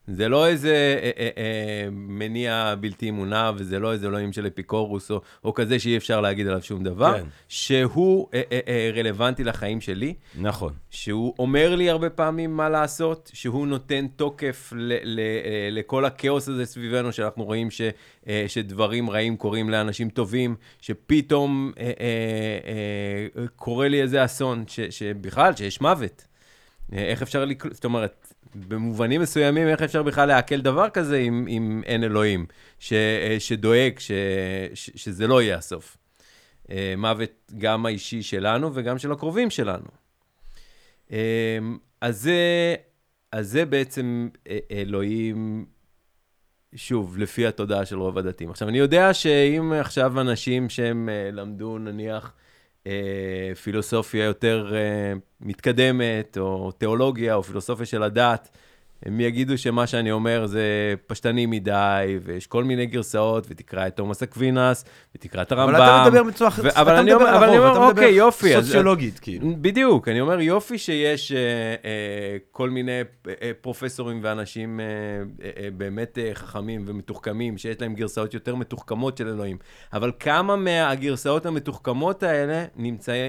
זה 0.07 0.29
לא 0.29 0.47
איזה 0.47 0.99
אה, 1.03 1.11
אה, 1.19 1.29
אה, 1.37 1.89
מניע 1.91 2.75
בלתי 2.81 3.09
אמונה, 3.09 3.53
וזה 3.57 3.79
לא 3.79 3.93
איזה 3.93 4.07
אלוהים 4.07 4.33
של 4.33 4.47
אפיקורוס, 4.47 5.11
או, 5.11 5.21
או 5.45 5.55
כזה 5.55 5.79
שאי 5.79 5.97
אפשר 5.97 6.21
להגיד 6.21 6.47
עליו 6.47 6.63
שום 6.63 6.85
דבר, 6.85 7.19
כן. 7.19 7.27
שהוא 7.49 8.29
אה, 8.35 8.43
אה, 8.53 8.61
אה, 8.69 8.91
רלוונטי 8.95 9.45
לחיים 9.45 9.81
שלי. 9.81 10.15
נכון. 10.41 10.73
שהוא 10.91 11.35
אומר 11.39 11.77
לי 11.77 11.91
הרבה 11.91 12.11
פעמים 12.11 12.57
מה 12.57 12.69
לעשות, 12.69 13.31
שהוא 13.35 13.67
נותן 13.67 14.07
תוקף 14.17 14.73
ל- 14.77 14.93
ל- 15.05 15.19
אה, 15.21 15.69
לכל 15.71 16.05
הכאוס 16.05 16.49
הזה 16.49 16.67
סביבנו, 16.67 17.13
שאנחנו 17.13 17.45
רואים 17.45 17.71
ש, 17.71 17.81
אה, 18.29 18.45
שדברים 18.49 19.11
רעים 19.11 19.37
קורים 19.37 19.71
לאנשים 19.71 20.11
טובים, 20.11 20.57
שפתאום 20.81 21.73
אה, 21.79 21.85
אה, 21.85 21.91
אה, 23.43 23.47
קורה 23.57 23.89
לי 23.89 24.03
איזה 24.03 24.25
אסון, 24.25 24.65
ש, 24.69 24.81
שבכלל, 24.81 25.57
שיש 25.57 25.81
מוות. 25.81 26.25
אה, 26.93 26.99
איך 26.99 27.23
אפשר 27.23 27.45
לקלוט, 27.45 27.75
זאת 27.75 27.85
אומרת, 27.85 28.24
במובנים 28.55 29.21
מסוימים, 29.21 29.69
איך 29.69 29.83
אפשר 29.83 30.03
בכלל 30.03 30.29
לעכל 30.29 30.61
דבר 30.61 30.89
כזה 30.89 31.17
אם, 31.19 31.47
אם 31.49 31.83
אין 31.87 32.05
אלוהים, 32.05 32.47
ש, 32.79 32.93
אה, 32.93 33.37
שדואג 33.39 33.99
ש, 33.99 34.11
ש, 34.75 34.91
שזה 34.95 35.27
לא 35.27 35.43
יהיה 35.43 35.57
הסוף. 35.57 35.97
אה, 36.71 36.95
מוות 36.97 37.53
גם 37.59 37.87
האישי 37.87 38.23
שלנו 38.23 38.71
וגם 38.75 38.99
של 38.99 39.13
הקרובים 39.13 39.51
שלנו. 39.51 39.87
אמ, 41.11 41.17
אז 42.01 42.21
זה, 42.21 42.75
אז 43.33 43.51
זה 43.51 43.65
בעצם 43.65 44.29
אה, 44.49 44.59
אלוהים, 44.71 45.67
שוב, 46.75 47.19
לפי 47.19 47.47
התודעה 47.47 47.87
של 47.87 47.99
רוב 47.99 48.19
הדתיים. 48.19 48.51
עכשיו, 48.51 48.69
אני 48.69 48.79
יודע 48.79 49.15
שאם 49.15 49.73
עכשיו 49.73 50.21
אנשים 50.21 50.69
שהם 50.69 51.09
אה, 51.09 51.31
למדו, 51.33 51.79
נניח, 51.79 52.25
אה, 52.25 52.44
פילוסופיה 53.63 54.25
יותר 54.25 54.73
אה, 54.75 55.13
מתקדמת, 55.41 56.39
או 56.39 56.73
תיאולוגיה, 56.73 57.35
או 57.35 57.43
פילוסופיה 57.43 57.87
של 57.87 58.03
הדת, 58.03 58.49
הם 59.05 59.21
יגידו 59.21 59.59
שמה 59.59 59.87
שאני 59.87 60.13
אומר 60.13 60.47
זה 60.47 60.63
פשטני 61.07 61.47
מדי, 61.47 62.19
ויש 62.23 62.47
כל 62.47 62.65
מיני 62.65 62.87
גרסאות, 62.87 63.47
ותקרא 63.51 63.87
את 63.87 63.97
תומאס 63.97 64.23
אקווינס, 64.23 64.85
ותקרא 65.15 65.43
את 65.43 65.53
הרמב"ם. 65.53 65.75
אבל 65.75 65.85
אתה 65.85 66.11
מדבר 66.11 66.23
בצורה 66.23 66.49
אחרת, 66.49 66.65
ו- 66.77 66.81
אבל 66.81 66.97
אני 66.97 67.13
אומר, 67.13 67.37
אבל 67.37 67.49
אני 67.49 67.59
אומר, 67.59 67.89
אוקיי, 67.89 68.13
יופי. 68.15 68.57
אז- 68.57 68.67
סוציולוגית, 68.67 69.19
כאילו. 69.19 69.49
בדיוק, 69.61 70.09
אני 70.09 70.21
אומר, 70.21 70.41
יופי 70.41 70.79
שיש 70.79 71.33
אה, 71.33 71.39
אה, 71.85 72.37
כל 72.51 72.71
מיני 72.71 73.01
אה, 73.29 73.51
פרופסורים 73.61 74.21
ואנשים 74.23 74.81
אה, 74.81 74.85
אה, 75.45 75.65
אה, 75.65 75.69
באמת 75.77 76.19
אה, 76.19 76.31
חכמים 76.35 76.85
ומתוחכמים, 76.87 77.59
שיש 77.59 77.81
להם 77.81 77.95
גרסאות 77.95 78.35
יותר 78.35 78.55
מתוחכמות 78.55 79.17
של 79.19 79.29
אלוהים, 79.29 79.57
אבל 79.93 80.13
כמה 80.21 80.57
מהגרסאות 80.57 81.47
המתוחכמות 81.47 82.23
האלה 82.23 82.65
נמצא, 82.77 83.13
אה, 83.13 83.29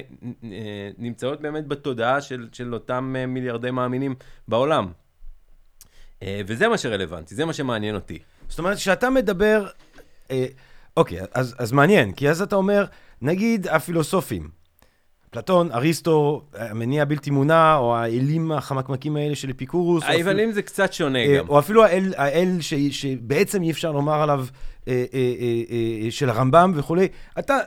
נמצאות 0.97 1.41
באמת 1.41 1.67
בתודעה 1.67 2.21
של, 2.21 2.47
של 2.51 2.73
אותם 2.73 3.15
אה, 3.17 3.25
מיליארדי 3.25 3.71
מאמינים 3.71 4.15
בעולם? 4.47 4.87
אה, 6.25 6.41
וזה 6.47 6.67
מה 6.67 6.77
שרלוונטי, 6.77 7.35
זה 7.35 7.45
מה 7.45 7.53
שמעניין 7.53 7.95
אותי. 7.95 8.19
זאת 8.49 8.59
אומרת, 8.59 8.77
כשאתה 8.77 9.09
מדבר... 9.09 9.67
אה, 10.31 10.45
אוקיי, 10.97 11.19
אז, 11.33 11.55
אז 11.59 11.71
מעניין, 11.71 12.11
כי 12.11 12.29
אז 12.29 12.41
אתה 12.41 12.55
אומר, 12.55 12.85
נגיד 13.21 13.67
הפילוסופים, 13.67 14.49
אפלטון, 15.29 15.71
אריסטו, 15.71 16.41
המניע 16.53 17.01
הבלתי 17.01 17.29
מונע, 17.31 17.75
או 17.75 17.95
האלים 17.95 18.51
החמקמקים 18.51 19.15
האלה 19.15 19.35
של 19.35 19.49
אפיקורוס. 19.49 20.03
אפילו- 20.03 20.17
היוונים 20.17 20.51
זה 20.51 20.61
קצת 20.61 20.93
שונה 20.93 21.19
אה, 21.19 21.37
גם. 21.37 21.49
או 21.49 21.59
אפילו 21.59 21.83
האל, 21.83 22.13
האל 22.17 22.57
ש, 22.61 22.73
שבעצם 22.73 23.63
אי 23.63 23.71
אפשר 23.71 23.91
לומר 23.91 24.21
עליו, 24.21 24.45
אה, 24.87 24.93
אה, 25.13 25.19
אה, 25.39 25.63
אה, 26.05 26.11
של 26.11 26.29
הרמב"ם 26.29 26.71
וכולי. 26.75 27.07
אתה, 27.39 27.57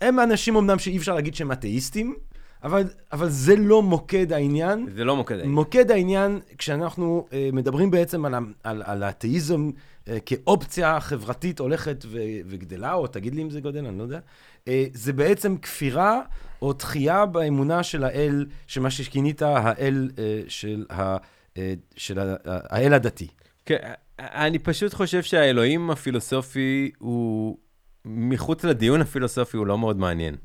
הם 0.00 0.20
אנשים 0.20 0.56
אמנם 0.56 0.78
שאי 0.78 0.96
אפשר 0.96 1.14
להגיד 1.14 1.34
שהם 1.34 1.52
אתאיסטים, 1.52 2.14
אבל, 2.62 2.84
אבל 3.12 3.28
זה 3.28 3.56
לא 3.56 3.82
מוקד 3.82 4.32
העניין. 4.32 4.86
זה 4.94 5.04
לא 5.04 5.16
מוקד 5.16 5.34
העניין. 5.34 5.54
מוקד 5.54 5.90
העניין, 5.90 6.40
כשאנחנו 6.58 7.26
אה, 7.32 7.50
מדברים 7.52 7.90
בעצם 7.90 8.24
על, 8.24 8.34
על, 8.62 8.82
על 8.86 9.02
האתאיזם 9.02 9.70
אה, 10.08 10.20
כאופציה 10.26 11.00
חברתית 11.00 11.58
הולכת 11.58 12.04
ו, 12.08 12.18
וגדלה, 12.46 12.94
או 12.94 13.06
תגיד 13.06 13.34
לי 13.34 13.42
אם 13.42 13.50
זה 13.50 13.60
גודל, 13.60 13.86
אני 13.86 13.98
לא 13.98 14.02
יודע, 14.02 14.20
אה, 14.68 14.86
זה 14.92 15.12
בעצם 15.12 15.56
כפירה 15.56 16.20
או 16.62 16.72
דחייה 16.72 17.26
באמונה 17.26 17.82
של 17.82 18.04
האל, 18.04 18.46
שמה 18.66 18.90
שכינית 18.90 19.42
האל 19.42 20.10
אה, 20.18 20.40
של, 20.48 20.86
ה, 20.90 21.16
אה, 21.56 21.74
של 21.96 22.18
ה, 22.18 22.34
האל 22.44 22.94
הדתי. 22.94 23.28
כן, 23.66 23.78
אני 24.18 24.58
פשוט 24.58 24.94
חושב 24.94 25.22
שהאלוהים 25.22 25.90
הפילוסופי 25.90 26.90
הוא, 26.98 27.58
מחוץ 28.04 28.64
לדיון 28.64 29.00
הפילוסופי 29.00 29.56
הוא 29.56 29.66
לא 29.66 29.78
מאוד 29.78 29.98
מעניין. 29.98 30.36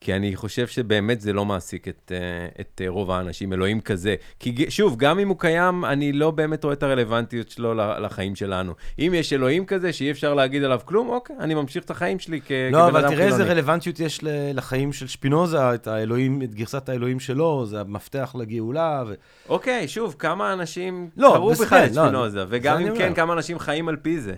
כי 0.00 0.14
אני 0.14 0.36
חושב 0.36 0.66
שבאמת 0.66 1.20
זה 1.20 1.32
לא 1.32 1.44
מעסיק 1.44 1.88
את, 1.88 2.12
אה, 2.14 2.60
את 2.60 2.80
אה, 2.84 2.88
רוב 2.88 3.10
האנשים, 3.10 3.52
אלוהים 3.52 3.80
כזה. 3.80 4.14
כי 4.40 4.66
שוב, 4.68 4.96
גם 4.96 5.18
אם 5.18 5.28
הוא 5.28 5.38
קיים, 5.38 5.84
אני 5.84 6.12
לא 6.12 6.30
באמת 6.30 6.64
רואה 6.64 6.74
את 6.74 6.82
הרלוונטיות 6.82 7.50
שלו 7.50 7.74
לחיים 7.74 8.36
שלנו. 8.36 8.72
אם 8.98 9.12
יש 9.16 9.32
אלוהים 9.32 9.66
כזה 9.66 9.92
שאי 9.92 10.10
אפשר 10.10 10.34
להגיד 10.34 10.64
עליו 10.64 10.80
כלום, 10.84 11.08
אוקיי, 11.08 11.36
אני 11.40 11.54
ממשיך 11.54 11.84
את 11.84 11.90
החיים 11.90 12.18
שלי 12.18 12.40
כ- 12.40 12.46
כבן 12.46 12.72
לא, 12.72 12.88
אדם 12.88 12.96
אבל 12.96 13.08
תראה 13.08 13.24
איזה 13.24 13.36
חילוני. 13.36 13.52
רלוונטיות 13.52 14.00
יש 14.00 14.20
לחיים 14.54 14.92
של 14.92 15.06
שפינוזה, 15.06 15.74
את 15.74 15.86
האלוהים, 15.86 16.42
את 16.42 16.54
גרסת 16.54 16.88
האלוהים 16.88 17.20
שלו, 17.20 17.66
זה 17.66 17.80
המפתח 17.80 18.34
לגאולה. 18.38 19.04
ו... 19.08 19.14
אוקיי, 19.48 19.88
שוב, 19.88 20.16
כמה 20.18 20.52
אנשים 20.52 21.10
לא, 21.16 21.30
קראו 21.34 21.52
בכלל 21.52 21.84
את 21.84 21.94
לא, 21.94 22.02
שפינוזה, 22.02 22.40
זה 22.40 22.44
וגם 22.48 22.78
אם 22.78 22.96
כן. 22.98 23.14
כמה 23.14 23.32
אנשים 23.32 23.58
חיים 23.58 23.88
על 23.88 23.96
פי 23.96 24.20
זה. 24.20 24.34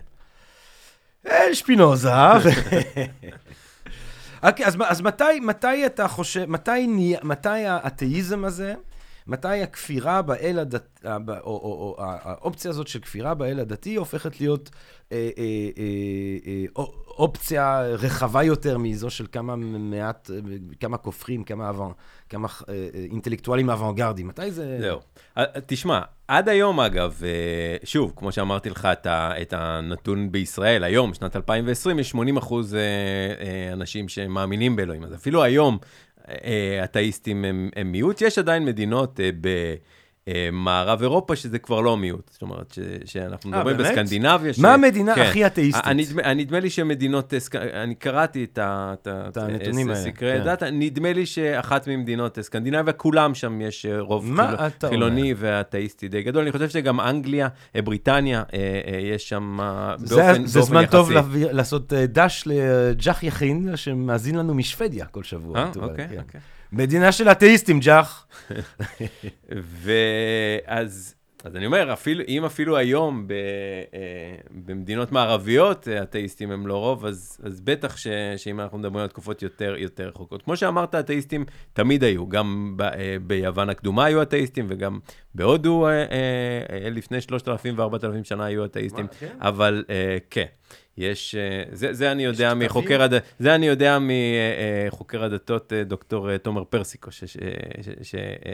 אה, 1.27 1.55
שפינוזה. 1.55 2.11
אוקיי, 4.43 4.67
אז, 4.67 4.77
אז 4.89 5.01
מתי, 5.01 5.41
מתי 5.43 5.87
אתה 5.87 6.09
חושב, 6.09 6.45
מתי, 6.49 6.87
מתי 7.23 7.49
האתאיזם 7.49 8.45
הזה, 8.45 8.75
מתי 9.27 9.63
הכפירה 9.63 10.23
באל 10.23 10.59
הדתי, 10.59 10.87
או, 11.07 11.11
או, 11.45 11.45
או, 11.45 11.95
או 11.99 12.05
האופציה 12.05 12.71
הזאת 12.71 12.89
של 12.89 12.99
כפירה 13.01 13.35
באל 13.35 13.61
הדתי 13.61 13.95
הופכת 13.97 14.41
להיות 14.41 14.71
אה, 15.13 15.31
אה, 15.39 15.43
אה, 15.79 15.85
אה, 16.47 16.65
אופ- 16.77 17.08
אופציה 17.19 17.83
רחבה 17.83 18.43
יותר 18.43 18.79
מזו 18.79 19.11
של 19.11 19.27
כמה 19.33 19.57
מעט, 19.57 20.31
כמה 20.81 20.97
כופרים, 20.97 21.45
כמה, 21.45 21.71
אבן, 21.71 21.91
כמה 22.29 22.49
אה, 22.69 22.75
אה, 22.75 23.05
אינטלקטואלים 23.11 23.71
אוונגרדים. 23.71 24.29
מתי 24.29 24.51
זה... 24.51 24.79
זהו. 24.81 24.99
אה, 25.39 25.45
תשמע, 25.67 26.01
עד 26.29 26.49
היום 26.49 26.81
אגב, 26.81 27.21
אה, 27.25 27.77
שוב, 27.85 28.13
כמו 28.17 28.33
שאמרתי 28.33 28.71
לך 28.71 28.89
את, 28.93 29.07
ה, 29.07 29.43
את 29.43 29.53
הנתון 29.57 30.33
בישראל, 30.33 30.85
היום, 30.85 31.15
שנת 31.15 31.37
2020, 31.37 31.99
יש 31.99 32.11
80 32.11 32.37
אחוז 32.37 32.77
אנשים 33.73 34.09
שמאמינים 34.09 34.77
באלוהים. 34.77 35.05
אז 35.05 35.15
אפילו 35.15 35.43
היום 35.43 35.79
אתאיסטים 36.85 37.45
הם, 37.45 37.71
הם 37.77 37.93
מיעוט. 37.93 38.23
יש 38.23 38.39
עדיין 38.39 38.65
מדינות 38.65 39.21
אה, 39.21 39.31
במערב 40.29 41.03
אירופה 41.03 41.37
שזה 41.37 41.59
כבר 41.59 41.81
לא 41.81 41.97
מיעוט. 41.97 42.31
זאת 42.33 42.43
אומרת, 42.43 42.73
ש, 42.73 42.79
שאנחנו 43.13 43.53
אה, 43.53 43.59
מדברים? 43.59 43.77
בסקנדינביה. 43.77 44.53
ש- 44.53 44.59
מה 44.59 44.75
המדינה 44.75 45.15
כן. 45.15 45.21
הכי 45.23 45.47
אתאיסטית? 45.47 45.85
אה, 45.87 45.93
נדמה, 45.93 46.23
אה, 46.23 46.35
נדמה 46.35 46.61
לי 46.61 46.71
שמדינות, 46.71 47.35
אה, 47.35 47.83
אני 47.83 47.95
קראתי 47.95 48.45
את, 48.45 48.59
ה, 48.59 48.95
את, 49.03 49.37
הנתונים 49.37 49.91
אה, 49.91 49.95
האלה, 49.95 50.05
סקרי 50.05 50.39
כן. 50.39 50.45
דאטה, 50.45 50.71
נדמה 50.71 51.13
לי 51.13 51.27
שאחת 51.27 51.89
ממדינות 51.89 52.39
אה, 52.39 52.43
סקנדינביה, 52.43 52.93
כולם 52.93 53.35
שם 53.35 53.61
יש 53.61 53.87
אה, 53.87 54.01
רוב 54.01 54.41
אתה 54.41 54.89
חילוני 54.89 55.35
ואתאיסטי 55.37 56.09
די 56.09 56.23
גדול. 56.23 56.43
אני 56.43 56.53
חושב 56.53 56.69
שגם 56.69 57.01
אנגליה, 57.01 57.49
אה, 57.77 57.83
בריטניה, 57.83 58.43
אה, 58.55 58.59
אה, 58.93 58.99
יש 58.99 59.29
שם 59.29 59.59
אה, 59.61 59.95
זה, 59.99 60.17
באופן 60.17 60.47
זה 60.47 60.59
באופן 60.59 60.73
זמן 60.73 60.87
טוב 60.87 61.13
יחסי. 61.13 61.45
לעשות 61.53 61.93
אה, 61.93 62.07
דש 62.07 62.45
לג'ח 62.47 63.23
יכין, 63.23 63.77
שמאזין 63.77 64.35
לנו 64.35 64.55
משוודיה 64.55 65.07
כל 65.07 65.23
שבוע. 65.23 65.59
אה, 65.59 65.71
אוקיי, 65.77 66.09
כן. 66.09 66.19
אוקיי. 66.19 66.41
מדינה 66.73 67.13
של 67.13 67.29
אתאיסטים, 67.29 67.81
ג'ח. 67.81 68.27
ואז... 69.83 71.15
אז 71.45 71.57
אני 71.57 71.67
אומר, 71.67 71.93
אפילו, 71.93 72.25
אם 72.29 72.45
אפילו 72.45 72.77
היום 72.77 73.29
ב, 73.29 73.33
אה, 73.33 74.35
במדינות 74.51 75.13
מערביות 75.13 75.89
אה, 75.89 76.03
אתאיסטים 76.03 76.51
הם 76.51 76.67
לא 76.67 76.77
רוב, 76.77 77.07
אז, 77.07 77.39
אז 77.43 77.61
בטח 77.61 77.97
ש, 77.97 78.07
שאם 78.37 78.61
אנחנו 78.61 78.79
מדברים 78.79 79.03
על 79.03 79.09
תקופות 79.09 79.43
יותר, 79.43 79.75
יותר 79.79 80.09
רחוקות. 80.09 80.43
כמו 80.43 80.57
שאמרת, 80.57 80.95
אתאיסטים 80.95 81.45
תמיד 81.73 82.05
היו, 82.05 82.29
גם 82.29 82.75
ב, 82.77 82.83
אה, 82.83 83.17
ביוון 83.23 83.71
הקדומה 83.71 84.05
היו 84.05 84.23
אתאיסטים, 84.23 84.67
וגם 84.69 84.99
בהודו 85.35 85.87
אה, 85.87 85.93
אה, 85.93 86.05
אה, 86.71 86.91
לפני 86.91 87.21
3,000 87.21 87.79
ו-4,000 87.79 88.25
שנה 88.25 88.45
היו 88.45 88.65
אתאיסטים. 88.65 89.05
מה, 89.05 89.13
כן? 89.19 89.37
אבל 89.41 89.85
אה, 89.91 90.17
כן, 90.31 90.47
יש, 90.99 91.35
אה, 91.35 91.63
זה, 91.73 91.93
זה 91.93 92.13
אני 92.13 92.25
יודע? 92.25 92.55
מחוקר, 92.55 93.03
הד... 93.03 93.13
זה 93.39 93.55
אני 93.55 93.67
יודע 93.67 93.99
מחוקר 94.01 95.25
הדתות, 95.25 95.73
אה, 95.73 95.85
דוקטור 95.85 96.31
אה, 96.31 96.39
תומר 96.39 96.65
פרסיקו, 96.65 97.13
ש... 97.13 97.25
ש... 97.25 97.37
ש... 97.83 97.89
ש... 98.03 98.15
אה, 98.15 98.53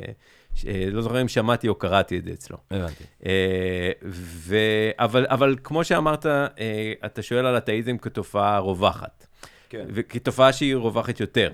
ש... 0.55 0.67
אה, 0.67 0.89
לא 0.91 1.03
זוכר 1.03 1.21
אם 1.21 1.29
שמעתי 1.29 1.69
או 1.69 1.75
קראתי 1.75 2.19
את 2.19 2.25
זה 2.25 2.31
אצלו. 2.31 2.57
הבנתי. 2.71 3.05
אה, 3.27 3.91
ו... 4.13 4.57
אבל, 4.99 5.27
אבל 5.29 5.57
כמו 5.65 5.85
שאמרת, 5.85 6.27
אה, 6.27 6.93
אתה 7.07 7.23
שואל 7.23 7.47
על 7.47 7.57
אתאיזם 7.57 7.99
כתופעה 7.99 8.59
רווחת, 8.59 9.27
כן. 9.69 9.85
וכתופעה 9.89 10.53
שהיא 10.53 10.77
רווחת 10.77 11.21
יותר. 11.21 11.53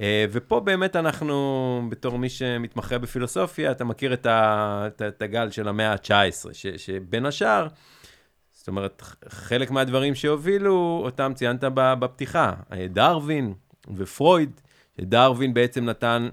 אה, 0.00 0.24
ופה 0.30 0.60
באמת 0.60 0.96
אנחנו, 0.96 1.88
בתור 1.90 2.18
מי 2.18 2.28
שמתמחה 2.28 2.98
בפילוסופיה, 2.98 3.70
אתה 3.70 3.84
מכיר 3.84 4.12
את, 4.12 4.26
ה... 4.26 4.84
את, 4.86 5.00
ה- 5.00 5.08
את 5.08 5.22
הגל 5.22 5.50
של 5.50 5.68
המאה 5.68 5.92
ה-19, 5.92 6.52
ש... 6.52 6.66
שבין 6.66 7.26
השאר, 7.26 7.66
זאת 8.66 8.68
אומרת, 8.68 9.02
חלק 9.28 9.70
מהדברים 9.70 10.14
שהובילו, 10.14 11.02
אותם 11.04 11.32
ציינת 11.34 11.64
בפתיחה, 11.74 12.52
אה, 12.72 12.86
דרווין 12.88 13.54
ופרויד, 13.96 14.60
שדרווין 15.00 15.54
בעצם 15.54 15.84
נתן 15.84 16.28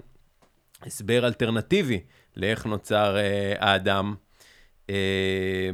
הסבר 0.82 1.26
אלטרנטיבי 1.26 2.00
לאיך 2.36 2.66
נוצר 2.66 3.16
אה, 3.16 3.54
האדם, 3.58 4.14
אה, 4.90 5.70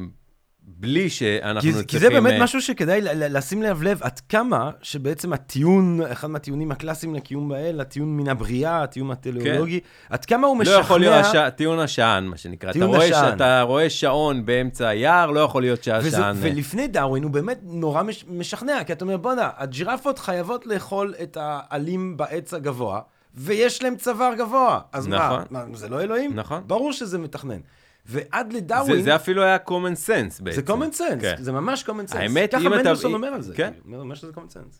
בלי 0.78 1.11
שאנחנו 1.11 1.61
כי, 1.61 1.72
צריכים... 1.72 1.88
כי 1.88 1.98
זה 1.98 2.11
באמת 2.11 2.33
אה, 2.33 2.42
משהו 2.42 2.62
שכדאי 2.62 3.00
לשים 3.14 3.62
לב 3.62 3.83
לב 3.83 4.02
עד 4.02 4.20
כמה 4.28 4.70
שבעצם 4.83 5.33
הטיעון, 5.33 6.00
אחד 6.12 6.30
מהטיעונים 6.30 6.70
הקלאסיים 6.72 7.14
לקיום 7.14 7.48
באל, 7.48 7.80
הטיעון 7.80 8.16
מן 8.16 8.28
הבריאה, 8.28 8.83
הטיעון 8.83 9.11
הטלאולוגי, 9.11 9.80
עד 10.11 10.24
כמה 10.24 10.46
הוא 10.46 10.56
לא 10.56 10.62
משכנע... 10.62 10.80
יכול 10.80 11.00
להיות 11.00 11.24
הש... 11.24 11.37
טיעון 11.56 11.78
השען, 11.78 12.24
מה 12.24 12.37
שנקרא. 12.37 12.70
אתה 12.70 12.78
טיעון 12.78 12.94
רואה, 12.94 13.06
השען. 13.06 13.33
שאתה 13.33 13.62
רואה 13.62 13.90
שעון 13.90 14.46
באמצע 14.46 14.88
היער, 14.88 15.30
לא 15.30 15.40
יכול 15.40 15.62
להיות 15.62 15.78
וזה, 15.78 16.11
שהשען... 16.11 16.37
אה, 16.37 16.40
ולפני 16.42 16.88
דרווין 16.88 17.22
הוא 17.22 17.30
באמת 17.30 17.61
נורא 17.62 18.02
מש, 18.02 18.24
משכנע, 18.28 18.85
כי 18.85 18.92
אתה 18.92 19.04
אומר, 19.04 19.16
בואנה, 19.16 19.50
הג'ירפות 19.56 20.18
חייבות 20.18 20.66
לאכול 20.66 21.14
את 21.22 21.37
העלים 21.40 22.16
בעץ 22.16 22.54
הגבוה, 22.54 23.00
ויש 23.35 23.83
להם 23.83 23.96
צוואר 23.96 24.35
גבוה. 24.35 24.80
אז 24.92 25.09
נכון. 25.09 25.42
מה, 25.50 25.64
מה, 25.66 25.76
זה 25.76 25.88
לא 25.88 26.00
אלוהים? 26.00 26.35
נכון. 26.35 26.62
ברור 26.66 26.92
שזה 26.92 27.18
מתכנן. 27.18 27.61
ועד 28.11 28.53
זה, 28.53 28.59
לדרווין, 28.59 29.03
זה 29.03 29.16
אפילו 29.16 29.42
היה 29.42 29.57
common 29.68 30.07
sense 30.07 30.42
בעצם. 30.42 30.61
זה 30.66 30.73
common 30.73 30.94
sense, 30.99 31.20
כן. 31.20 31.35
זה 31.38 31.53
ממש 31.53 31.85
common 31.85 32.12
sense. 32.12 32.16
האמת, 32.16 32.51
ככה 32.53 32.61
אם 32.62 32.66
אתה- 32.66 32.77
מנדלסון 32.77 33.14
אומר 33.14 33.29
על 33.29 33.42
זה. 33.42 33.55
כן. 33.55 33.73
כאילו, 33.85 34.01
אומר 34.01 34.14
שזה 34.14 34.31
common 34.35 34.53
sense. 34.53 34.77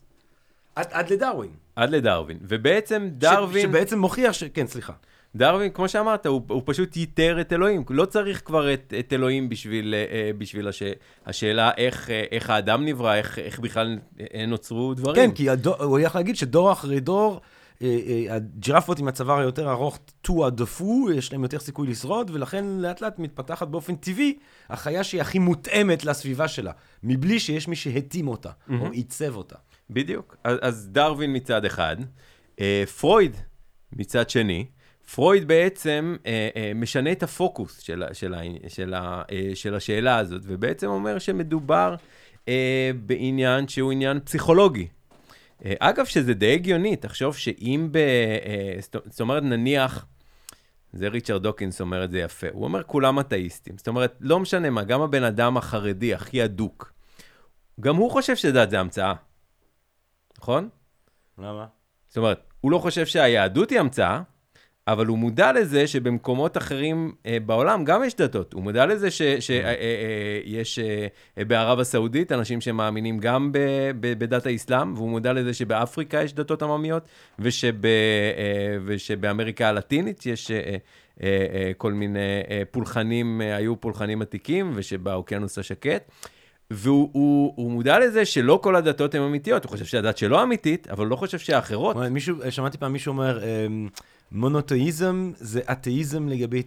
עד, 0.75 0.87
עד 0.91 1.09
לדרווין. 1.13 1.51
עד 1.75 1.89
לדרווין. 1.89 2.37
ובעצם 2.41 3.07
ש- 3.09 3.19
דרווין... 3.19 3.61
שבעצם 3.69 3.99
מוכיח 3.99 4.31
ש... 4.33 4.43
כן, 4.43 4.67
סליחה. 4.67 4.93
דרווין, 5.35 5.71
כמו 5.71 5.89
שאמרת, 5.89 6.25
הוא, 6.25 6.41
הוא 6.47 6.61
פשוט 6.65 6.97
ייתר 6.97 7.41
את 7.41 7.53
אלוהים. 7.53 7.83
לא 7.89 8.05
צריך 8.05 8.41
כבר 8.45 8.73
את, 8.73 8.93
את 8.99 9.13
אלוהים 9.13 9.49
בשביל, 9.49 9.93
אה, 9.93 10.05
אה, 10.11 10.31
בשביל 10.37 10.67
הש, 10.67 10.83
השאלה 11.25 11.71
איך, 11.77 12.09
אה, 12.09 12.23
איך 12.31 12.49
האדם 12.49 12.85
נברא, 12.85 13.15
איך, 13.15 13.39
איך 13.39 13.59
בכלל 13.59 13.97
נוצרו 14.47 14.93
דברים. 14.93 15.15
כן, 15.15 15.35
כי 15.35 15.49
הדור, 15.49 15.75
הוא 15.83 15.99
הולך 15.99 16.15
להגיד 16.15 16.35
שדור 16.35 16.71
אחרי 16.71 16.99
דור, 16.99 17.41
הג'ירפות 18.29 18.99
עם 18.99 19.07
הצוואר 19.07 19.39
היותר 19.39 19.71
ארוך, 19.71 19.99
טואה 20.21 20.49
דפו, 20.49 21.07
יש 21.15 21.31
להם 21.33 21.43
יותר 21.43 21.59
סיכוי 21.59 21.87
לשרוד, 21.87 22.31
ולכן 22.33 22.65
לאט 22.67 23.01
לאט 23.01 23.19
מתפתחת 23.19 23.67
באופן 23.67 23.95
טבעי 23.95 24.37
החיה 24.69 25.03
שהיא 25.03 25.21
הכי 25.21 25.39
מותאמת 25.39 26.05
לסביבה 26.05 26.47
שלה, 26.47 26.71
מבלי 27.03 27.39
שיש 27.39 27.67
מי 27.67 27.75
שהתאים 27.75 28.27
אותה, 28.27 28.49
או 28.81 28.91
עיצב 28.91 29.35
אותה. 29.35 29.55
בדיוק. 29.89 30.35
אז, 30.43 30.57
אז 30.61 30.87
דרווין 30.91 31.35
מצד 31.35 31.65
אחד, 31.65 31.95
אה, 32.59 32.83
פרויד 32.99 33.35
מצד 33.93 34.29
שני. 34.29 34.65
פרויד 35.15 35.47
בעצם 35.47 36.15
אה, 36.25 36.49
אה, 36.55 36.71
משנה 36.75 37.11
את 37.11 37.23
הפוקוס 37.23 37.79
של, 37.79 38.03
של, 38.13 38.33
של, 38.67 38.93
ה- 38.93 39.21
אה, 39.31 39.51
של 39.53 39.75
השאלה 39.75 40.17
הזאת, 40.17 40.41
ובעצם 40.45 40.87
אומר 40.87 41.19
שמדובר 41.19 41.95
אה, 42.47 42.91
בעניין 43.05 43.67
שהוא 43.67 43.91
עניין 43.91 44.19
פסיכולוגי. 44.19 44.87
אה, 45.65 45.73
אגב, 45.79 46.05
שזה 46.05 46.33
די 46.33 46.53
הגיוני, 46.53 46.95
תחשוב 46.95 47.35
שאם 47.37 47.87
ב... 47.91 47.97
אה, 47.97 48.75
זאת- 48.81 48.95
זאת 49.05 49.21
אומרת, 49.21 49.43
נניח, 49.43 50.05
זה 50.93 51.07
ריצ'רד 51.07 51.43
דוקינס 51.43 51.81
אומר 51.81 52.03
את 52.03 52.11
זה 52.11 52.19
יפה, 52.19 52.47
הוא 52.51 52.63
אומר 52.63 52.83
כולם 52.83 53.19
אתאיסטים. 53.19 53.77
זאת 53.77 53.87
אומרת, 53.87 54.17
לא 54.19 54.39
משנה 54.39 54.69
מה, 54.69 54.83
גם 54.83 55.01
הבן 55.01 55.23
אדם 55.23 55.57
החרדי 55.57 56.13
הכי 56.13 56.45
אדוק, 56.45 56.93
גם 57.79 57.95
הוא 57.95 58.11
חושב 58.11 58.35
שדת 58.35 58.69
זה 58.69 58.79
המצאה, 58.79 59.13
נכון? 60.37 60.69
למה? 61.37 61.65
זאת 62.07 62.17
אומרת, 62.17 62.53
הוא 62.61 62.71
לא 62.71 62.77
חושב 62.77 63.05
שהיהדות 63.05 63.69
היא 63.69 63.79
המצאה, 63.79 64.21
אבל 64.87 65.05
הוא 65.05 65.17
מודע 65.17 65.51
לזה 65.51 65.87
שבמקומות 65.87 66.57
אחרים 66.57 67.11
אה, 67.25 67.37
בעולם 67.45 67.83
גם 67.83 68.03
יש 68.03 68.15
דתות. 68.15 68.53
הוא 68.53 68.63
מודע 68.63 68.85
לזה 68.85 69.11
שיש 69.11 69.49
אה, 69.51 69.73
אה, 71.37 71.45
בערב 71.45 71.79
הסעודית 71.79 72.31
אנשים 72.31 72.61
שמאמינים 72.61 73.19
גם 73.19 73.51
ב, 73.51 73.57
ב, 73.99 74.13
בדת 74.19 74.45
האסלאם, 74.45 74.93
והוא 74.93 75.09
מודע 75.09 75.33
לזה 75.33 75.53
שבאפריקה 75.53 76.23
יש 76.23 76.33
דתות 76.33 76.61
עממיות, 76.63 77.07
ושב, 77.39 77.85
אה, 77.85 77.91
ושבאמריקה 78.85 79.69
הלטינית 79.69 80.25
יש 80.25 80.51
אה, 80.51 80.57
אה, 80.57 80.77
אה, 81.23 81.71
כל 81.77 81.93
מיני 81.93 82.19
אה, 82.49 82.61
פולחנים, 82.71 83.41
אה, 83.41 83.55
היו 83.55 83.81
פולחנים 83.81 84.21
עתיקים, 84.21 84.71
ושבאוקיינוס 84.75 85.57
השקט. 85.57 86.11
והוא 86.73 87.09
הוא, 87.13 87.53
הוא 87.55 87.71
מודע 87.71 87.99
לזה 87.99 88.25
שלא 88.25 88.59
כל 88.63 88.75
הדתות 88.75 89.15
הן 89.15 89.21
אמיתיות, 89.21 89.63
הוא 89.63 89.69
חושב 89.69 89.85
שהדת 89.85 90.17
שלו 90.17 90.43
אמיתית, 90.43 90.87
אבל 90.87 91.05
הוא 91.05 91.11
לא 91.11 91.15
חושב 91.15 91.39
שהאחרות. 91.39 91.95
מישהו, 91.97 92.35
שמעתי 92.49 92.77
פעם 92.77 92.93
מישהו 92.93 93.11
אומר, 93.11 93.43
אמ, 93.43 93.89
מונותאיזם 94.31 95.31
זה 95.37 95.61
אתאיזם 95.71 96.27
לגבי 96.27 96.63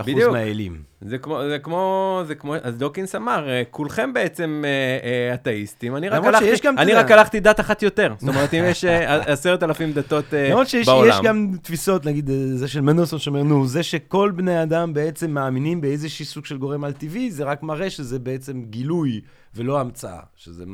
99% 0.00 0.02
בדיוק. 0.02 0.32
מהאלים. 0.32 0.82
זה 1.00 1.18
כמו, 1.18 1.40
זה 1.48 1.58
כמו, 1.58 2.22
זה 2.26 2.34
כמו, 2.34 2.54
אז 2.62 2.76
דוקינס 2.76 3.14
אמר, 3.14 3.48
אה, 3.48 3.62
כולכם 3.70 4.12
בעצם 4.12 4.62
אה, 4.64 4.70
אה, 5.08 5.34
אתאיסטים, 5.34 5.96
אני 5.96 6.08
רק 6.08 6.18
למרות 6.18 6.34
הלכתי, 6.34 6.50
שיש 6.50 6.60
גם, 6.60 6.78
אני 6.78 6.92
רק 6.92 7.10
הלכתי 7.10 7.40
דת 7.40 7.60
אחת 7.60 7.82
יותר. 7.82 8.14
זאת 8.18 8.28
אומרת, 8.28 8.54
אם 8.54 8.64
יש 8.66 8.84
עשרת 9.32 9.62
אלפים 9.62 9.92
דתות 9.92 10.34
אה, 10.34 10.48
למרות 10.48 10.68
שיש 10.68 10.86
בעולם. 10.86 11.10
יש 11.10 11.20
גם 11.22 11.50
תפיסות, 11.62 12.06
נגיד 12.06 12.30
זה 12.54 12.68
של 12.68 12.80
מנדלסון 12.80 13.18
שאומר, 13.18 13.42
נו, 13.42 13.66
זה 13.66 13.82
שכל 13.82 14.32
בני 14.36 14.62
אדם 14.62 14.94
בעצם 14.94 15.30
מאמינים 15.30 15.80
באיזשהו 15.80 16.24
סוג 16.24 16.46
של 16.46 16.58
גורם 16.58 16.84
על-טבעי, 16.84 17.30
זה 17.30 17.44
רק 17.44 17.62
מראה 17.62 17.90
שזה 17.90 18.18
בעצם 18.18 18.62
גילוי 18.70 19.20
ולא 19.54 19.80
המצאה. 19.80 20.20
שזה 20.36 20.64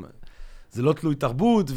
זה 0.70 0.82
לא 0.82 0.92
תלוי 0.92 1.14
תרבות, 1.14 1.70
ו- 1.70 1.74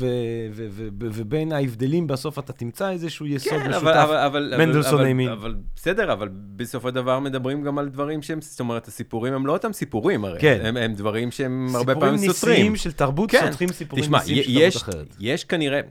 ו- 0.51 0.67
ו- 0.71 0.87
ו- 1.01 1.07
ובין 1.13 1.51
ההבדלים 1.51 2.07
בסוף 2.07 2.39
אתה 2.39 2.53
תמצא 2.53 2.91
איזשהו 2.91 3.25
יסוד 3.25 3.59
כן, 3.59 3.69
משותף. 3.69 3.83
אבל, 3.85 4.17
אבל, 4.17 4.53
מנדלסון 4.57 5.05
האמין. 5.05 5.29
אבל 5.29 5.55
בסדר, 5.75 6.13
אבל 6.13 6.29
בסופו 6.55 6.87
של 6.89 6.95
דבר 6.95 7.19
מדברים 7.19 7.63
גם 7.63 7.77
על 7.77 7.89
דברים 7.89 8.21
שהם, 8.21 8.41
זאת 8.41 8.59
אומרת, 8.59 8.87
הסיפורים 8.87 9.33
הם 9.33 9.45
לא 9.45 9.53
אותם 9.53 9.73
סיפורים 9.73 10.25
הרי. 10.25 10.39
כן. 10.39 10.59
הם, 10.63 10.77
הם 10.77 10.93
דברים 10.93 11.31
שהם 11.31 11.67
הרבה 11.75 11.95
פעמים 11.95 12.17
סיפורים 12.17 12.33
סותרים. 12.33 12.55
ניסיים 12.55 12.75
של 12.75 12.91
תרבות 12.91 13.31
כן. 13.31 13.51
סותרים 13.51 13.71
סיפורים 13.71 14.05
תשמע, 14.05 14.17
ניסיים 14.17 14.43
של 14.43 14.49
יש, 14.49 14.73
תרבות 14.73 14.89
אחרת. 14.89 15.15
יש 15.19 15.43
כנראה, 15.43 15.81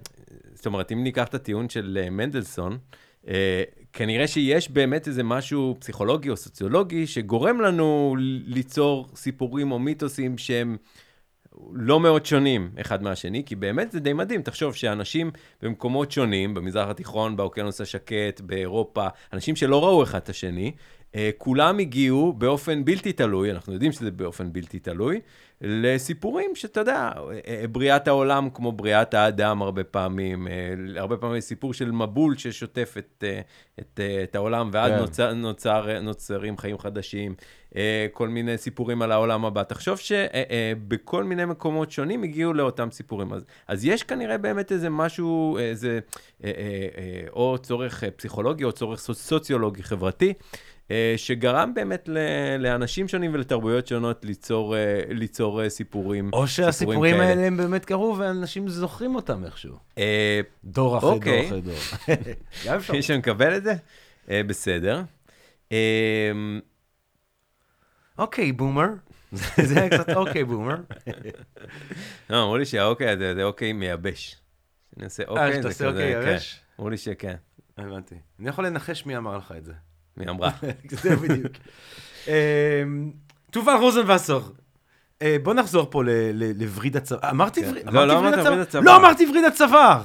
זאת 0.55 0.67
אומרת, 0.67 0.93
אם 0.93 1.05
ניקח 1.05 1.29
את 1.29 1.35
הטיעון 1.35 1.69
של 1.69 1.99
אה, 2.03 2.11
מנדלסון, 2.11 2.79
אה, 3.29 3.63
כנראה 3.93 4.27
שיש 4.27 4.71
באמת 4.71 5.09
איזה 5.09 5.23
משהו 5.23 5.77
פסיכולוגי 5.79 6.31
או 6.31 6.37
סוציולוגי 6.37 7.07
שגורם 7.07 7.61
לנו 7.61 8.17
ליצור 8.47 9.09
סיפורים 9.15 9.73
או 9.73 9.79
מיתוסים 9.79 10.39
שהם 10.39 10.77
לא 11.73 12.01
מאוד 12.01 12.27
שונים 12.27 12.71
אחד 12.81 13.03
מהשני, 13.03 13.43
כי 13.47 13.57
באמת 13.57 13.93
זה 13.93 14.01
די 14.01 14.13
מדהים. 14.13 14.43
תחשוב 14.43 14.75
שאנשים 14.75 15.31
במקומות 15.63 16.13
שונים, 16.13 16.55
במזרח 16.55 16.89
התיכון, 16.89 17.37
באוקיינוס 17.37 17.81
השקט, 17.81 18.41
באירופה, 18.41 19.07
אנשים 19.33 19.57
שלא 19.57 19.85
ראו 19.85 20.03
אחד 20.03 20.19
את 20.19 20.29
השני, 20.29 20.73
כולם 21.39 21.79
הגיעו 21.79 22.33
באופן 22.33 22.85
בלתי 22.85 23.13
תלוי, 23.13 23.51
אנחנו 23.51 23.73
יודעים 23.73 23.93
שזה 23.93 24.11
באופן 24.11 24.53
בלתי 24.53 24.79
תלוי, 24.79 25.21
לסיפורים 25.61 26.51
שאתה 26.55 26.81
יודע, 26.81 27.11
אה, 27.47 27.65
בריאת 27.73 28.09
העולם 28.09 28.49
כמו 28.55 28.73
בריאת 28.73 29.15
האדם 29.15 29.63
הרבה 29.63 29.85
פעמים, 29.85 30.49
אה, 30.49 30.53
הרבה 30.97 31.17
פעמים 31.17 31.41
סיפור 31.41 31.75
של 31.75 31.91
מבול 31.91 32.37
ששוטף 32.37 32.95
את, 32.99 33.25
אה, 33.27 33.41
את, 33.81 34.01
אה, 34.03 34.23
את 34.23 34.35
העולם, 34.35 34.71
ואז 34.73 34.93
כן. 34.93 34.99
נוצר, 34.99 35.35
נוצר, 35.35 36.01
נוצרים 36.01 36.59
חיים 36.59 36.79
חדשים, 36.79 37.35
אה, 37.77 38.07
כל 38.13 38.29
מיני 38.29 38.59
סיפורים 38.59 39.03
על 39.03 39.13
העולם 39.13 39.45
הבא. 39.45 39.63
תחשוב 39.63 39.99
שבכל 39.99 41.25
מיני 41.25 41.45
מקומות 41.45 41.91
שונים 41.91 42.23
הגיעו 42.23 42.53
לאותם 42.53 42.91
סיפורים. 42.91 43.33
אז, 43.33 43.45
אז 43.69 43.85
יש 43.85 44.03
כנראה 44.03 44.39
באמת 44.39 44.73
איזה 44.73 44.91
משהו, 44.91 45.59
איזה, 45.59 45.99
אה, 46.45 46.51
אה, 46.57 46.87
אה, 46.99 47.29
או 47.33 47.59
צורך 47.63 48.05
אה, 48.05 48.11
פסיכולוגי 48.11 48.65
או 48.65 48.73
צורך 48.73 49.01
סוצ- 49.01 49.13
סוציולוגי 49.15 49.83
חברתי. 49.83 50.33
אה, 50.91 51.15
שגרם 51.17 51.75
באמת 51.75 52.09
לאנשים 52.59 53.09
שונים 53.09 53.35
ולתרבויות 53.35 53.87
שונות 53.87 54.25
ליצור, 54.25 54.77
אה, 54.77 55.03
ליצור 55.09 55.63
אה, 55.63 55.71
סיפורים. 55.71 56.31
או 56.33 56.49
שהסיפורים 56.49 57.15
כאלה. 57.15 57.29
האלה 57.29 57.47
הם 57.47 57.57
באמת 57.57 57.85
קרו 57.85 58.17
ואנשים 58.19 58.69
זוכרים 58.69 59.15
אותם 59.15 59.45
איכשהו. 59.45 59.77
אה, 59.99 60.41
דור 60.65 60.99
אחרי 60.99 61.11
אוקיי. 61.11 61.51
דור 61.51 61.61
אחרי 62.01 62.17
דור. 62.17 62.77
מי 62.93 63.03
שמקבל 63.03 63.57
את 63.57 63.63
זה? 63.63 63.75
אה, 64.31 64.43
בסדר. 64.47 65.03
אה, 65.73 66.33
אוקיי, 68.19 68.53
בומר. 68.53 68.89
זה 69.63 69.81
היה 69.81 69.91
קצת 69.91 70.17
אוקיי, 70.17 70.45
בומר. 70.45 70.77
לא, 72.31 72.43
אמרו 72.43 72.57
לי 72.57 72.67
שהאוקיי 72.67 73.09
הזה 73.09 73.35
זה 73.35 73.45
אוקיי 73.45 73.73
מייבש. 73.73 74.37
אני 74.97 75.05
עושה 75.05 75.23
אוקיי, 75.29 75.63
זה 75.63 75.69
עושה 75.69 75.79
כזה, 75.79 75.89
אוקיי 75.89 76.39
כן. 76.39 76.45
אמרו 76.79 76.91
לי 76.91 76.97
שכן. 76.97 77.35
הבנתי. 77.79 78.15
אני 78.41 78.49
יכול 78.49 78.67
לנחש 78.67 79.07
מי 79.07 79.17
אמר 79.17 79.37
לך 79.37 79.55
את 79.57 79.65
זה. 79.65 79.73
מי 80.17 80.29
אמרה? 80.29 80.51
זה 81.03 81.17
בדיוק. 81.17 81.53
אמ, 82.29 82.33
תובל 83.51 83.73
רוזנבסר. 83.81 84.41
אה, 85.23 85.37
בוא 85.43 85.55
נחזור 85.55 85.87
פה 85.91 86.03
לווריד 86.35 86.97
הצוואר. 86.97 87.31
אמרתי 87.31 87.63
כן. 87.63 87.71
וריד 87.71 87.87
לא, 87.91 88.07
לא 88.07 88.19
אמרתי 88.19 88.35
אמרת 88.35 88.47
וריד 88.47 88.61
הצוואר. 88.61 88.61
הצוואר. 88.63 88.85
לא 88.85 88.97
אמרתי 88.97 89.27
וריד 89.31 89.45
הצוואר! 89.45 90.03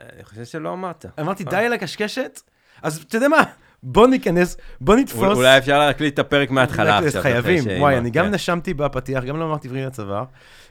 אני 0.00 0.24
חושב 0.24 0.44
שלא 0.44 0.72
אמרת. 0.72 1.06
אמרתי 1.20 1.44
די 1.44 1.56
על 1.56 1.72
הקשקשת? 1.72 2.40
אז 2.82 2.96
אתה 3.08 3.16
יודע 3.16 3.28
מה? 3.28 3.42
בוא 3.82 4.06
ניכנס, 4.06 4.56
בוא 4.80 4.96
נתפוס. 4.96 5.18
אול- 5.22 5.32
אולי 5.36 5.58
אפשר 5.58 5.78
להקליט 5.78 6.14
את 6.14 6.18
הפרק 6.18 6.50
מההתחלה 6.50 6.98
עכשיו. 6.98 7.22
חייבים. 7.22 7.64
וואי, 7.80 7.98
אני 7.98 8.10
גם 8.10 8.24
כן. 8.24 8.30
נשמתי 8.34 8.74
בפתיח, 8.74 9.24
גם 9.24 9.36
לא 9.36 9.44
אמרתי 9.44 9.68
וריד 9.68 9.84
הצוואר. 9.86 10.24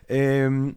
אמ, 0.09 0.71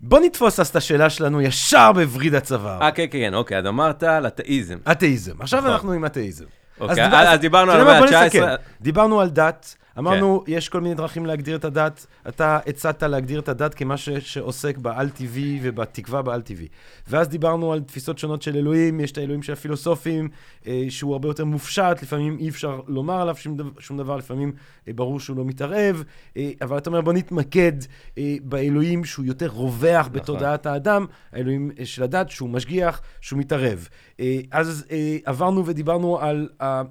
בוא 0.00 0.20
נתפוס 0.20 0.60
אז 0.60 0.68
את 0.68 0.76
השאלה 0.76 1.10
שלנו 1.10 1.40
ישר 1.40 1.92
בווריד 1.92 2.34
הצוואר. 2.34 2.82
אה, 2.82 2.90
כן, 2.90 3.06
כן, 3.10 3.18
כן, 3.18 3.34
אוקיי, 3.34 3.58
אז 3.58 3.66
אמרת 3.66 4.02
על 4.02 4.26
אתאיזם. 4.26 4.78
אתאיזם. 4.92 5.32
עכשיו 5.40 5.60
נכון. 5.60 5.72
אנחנו 5.72 5.92
עם 5.92 6.06
אתאיזם. 6.06 6.44
אוקיי, 6.80 7.04
אז 7.06 7.40
דיברנו 7.40 7.72
על? 7.72 7.80
המאה 7.80 7.98
בוא 7.98 8.06
נסכם. 8.06 8.42
ה-19. 8.42 8.58
דיברנו 8.80 9.20
על 9.20 9.28
דת, 9.30 9.76
אמרנו, 9.98 10.44
יש 10.46 10.68
כל 10.68 10.80
מיני 10.80 10.94
דרכים 10.94 11.26
להגדיר 11.26 11.56
את 11.56 11.64
הדת. 11.64 12.06
אתה 12.28 12.58
הצעת 12.66 13.02
להגדיר 13.02 13.40
את 13.40 13.48
הדת 13.48 13.74
כמשהו 13.74 14.20
שעוסק 14.20 14.78
בעל-טבעי 14.78 15.60
ובתקווה 15.62 16.22
בעל-טבעי. 16.22 16.68
ואז 17.08 17.28
דיברנו 17.28 17.72
על 17.72 17.80
תפיסות 17.80 18.18
שונות 18.18 18.42
של 18.42 18.56
אלוהים, 18.56 19.00
יש 19.00 19.12
את 19.12 19.18
האלוהים 19.18 19.42
של 19.42 19.52
הפילוסופים, 19.52 20.28
אה, 20.66 20.84
שהוא 20.88 21.12
הרבה 21.12 21.28
יותר 21.28 21.44
מופשט, 21.44 22.02
לפעמים 22.02 22.36
אי 22.38 22.48
אפשר 22.48 22.80
לומר 22.86 23.20
עליו 23.20 23.36
שום 23.36 23.56
דבר, 23.56 23.70
שום 23.78 23.98
דבר 23.98 24.16
לפעמים 24.16 24.52
אה, 24.88 24.92
ברור 24.92 25.20
שהוא 25.20 25.36
לא 25.36 25.44
מתערב, 25.44 26.04
אה, 26.36 26.50
אבל 26.62 26.78
אתה 26.78 26.90
אומר, 26.90 27.00
בוא 27.00 27.12
נתמקד 27.12 27.72
אה, 28.18 28.36
באלוהים 28.42 29.04
שהוא 29.04 29.24
יותר 29.24 29.46
רווח 29.46 30.08
בתודעת 30.12 30.66
האדם, 30.66 31.06
האלוהים 31.32 31.70
אה, 31.78 31.86
של 31.86 32.02
הדת, 32.02 32.30
שהוא 32.30 32.48
משגיח, 32.48 33.00
שהוא 33.20 33.38
מתערב. 33.38 33.88
אה, 34.20 34.38
אז 34.50 34.86
אה, 34.90 35.16
עברנו 35.24 35.66
ודיברנו 35.66 36.18
על 36.20 36.48
ה... 36.62 36.82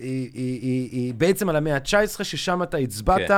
אה, 0.00 0.06
אה, 0.06 0.40
אה, 0.62 0.68
אה, 0.92 1.12
בעצם 1.16 1.48
על 1.48 1.56
המאה 1.56 1.74
ה-19, 1.74 2.24
ששם 2.24 2.62
אתה 2.62 2.76
הצבעת, 2.76 3.28
כן. 3.28 3.34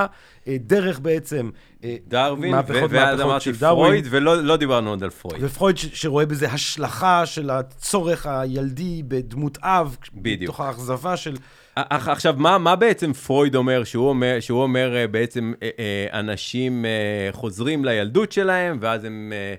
אה, 0.48 0.56
דרך 0.60 1.00
בעצם 1.00 1.50
אה, 1.84 1.96
דרווין, 2.08 2.50
מהפכות, 2.50 2.90
ואז 2.90 3.20
אמרתי. 3.20 3.52
פרויד, 3.52 4.06
ולא 4.10 4.42
לא 4.42 4.56
דיברנו 4.56 4.90
עוד 4.90 5.02
על 5.04 5.10
פרויד. 5.10 5.44
ופרויד 5.44 5.76
ש- 5.76 5.86
שרואה 5.92 6.26
בזה 6.26 6.48
השלכה 6.48 7.26
של 7.26 7.50
הצורך 7.50 8.26
הילדי 8.26 9.02
בדמות 9.08 9.58
אב, 9.62 9.96
בדיוק. 10.14 10.42
מתוך 10.42 10.60
האכזבה 10.60 11.16
של... 11.16 11.36
אך, 11.74 12.08
עכשיו, 12.08 12.34
מה, 12.38 12.58
מה 12.58 12.76
בעצם 12.76 13.12
פרויד 13.12 13.54
אומר? 13.54 13.84
שהוא 13.84 14.08
אומר, 14.08 14.36
שהוא 14.40 14.62
אומר 14.62 14.96
אה, 14.96 15.06
בעצם 15.06 15.52
אה, 15.62 15.68
אה, 15.78 16.18
אנשים 16.20 16.84
אה, 16.84 16.90
חוזרים 17.32 17.84
לילדות 17.84 18.32
שלהם, 18.32 18.78
ואז 18.80 19.04
הם, 19.04 19.32
אה, 19.36 19.54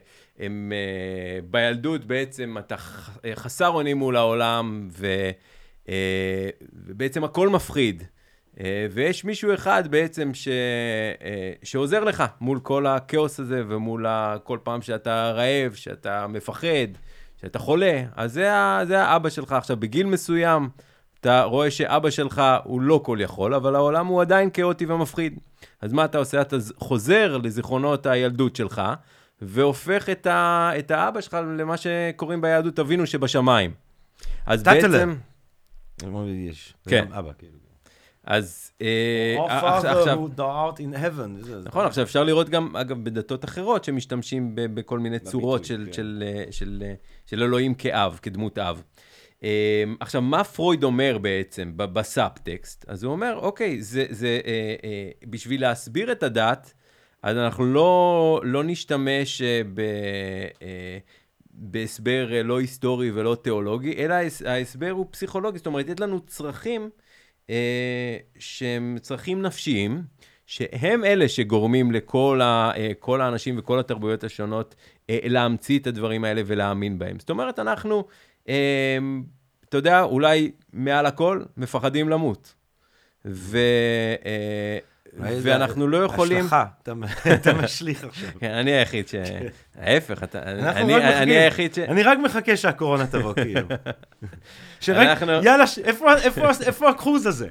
הם 0.46 0.72
אה, 0.76 1.40
בילדות 1.52 2.06
בעצם 2.06 2.56
אתה 2.60 2.76
אה, 3.26 3.32
חסר 3.36 3.68
אונים 3.68 3.98
מול 3.98 4.16
העולם, 4.18 4.90
ו, 4.92 5.06
אה, 5.06 5.32
ובעצם 6.74 7.24
הכל 7.24 7.50
מפחיד. 7.50 8.04
אה, 8.60 8.88
ויש 8.92 9.26
מישהו 9.26 9.54
אחד 9.54 9.88
בעצם 9.88 10.34
ש, 10.34 10.48
אה, 10.48 11.52
שעוזר 11.64 12.04
לך 12.04 12.24
מול 12.42 12.60
כל 12.60 12.88
הכאוס 12.88 13.40
הזה, 13.40 13.64
ומול 13.68 14.06
כל 14.44 14.58
פעם 14.64 14.82
שאתה 14.82 15.32
רעב, 15.32 15.74
שאתה 15.74 16.28
מפחד, 16.28 16.88
כשאתה 17.38 17.60
חולה, 17.60 18.04
אז 18.16 18.34
זה, 18.34 18.54
ה- 18.54 18.82
זה 18.88 19.04
האבא 19.04 19.30
שלך. 19.30 19.52
עכשיו, 19.52 19.78
בגיל 19.78 20.06
מסוים, 20.06 20.70
אתה 21.20 21.44
רואה 21.44 21.72
שאבא 21.72 22.10
שלך 22.10 22.42
הוא 22.64 22.82
לא 22.82 23.02
כל 23.04 23.18
יכול, 23.22 23.54
אבל 23.54 23.76
העולם 23.76 24.08
הוא 24.08 24.22
עדיין 24.22 24.50
כאוטי 24.50 24.86
ומפחיד. 24.86 25.40
אז 25.82 25.94
מה 25.94 26.06
אתה 26.06 26.18
עושה? 26.18 26.42
אתה 26.42 26.58
חוזר 26.78 27.38
לזיכרונות 27.38 28.06
הילדות 28.06 28.56
שלך, 28.56 28.82
והופך 29.42 30.10
את, 30.10 30.28
ה, 30.28 30.72
את 30.80 30.92
האבא 30.92 31.22
שלך 31.22 31.38
למה 31.58 31.76
שקוראים 31.78 32.42
ביהדות 32.42 32.80
אבינו 32.80 33.08
שבשמיים. 33.08 33.72
אז. 34.46 34.64
בעצם... 34.64 35.16
יש. 36.50 36.74
כן. 36.88 37.06
אבא, 37.12 37.32
כאילו. 37.38 37.54
אז 38.24 38.72
אה, 38.82 39.36
Our 39.38 39.52
עכשיו- 39.52 40.18
נכון, 41.64 41.86
עכשיו 41.86 42.04
אפשר 42.04 42.24
לראות 42.24 42.50
גם, 42.50 42.76
אגב, 42.76 43.04
בדתות 43.04 43.46
אחרות 43.46 43.84
שמשתמשים 43.84 44.52
בכל 44.56 45.00
מיני 45.00 45.20
צורות 45.20 45.66
של, 45.66 45.86
כן. 45.86 45.92
אה, 46.22 46.44
של, 46.52 46.84
אה, 46.86 46.94
אלוהים 47.46 47.74
כאב, 47.74 48.20
כדמות 48.22 48.58
אב. 48.58 48.84
אה, 49.44 49.84
עכשיו, 50.00 50.22
מה 50.22 50.44
פרויד 50.44 50.84
אומר 50.84 51.18
בעצם 51.18 51.72
בסאבטקסט? 51.76 52.86
אז 52.88 53.04
הוא 53.04 53.12
אומר, 53.12 53.38
אוקיי, 53.42 53.82
זה, 53.82 54.06
זה 54.10 54.40
אה, 54.46 54.76
אה, 54.84 55.10
בשביל 55.30 55.62
להסביר 55.62 56.12
את 56.12 56.24
הדת, 56.24 56.74
אז 57.24 57.38
אנחנו 57.38 57.66
לא, 57.66 58.42
לא 58.44 58.64
נשתמש 58.64 59.42
אה, 59.42 59.62
ב... 59.74 59.80
אה, 60.62 60.98
בהסבר 61.64 62.34
אה, 62.34 62.44
לא 62.44 62.60
היסטורי 62.60 63.12
ולא 63.12 63.38
תיאולוגי, 63.42 63.94
אלא 63.98 64.14
ההס- 64.14 64.46
ההסבר 64.46 64.90
הוא 64.90 65.06
פסיכולוגי, 65.12 65.58
זאת 65.58 65.68
אומרת, 65.68 65.88
יש 65.90 66.00
לנו 66.00 66.20
צרכים 66.20 66.90
אה, 67.50 68.18
שהם 68.40 68.98
צרכים 69.02 69.42
נפשיים, 69.42 70.04
שהם 70.46 71.04
אלה 71.04 71.30
שגורמים 71.30 71.92
לכל 71.92 72.40
ה, 72.44 72.72
אה, 72.78 72.92
כל 73.00 73.22
האנשים 73.22 73.56
וכל 73.60 73.80
התרבויות 73.80 74.24
השונות 74.24 74.76
אה, 75.10 75.20
להמציא 75.24 75.80
את 75.80 75.88
הדברים 75.88 76.24
האלה 76.24 76.42
ולהאמין 76.46 77.00
בהם. 77.00 77.20
זאת 77.20 77.30
אומרת, 77.30 77.60
אנחנו, 77.60 78.06
אה, 78.50 78.98
אתה 79.70 79.78
יודע, 79.78 80.02
אולי 80.04 80.52
מעל 80.74 81.06
הכל 81.06 81.44
מפחדים 81.58 82.10
למות. 82.10 82.54
ו, 83.26 83.58
אה, 84.26 84.78
ואנחנו 85.20 85.88
לא 85.88 86.04
יכולים... 86.04 86.38
השלכה, 86.40 86.66
אתה- 87.34 87.54
משליך 87.54 88.04
עכשיו. 88.04 88.30
כן, 88.40 88.52
אני 88.52 88.72
היחיד 88.72 89.08
ש... 89.08 89.16
ההפך, 89.80 90.24
אני. 90.36 90.94
היחיד 91.38 91.74
ש... 91.74 91.80
אני 91.80 92.04
רק 92.04 92.18
מחכה 92.24 92.58
שהקורונה 92.58 93.08
תבוא, 93.08 93.34
כאילו. 93.34 93.68
שרק, 94.80 95.22
יאללה, 95.44 95.66
איפה- 96.66 96.90
הקרוז 96.90 97.26
הזה? 97.26 97.48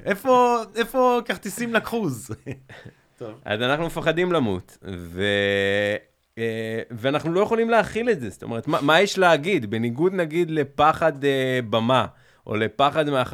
איפה 0.75 1.19
כרטיסים 1.25 1.73
לקרוז? 1.73 2.31
טוב. 3.19 3.31
אז 3.45 3.61
אנחנו 3.61 3.85
מפחדים 3.85 4.31
למות, 4.31 4.77
ו... 4.87 5.23
אה, 6.37 6.43
ואנחנו 6.91 7.33
לא 7.33 7.39
יכולים 7.39 7.69
להכיל 7.69 8.09
את 8.09 8.19
זה. 8.19 8.29
זאת 8.29 8.43
אומרת, 8.43 8.67
מה, 8.67 8.81
מה 8.81 9.01
יש 9.01 9.17
להגיד? 9.17 9.69
בניגוד 9.71 10.13
נגיד 10.13 10.51
לפחד 10.51 11.23
אה, 11.25 11.59
במה, 11.69 12.05
או 12.47 12.55
לפחד 12.55 13.05
מהח... 13.09 13.33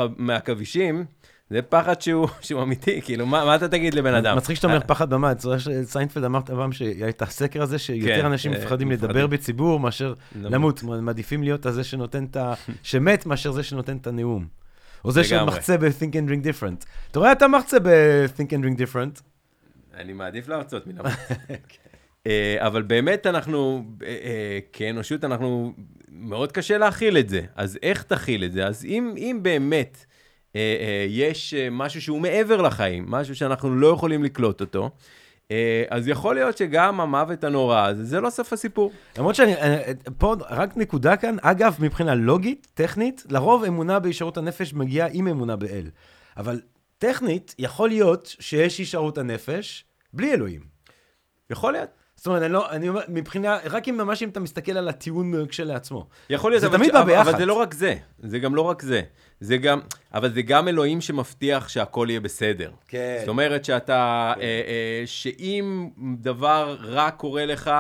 זה 1.50 1.62
פחד 1.62 2.02
שהוא, 2.02 2.28
שהוא 2.42 2.64
אמיתי, 2.64 3.02
כאילו, 3.02 3.26
מה, 3.26 3.46
מה 3.46 3.56
אתה 3.56 3.68
תגיד 3.68 3.94
לבן 3.94 4.14
אדם? 4.14 4.38
מצחיק 4.38 4.56
שאתה 4.56 4.68
אומר 4.68 4.80
פחד 4.80 5.10
במה, 5.10 5.32
אתה 5.32 5.42
זוכר 5.42 5.58
שסיינפלד 5.58 6.24
אמר 6.24 6.40
פעם 6.46 6.72
שאת 6.72 7.22
הסקר 7.22 7.62
הזה, 7.62 7.80
שיותר 7.80 8.22
כן, 8.22 8.26
אנשים 8.26 8.54
אה, 8.54 8.60
מפחדים 8.60 8.92
לדבר. 8.92 9.28
בציבור 9.28 9.80
מאשר 9.80 10.14
למות. 10.36 10.84
למות, 10.84 11.02
מעדיפים 11.02 11.44
להיות 11.44 11.66
הזה 11.66 11.84
שנותן 11.84 12.26
את 12.26 12.36
ה... 12.36 12.54
שמת 12.84 13.26
מאשר 13.26 13.52
זה 13.52 13.64
שנותן 13.64 13.98
את 13.98 14.08
הנאום. 14.08 14.48
או 15.06 15.12
זה. 15.12 15.24
שמחצה 15.24 15.78
ב-think 15.78 16.14
and 16.14 16.30
drink 16.30 16.44
different. 16.44 16.86
אתה 17.12 17.20
רואה, 17.20 17.32
אתה 17.32 17.48
מחצה 17.48 17.80
ב-think 17.80 18.50
and 18.50 18.64
drink 18.64 18.78
different. 18.78 19.22
אני 19.98 20.14
מעדיף 20.14 20.48
להרצות 20.48 20.88
מלמות. 20.88 21.06
אה, 22.28 22.58
אבל 22.60 22.82
באמת 22.82 23.28
אנחנו, 23.28 23.86
אה, 24.04 24.08
אה, 24.08 24.60
כאנושות, 24.74 25.24
אנחנו, 25.24 25.74
מאוד 26.20 26.52
קשה 26.52 26.78
להכיל 26.78 27.18
את 27.18 27.30
זה. 27.30 27.42
אז 27.56 27.80
איך 27.84 28.04
תכיל 28.04 28.44
את 28.44 28.52
זה? 28.52 28.68
אז 28.68 28.86
אם, 28.86 29.14
אם 29.18 29.40
באמת 29.42 29.98
אה, 29.98 30.02
אה, 30.02 30.07
יש 31.10 31.54
אה, 31.54 31.68
משהו 31.72 32.02
שהוא 32.02 32.22
מעבר 32.22 32.62
לחיים, 32.62 33.06
משהו 33.08 33.36
שאנחנו 33.36 33.76
לא 33.76 33.88
יכולים 33.88 34.24
לקלוט 34.24 34.62
אותו, 34.62 34.90
אה, 35.52 35.84
אז 35.90 36.08
יכול 36.08 36.36
להיות 36.36 36.58
שגם 36.58 37.02
המוות 37.02 37.44
הנורא 37.44 37.88
הזה, 37.88 38.04
זה 38.04 38.22
לא 38.22 38.30
סוף 38.30 38.54
הסיפור. 38.54 38.92
למרות 39.18 39.36
שאני, 39.36 39.56
אה, 39.56 39.92
פה 40.18 40.36
רק 40.50 40.78
נקודה 40.78 41.18
כאן, 41.18 41.36
אגב, 41.42 41.76
מבחינה 41.80 42.16
לוגית, 42.16 42.68
טכנית, 42.74 43.24
לרוב 43.30 43.64
אמונה 43.64 44.00
בישרות 44.00 44.38
הנפש 44.38 44.74
מגיעה 44.74 45.08
עם 45.12 45.28
אמונה 45.28 45.56
באל. 45.56 45.90
אבל 46.38 46.62
טכנית, 46.98 47.56
יכול 47.60 47.90
להיות 47.90 48.36
שיש 48.40 48.78
הישארות 48.78 49.18
הנפש 49.18 49.86
בלי 50.14 50.34
אלוהים. 50.34 50.62
יכול 51.50 51.74
להיות. 51.74 51.90
זאת 52.18 52.28
אומרת, 52.28 52.42
אני 52.42 52.54
לא, 52.54 52.72
אני 52.72 52.90
אומר, 52.90 53.02
מבחינה, 53.08 53.58
רק 53.70 53.88
אם 53.88 53.98
ממש 53.98 54.24
אם 54.24 54.30
אתה 54.30 54.40
מסתכל 54.40 54.72
על 54.78 54.88
הטיעון 54.90 55.36
אה, 55.36 55.48
כשלעצמו. 55.48 56.08
יכול 56.30 56.52
להיות, 56.52 56.62
זה 56.62 56.68
אבל, 56.68 56.78
תמיד 56.78 56.90
ש- 56.90 56.94
בא 56.94 57.02
אבל, 57.02 57.14
אבל 57.16 57.24
ביחד. 57.26 57.38
זה 57.40 57.46
לא 57.46 57.54
רק 57.54 57.74
זה. 57.74 57.96
זה 58.20 58.40
גם 58.40 58.56
לא 58.56 58.62
רק 58.62 58.82
זה. 58.82 59.02
זה 59.40 59.58
גם, 59.58 59.80
אבל 60.14 60.34
זה 60.34 60.42
גם 60.42 60.68
אלוהים 60.68 61.02
שמבטיח 61.02 61.68
שהכל 61.70 62.08
יהיה 62.10 62.20
בסדר. 62.20 62.72
כן. 62.88 63.16
זאת 63.20 63.28
אומרת 63.28 63.66
שאתה, 63.66 63.94
אה, 64.38 64.44
אה, 64.44 65.04
שאם 65.06 65.90
דבר 66.20 66.78
רע 66.82 67.12
קורה 67.12 67.46
לך, 67.46 67.72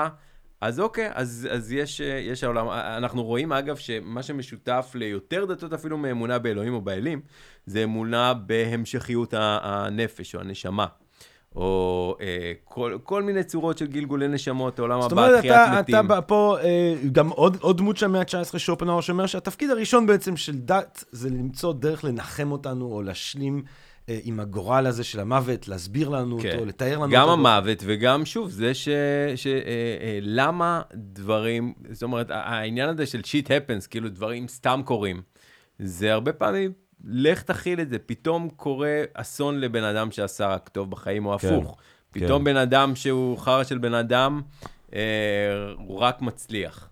אז 0.62 0.80
אוקיי, 0.80 1.10
אז, 1.13 1.47
אז 1.52 1.71
יש, 1.71 2.02
אה, 2.02 2.08
יש 2.08 2.43
העולם. 2.43 2.67
אנחנו 2.69 3.23
רואים, 3.23 3.52
אגב, 3.52 3.76
שמה 3.78 4.23
שמשותף 4.23 4.91
ליותר 4.95 5.45
דתות 5.45 5.73
אפילו 5.73 5.97
מאמונה 5.97 6.39
באלוהים 6.39 6.73
או 6.73 6.82
באלים, 6.82 7.21
זה 7.65 7.84
אמונה 7.84 8.34
בהמשכיות 8.34 9.34
הנפש 9.38 10.36
או 10.36 10.39
הנשמה. 10.39 10.86
או 11.58 12.15
אה, 12.22 12.52
כל, 12.63 12.98
כל 13.04 13.24
מיני 13.24 13.43
צורות 13.43 13.78
של 13.78 13.88
גלגולי 13.88 14.28
נשמות, 14.28 14.80
עולם 14.80 15.02
זאת 15.02 15.12
הבא, 15.12 15.22
אומרת, 15.22 15.39
תחיית 15.39 15.54
אתה, 15.54 15.80
מתים. 15.80 15.96
אתה 15.96 16.04
בא 16.04 16.20
פה, 16.28 16.58
אה, 16.63 16.96
גם 17.12 17.30
עוד, 17.30 17.58
עוד 17.62 17.78
דמות 17.78 17.98
של 17.98 18.06
המאה 18.06 18.22
ה-19, 18.22 18.60
שופנהאואר, 18.60 19.02
שאומר 19.02 19.26
שהתפקיד 19.26 19.70
הראשון 19.70 20.06
בעצם 20.08 20.38
של 20.38 20.56
דת, 20.56 21.04
זה 21.12 21.30
למצוא 21.30 21.74
דרך 21.74 22.04
לנחם 22.04 22.52
אותנו, 22.52 22.86
או 22.86 23.02
להשלים 23.02 23.63
אה, 24.10 24.20
עם 24.24 24.39
הגורל 24.39 24.86
הזה 24.88 25.04
של 25.04 25.20
המוות, 25.20 25.67
להסביר 25.67 26.10
לנו 26.10 26.39
כן. 26.39 26.52
אותו, 26.54 26.65
לתאר 26.65 26.98
לנו 27.00 27.10
גם 27.12 27.22
אותו. 27.22 27.34
המוות 27.34 27.78
וגם, 27.86 28.26
שוב, 28.26 28.50
זה 28.50 28.74
ש... 28.74 28.89
ש 29.36 29.48
אה, 29.48 29.52
אה, 30.02 30.20
למה 30.22 30.82
דברים, 30.93 31.74
זאת 31.91 32.04
אומרת, 32.04 32.28
העניין 32.30 32.89
הזה 32.89 33.06
של 33.06 33.24
שיט 33.24 33.52
הפנס, 33.52 33.88
כאילו 33.88 34.10
דברים 34.10 34.48
סתם 34.48 34.82
קורים, 34.86 35.22
זה 35.80 36.13
הרבה 36.13 36.34
פעמים, 36.34 36.72
לך 37.05 37.41
תכיל 37.41 37.81
את 37.81 37.89
זה, 37.89 37.97
פתאום 37.99 38.49
קורה 38.49 39.01
אסון 39.13 39.60
לבן 39.60 39.83
אדם 39.83 40.12
שעשה 40.12 40.47
רק 40.47 40.69
טוב 40.69 40.91
בחיים, 40.91 41.25
או 41.25 41.39
כן, 41.39 41.47
הפוך. 41.47 41.77
כן. 42.13 42.19
פתאום 42.25 42.43
בן 42.43 42.57
אדם 42.57 42.95
שהוא 42.95 43.38
חרא 43.38 43.63
של 43.63 43.77
בן 43.77 43.93
אדם, 43.93 44.41
אה, 44.93 44.99
הוא 45.77 45.99
רק 45.99 46.21
מצליח. 46.21 46.89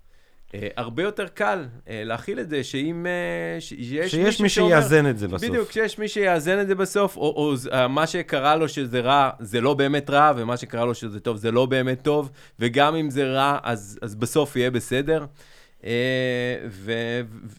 אה, 0.55 0.67
הרבה 0.77 1.03
יותר 1.03 1.27
קל 1.27 1.65
אה, 1.89 2.01
להכיל 2.05 2.39
את 2.39 2.49
זה, 2.49 2.63
שאם... 2.63 3.05
אה, 3.05 3.61
ש- 3.61 3.69
שיש 3.69 4.11
שיש 4.11 4.41
מי 4.41 4.49
שיאזן 4.49 5.09
את 5.09 5.17
זה 5.17 5.27
בסוף. 5.27 5.49
בדיוק, 5.49 5.71
שיש 5.71 5.99
מי 5.99 6.07
שיאזן 6.07 6.61
את 6.61 6.67
זה 6.67 6.75
בסוף, 6.75 7.17
או, 7.17 7.21
או 7.21 7.53
אה, 7.73 7.87
מה 7.87 8.07
שקרה 8.07 8.55
לו 8.55 8.69
שזה 8.69 8.99
רע, 8.99 9.29
זה 9.39 9.61
לא 9.61 9.73
באמת 9.73 10.09
רע, 10.09 10.31
ומה 10.35 10.57
שקרה 10.57 10.85
לו 10.85 10.95
שזה 10.95 11.19
טוב, 11.19 11.37
זה 11.37 11.51
לא 11.51 11.65
באמת 11.65 12.01
טוב, 12.01 12.31
וגם 12.59 12.95
אם 12.95 13.09
זה 13.09 13.27
רע, 13.27 13.57
אז, 13.63 13.99
אז 14.01 14.15
בסוף 14.15 14.55
יהיה 14.55 14.71
בסדר. 14.71 15.21
אה, 15.21 15.25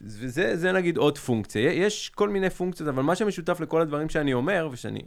וזה 0.01 0.57
זה 0.57 0.73
נגיד 0.73 0.97
עוד 0.97 1.19
פונקציה. 1.19 1.73
יש 1.73 2.09
כל 2.09 2.29
מיני 2.29 2.51
פונקציות, 2.51 2.89
אבל 2.89 3.03
מה 3.03 3.17
שמשותף 3.17 3.61
לכל 3.61 3.81
הדברים 3.81 4.09
שאני 4.09 4.35
אומר, 4.35 4.69
ושאני, 4.73 5.01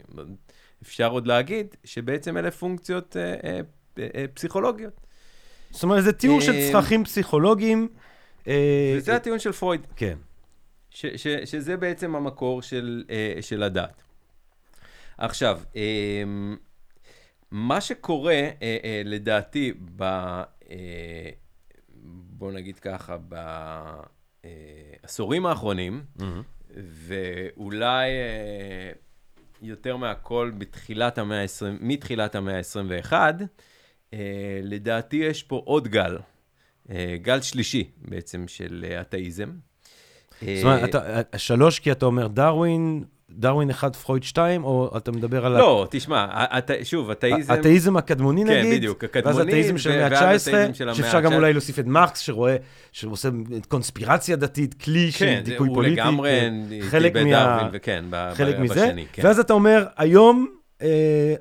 אפשר 0.82 1.10
עוד 1.10 1.26
להגיד, 1.26 1.76
שבעצם 1.84 2.36
אלה 2.36 2.50
פונקציות 2.50 3.16
אה, 3.16 3.34
אה, 3.44 3.60
אה, 3.98 4.24
פסיכולוגיות. 4.34 5.00
זאת 5.70 5.82
אומרת, 5.82 6.04
זה 6.04 6.12
תיאור 6.12 6.40
של 6.40 6.52
אה, 6.52 6.68
צרכים 6.72 7.04
פסיכולוגיים. 7.04 7.88
אה, 8.48 8.94
וזה 8.96 9.16
הטיעון 9.16 9.38
של 9.38 9.52
פרויד. 9.52 9.86
כן. 9.96 10.18
ש, 10.90 11.06
ש, 11.06 11.26
שזה 11.26 11.76
בעצם 11.76 12.16
המקור 12.16 12.62
של, 12.62 13.04
אה, 13.10 13.42
של 13.42 13.62
הדת. 13.62 14.02
עכשיו, 15.18 15.60
אה, 15.76 16.22
מה 17.50 17.80
שקורה, 17.80 18.34
אה, 18.34 18.50
אה, 18.84 19.02
לדעתי, 19.04 19.72
ב... 19.96 20.04
אה, 22.40 22.46
בוא 22.46 22.52
נגיד 22.52 22.78
ככה, 22.78 23.16
בעשורים 24.44 25.46
האחרונים, 25.46 26.04
ואולי 26.76 28.10
אה, 28.10 28.92
יותר 29.62 29.96
מהכל 29.96 30.52
בתחילת 30.58 31.18
המאה 31.18 31.42
ה-20, 31.42 31.64
מתחילת 31.80 32.34
המאה 32.34 32.56
ה-21, 32.56 33.12
אה, 34.14 34.60
לדעתי 34.62 35.16
יש 35.16 35.42
פה 35.42 35.62
עוד 35.64 35.88
גל, 35.88 36.18
אה, 36.90 37.16
גל 37.22 37.40
שלישי 37.40 37.90
בעצם 37.98 38.48
של 38.48 38.84
אה, 38.90 39.00
אתאיזם. 39.00 39.50
זאת 40.40 40.64
אומרת, 40.64 40.94
שלוש, 41.36 41.78
כי 41.78 41.92
אתה 41.92 42.06
אומר 42.06 42.26
דרווין, 42.28 43.04
דרווין 43.32 43.70
אחד, 43.70 43.96
פרויד 43.96 44.22
שתיים, 44.22 44.64
או 44.64 44.90
אתה 44.96 45.12
מדבר 45.12 45.46
על... 45.46 45.52
לא, 45.58 45.86
תשמע, 45.90 46.26
הת- 46.30 46.70
שוב, 46.82 47.10
אתאיזם... 47.10 47.52
האתאיזם 47.52 47.96
הקדמוני 47.96 48.44
כן, 48.44 48.58
נגיד, 48.60 48.74
בדיוק, 48.74 49.04
ואז 49.24 49.38
הקדמוני, 49.38 49.78
של 49.78 49.90
המאה 49.92 50.08
ואז 50.10 50.48
ה-19, 50.48 50.56
האתאיזם 50.56 50.74
של 50.74 50.84
המאה 50.88 50.94
שאפשר 50.94 51.20
גם 51.20 51.32
ה- 51.32 51.36
אולי 51.36 51.52
להוסיף 51.52 51.78
את 51.78 51.86
מרקס, 51.86 52.20
שרואה, 52.20 52.56
שעושה 52.92 53.28
קונספירציה 53.68 54.36
דתית, 54.36 54.74
כלי 54.74 55.10
של 55.12 55.18
כן, 55.26 55.40
דיכוי 55.44 55.68
הוא 55.68 55.74
פוליטי, 55.76 55.94
לגמרי 56.00 56.50
חלק 56.90 57.16
מה- 57.16 57.22
דרווין, 57.30 57.68
וכן, 57.72 58.04
חלק 58.34 58.58
מזה, 58.58 58.86
בשני, 58.86 59.06
כן. 59.12 59.22
ואז 59.26 59.38
אתה 59.38 59.52
אומר, 59.52 59.86
היום 59.96 60.46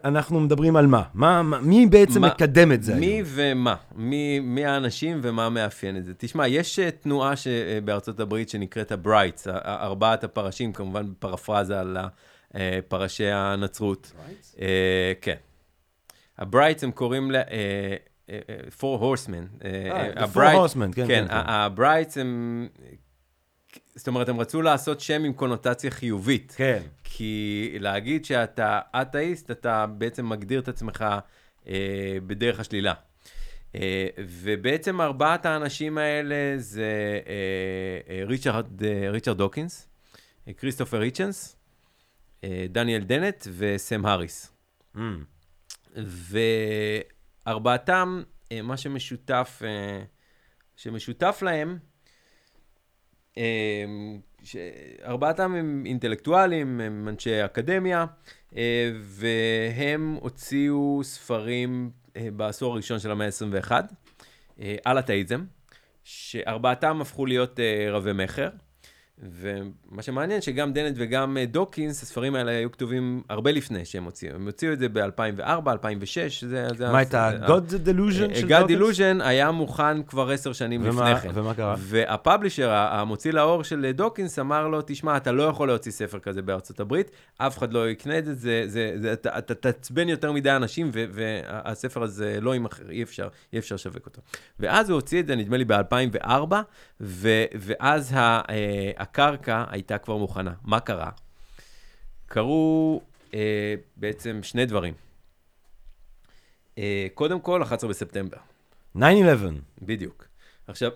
אנחנו 0.03 0.39
מדברים 0.39 0.75
על 0.75 0.87
מה? 0.87 1.03
מה, 1.13 1.41
מה 1.43 1.59
מי 1.61 1.85
בעצם 1.85 2.21
מה- 2.21 2.27
מקדם 2.27 2.71
את 2.71 2.83
זה 2.83 2.95
מי 2.95 3.05
היום? 3.05 3.27
ומה? 3.27 3.75
מי, 3.95 4.39
מי 4.39 4.65
האנשים 4.65 5.19
ומה 5.21 5.49
מאפיין 5.49 5.97
את 5.97 6.05
זה? 6.05 6.13
תשמע, 6.17 6.47
יש 6.47 6.79
אה, 6.79 6.91
תנועה 6.91 7.35
ש, 7.35 7.47
אה, 7.47 7.79
בארצות 7.85 8.19
הברית 8.19 8.49
שנקראת 8.49 8.91
ה 8.91 8.98
Brights, 8.98 9.47
ארבעת 9.65 10.23
הפרשים, 10.23 10.73
כמובן 10.73 11.05
בפרפרזה 11.11 11.79
על 11.79 11.97
אה, 12.55 12.79
פרשי 12.87 13.25
הנצרות. 13.31 14.11
אה, 14.61 14.67
כן. 15.21 15.35
ה 16.38 16.43
Brights 16.43 16.84
הם 16.83 16.91
קוראים 16.91 17.31
ל... 17.31 17.35
אה, 17.35 17.43
אה, 18.29 18.39
אה, 18.49 18.55
Four 18.79 19.01
Horsemen. 19.01 19.65
אה, 19.65 19.69
אה, 19.91 20.01
אה, 20.07 20.13
The 20.13 20.17
Four 20.17 20.21
ה 20.24 20.28
Bright- 20.28 20.55
Horsemen, 20.71 20.93
כן, 20.95 21.07
כן, 21.07 21.25
כן. 21.29 21.35
ה 21.36 21.46
Brights 21.46 22.17
הם... 22.17 22.67
זאת 23.95 24.07
אומרת, 24.07 24.29
הם 24.29 24.39
רצו 24.39 24.61
לעשות 24.61 24.99
שם 24.99 25.23
עם 25.23 25.33
קונוטציה 25.33 25.91
חיובית. 25.91 26.53
כן. 26.57 26.79
כי 27.12 27.78
להגיד 27.80 28.26
שאתה 28.26 28.80
אתאיסט, 28.95 29.51
אתה 29.51 29.86
בעצם 29.86 30.30
מגדיר 30.30 30.60
את 30.60 30.68
עצמך 30.68 31.05
אה, 31.68 32.18
בדרך 32.28 32.60
השלילה. 32.60 32.93
אה, 33.76 34.07
ובעצם 34.18 35.01
ארבעת 35.01 35.45
האנשים 35.45 35.97
האלה 35.97 36.57
זה 36.57 37.20
אה, 37.28 38.16
אה, 38.16 38.26
ריצ'רד, 38.26 38.84
אה, 38.84 39.10
ריצ'רד 39.10 39.38
דוקינס, 39.38 39.89
אה, 40.47 40.53
כריסטופר 40.53 40.97
היצ'נס, 40.99 41.57
אה, 42.43 42.66
דניאל 42.70 43.01
דנט 43.01 43.47
וסם 43.57 44.05
האריס. 44.05 44.53
Mm. 44.95 44.99
וארבעתם, 47.45 48.24
אה, 48.51 48.62
מה 48.62 48.78
שמשותף, 48.78 49.62
אה, 49.66 50.03
שמשותף 50.76 51.39
להם, 51.41 51.78
אה, 53.38 53.86
שארבעתם 54.43 55.55
הם 55.55 55.83
אינטלקטואלים, 55.85 56.81
הם 56.81 57.07
אנשי 57.09 57.45
אקדמיה, 57.45 58.05
אה, 58.57 58.91
והם 59.01 60.17
הוציאו 60.21 60.99
ספרים 61.03 61.91
אה, 62.15 62.27
בעשור 62.33 62.73
הראשון 62.73 62.99
של 62.99 63.11
המאה 63.11 63.27
ה-21 63.27 63.71
אה, 64.61 64.75
על 64.85 64.99
אתאיזם, 64.99 65.43
שארבעתם 66.03 67.01
הפכו 67.01 67.25
להיות 67.25 67.59
רבי 67.91 68.13
מכר. 68.13 68.49
ומה 69.24 70.01
שמעניין, 70.01 70.41
שגם 70.41 70.74
דנט 70.74 70.95
וגם 70.97 71.38
אה, 71.38 71.45
דוקינס, 71.45 72.03
הספרים 72.03 72.36
האלה 72.36 72.51
היו 72.51 72.72
כתובים 72.72 73.22
הרבה 73.30 73.51
לפני 73.51 73.86
שהם 73.86 74.03
הוציאו. 74.03 74.36
הם 74.36 74.45
הוציאו 74.45 74.74
את 74.74 74.80
זה 74.80 74.89
ב-2004, 74.89 75.41
2006, 75.72 76.43
זה... 76.43 76.67
זה 76.78 76.89
מה 76.91 76.97
הייתה? 76.97 77.32
זה- 77.39 77.45
God 77.45 77.88
Delusion 77.88 78.36
של 78.36 78.47
God 78.47 78.59
דוקינס? 78.61 78.82
Delusion 78.99 79.24
היה 79.24 79.51
מוכן 79.51 80.03
כבר 80.03 80.30
עשר 80.30 80.53
שנים 80.53 80.82
ומה- 80.84 81.11
לפני 81.13 81.30
כן. 81.32 81.39
ומה 81.39 81.53
קרה? 81.53 81.76
וה 81.78 81.93
publisher, 81.93 82.70
המוציא 82.72 83.32
לאור 83.32 83.63
של 83.63 83.91
דוקינס, 83.95 84.39
אמר 84.39 84.67
לו, 84.67 84.80
תשמע, 84.86 85.17
אתה 85.17 85.32
לא 85.32 85.43
יכול 85.43 85.67
להוציא 85.67 85.91
ספר 85.91 86.20
כזה 86.20 86.41
בארצות 86.41 86.80
הברית, 86.80 87.11
אף 87.38 87.57
אחד 87.57 87.74
לא 87.74 87.89
יקנה 87.89 88.17
את 88.17 88.26
זה, 88.26 88.34
זה, 88.36 88.63
זה, 88.67 88.93
זה 88.97 89.13
אתה, 89.13 89.38
אתה 89.38 89.53
תעצבן 89.53 90.09
יותר 90.09 90.32
מדי 90.32 90.51
אנשים, 90.51 90.89
ו- 90.93 91.05
והספר 91.11 92.03
הזה 92.03 92.38
לא 92.41 92.53
יימכר, 92.53 92.89
אי 92.89 93.03
אפשר, 93.03 93.28
אי 93.53 93.59
אפשר 93.59 93.76
לשווק 93.76 94.05
אותו. 94.05 94.22
ואז 94.59 94.89
הוא 94.89 94.95
הוציא 94.95 95.20
את 95.20 95.28
זה, 95.28 95.36
נדמה 95.36 95.57
לי, 95.57 95.65
ב-2004, 95.65 96.53
ו- 97.01 97.45
ואז 97.55 98.13
ה- 98.13 98.17
אה, 98.49 98.91
הקרקע 99.10 99.64
הייתה 99.70 99.97
כבר 99.97 100.18
מוכנה. 100.18 100.53
מה 100.64 100.80
קרה? 100.80 101.10
קרו 102.26 103.01
אה, 103.34 103.76
בעצם 103.97 104.39
שני 104.43 104.66
דברים. 104.66 104.93
אה, 106.78 107.07
קודם 107.14 107.39
כל, 107.39 107.64
11 107.64 107.89
בספטמבר. 107.89 108.38
9-11. 108.97 109.01
בדיוק. 109.82 110.28
עכשיו, 110.68 110.91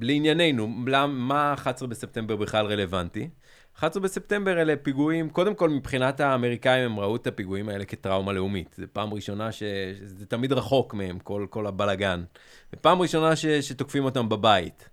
לענייננו, 0.00 0.68
מה 1.08 1.54
11 1.54 1.88
בספטמבר 1.88 2.36
בכלל 2.36 2.66
רלוונטי? 2.66 3.28
11 3.76 4.02
בספטמבר 4.02 4.62
אלה 4.62 4.76
פיגועים, 4.76 5.30
קודם 5.30 5.54
כל 5.54 5.70
מבחינת 5.70 6.20
האמריקאים 6.20 6.90
הם 6.90 7.00
ראו 7.00 7.16
את 7.16 7.26
הפיגועים 7.26 7.68
האלה 7.68 7.84
כטראומה 7.84 8.32
לאומית. 8.32 8.74
זו 8.78 8.86
פעם 8.92 9.14
ראשונה 9.14 9.52
ש... 9.52 9.62
זה 10.02 10.26
תמיד 10.26 10.52
רחוק 10.52 10.94
מהם, 10.94 11.18
כל, 11.18 11.46
כל 11.50 11.66
הבלגן. 11.66 12.24
ופעם 12.72 13.02
ראשונה 13.02 13.36
ש... 13.36 13.46
שתוקפים 13.46 14.04
אותם 14.04 14.28
בבית. 14.28 14.88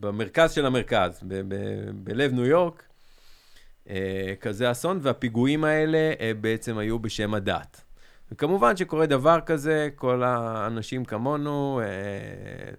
במרכז 0.00 0.52
של 0.52 0.66
המרכז. 0.66 1.22
בלב 1.94 2.32
ניו 2.32 2.46
יורק. 2.46 2.88
אה, 3.90 4.34
כזה 4.40 4.70
אסון, 4.70 4.98
והפיגועים 5.02 5.64
האלה 5.64 6.12
אה, 6.20 6.32
בעצם 6.40 6.78
היו 6.78 6.98
בשם 6.98 7.34
הדת. 7.34 7.80
וכמובן 8.32 8.76
שקורה 8.76 9.06
דבר 9.06 9.38
כזה, 9.46 9.88
כל 9.94 10.22
האנשים 10.22 11.04
כמונו, 11.04 11.80
אה, 11.84 12.70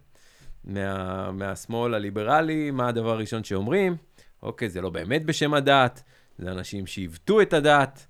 מה, 0.64 1.32
מהשמאל 1.32 1.94
הליברלי, 1.94 2.72
מה 2.72 2.88
הדבר 2.88 3.12
הראשון 3.12 3.44
שאומרים? 3.44 3.96
אוקיי, 4.44 4.70
זה 4.70 4.82
לא 4.82 4.90
באמת 4.90 5.26
בשם 5.26 5.54
הדת, 5.54 6.04
זה 6.38 6.52
אנשים 6.52 6.86
שעיוותו 6.86 7.42
את 7.42 7.54
הדת, 7.54 8.06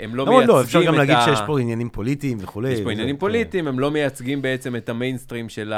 הם 0.00 0.14
לא 0.14 0.26
מייצגים 0.26 0.48
לא, 0.48 0.54
את 0.60 0.64
ה... 0.64 0.66
אפשר 0.66 0.82
גם 0.82 0.94
להגיד 0.94 1.16
שיש 1.24 1.38
פה 1.46 1.60
עניינים 1.60 1.88
פוליטיים 1.90 2.38
וכולי. 2.40 2.70
יש 2.72 2.80
פה 2.80 2.92
עניינים 2.92 3.16
כן. 3.16 3.20
פוליטיים, 3.20 3.68
הם 3.68 3.78
לא 3.80 3.90
מייצגים 3.90 4.42
בעצם 4.42 4.76
את 4.76 4.88
המיינסטרים 4.88 5.48
של, 5.48 5.72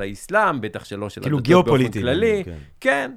האסלאם, 0.00 0.60
בטח 0.60 0.84
שלא 0.84 1.08
של 1.08 1.20
כאילו 1.22 1.38
הדתות 1.38 1.64
באופן. 1.64 1.78
כללי. 2.00 2.42
כן. 2.44 2.56
כן, 2.80 3.10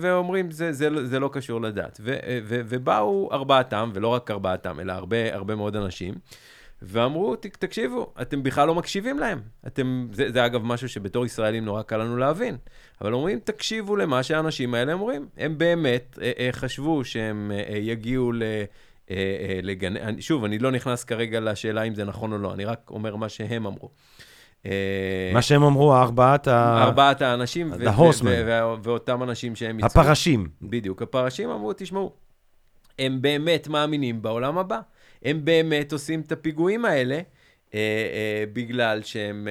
ואומרים, 0.00 0.50
זה, 0.50 0.90
לא- 0.90 1.02
לא 1.18 1.30
קשור 1.32 1.60
לדת. 1.60 2.00
ובאו 2.44 3.28
ארבעתם, 3.32 3.90
ולא 3.94 4.08
רק 4.08 4.30
ארבעתם, 4.30 4.80
אלא 4.80 4.92
הרבה, 4.92 5.32
מאוד 5.54 5.76
אנשים, 5.76 6.14
ואמרו, 6.82 7.36
"ת- 7.36 7.46
תקשיבו, 7.46 8.12
אתם 8.22 8.42
בכלל 8.42 8.66
לא 8.66 8.74
מקשיבים 8.74 9.18
להם. 9.18 9.40
אתם, 9.66 10.06
זה, 10.12 10.32
זה 10.32 10.46
אגב 10.46 10.64
משהו 10.64 10.88
שבתור 10.88 11.26
ישראלים 11.26 11.64
נורא 11.64 11.82
קל 11.82 11.96
לנו 11.96 12.16
להבין, 12.16 12.56
אבל 13.00 13.12
אומרים, 13.14 13.38
תקשיבו 13.44 13.96
למה 13.96 14.22
שהאנשים 14.22 14.74
האלה 14.74 14.92
אומרים. 14.92 15.26
הם 15.36 15.58
באמת 15.58 16.18
אה, 16.22 16.32
אה, 16.38 16.48
חשבו 16.52 17.04
שהם 17.04 17.52
אה, 17.54 17.62
אה, 17.74 17.78
יגיעו 17.78 18.32
ל... 18.32 18.42
אה, 19.10 19.16
אה, 19.16 19.60
לגן... 19.62 19.96
אני- 19.96 20.22
שוב, 20.22 20.44
אני 20.44 20.58
לא 20.58 20.70
נכנס 20.70 21.04
כרגע 21.04 21.40
לשאלה 21.40 21.82
אם 21.82 21.94
זה 21.94 22.04
נכון 22.04 22.32
או 22.32 22.38
לא, 22.38 22.54
אני 22.54 22.64
רק 22.64 22.90
אומר 22.90 23.16
מה 23.16 23.28
שהם 23.28 23.66
אמרו. 23.66 23.90
אה, 24.66 25.30
מה 25.34 25.42
שהם 25.42 25.62
אמרו, 25.62 25.94
ארבעת 25.96 26.48
ה... 26.48 26.82
ארבעת 26.82 27.22
האנשים, 27.22 27.72
The 27.72 27.98
horsemen. 27.98 28.26
ואותם 28.82 29.22
אנשים 29.22 29.56
שהם. 29.56 29.84
הפרשים. 29.84 30.48
בדיוק, 30.62 31.02
הפרשים 31.02 31.50
אמרו, 31.50 31.72
תשמעו, 31.76 32.12
הם 32.98 33.22
באמת 33.22 33.68
מאמינים 33.68 34.22
בעולם 34.22 34.58
הבא. 34.58 34.80
הם 35.24 35.44
באמת 35.44 35.92
עושים 35.92 36.20
את 36.20 36.32
הפיגועים 36.32 36.84
האלה, 36.84 37.20
בגלל 38.52 39.02
שהם... 39.02 39.48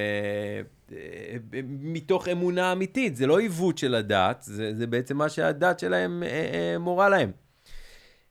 מתוך 1.80 2.28
אמונה 2.28 2.72
אמיתית, 2.72 3.16
זה 3.16 3.28
לא 3.28 3.40
עיוות 3.40 3.78
של 3.78 3.96
הדת, 3.96 4.42
זה, 4.42 4.76
זה 4.76 4.88
בעצם 4.88 5.18
מה 5.18 5.30
שהדת 5.30 5.80
שלהם 5.80 6.24
מורה 6.80 7.10
להם. 7.10 7.32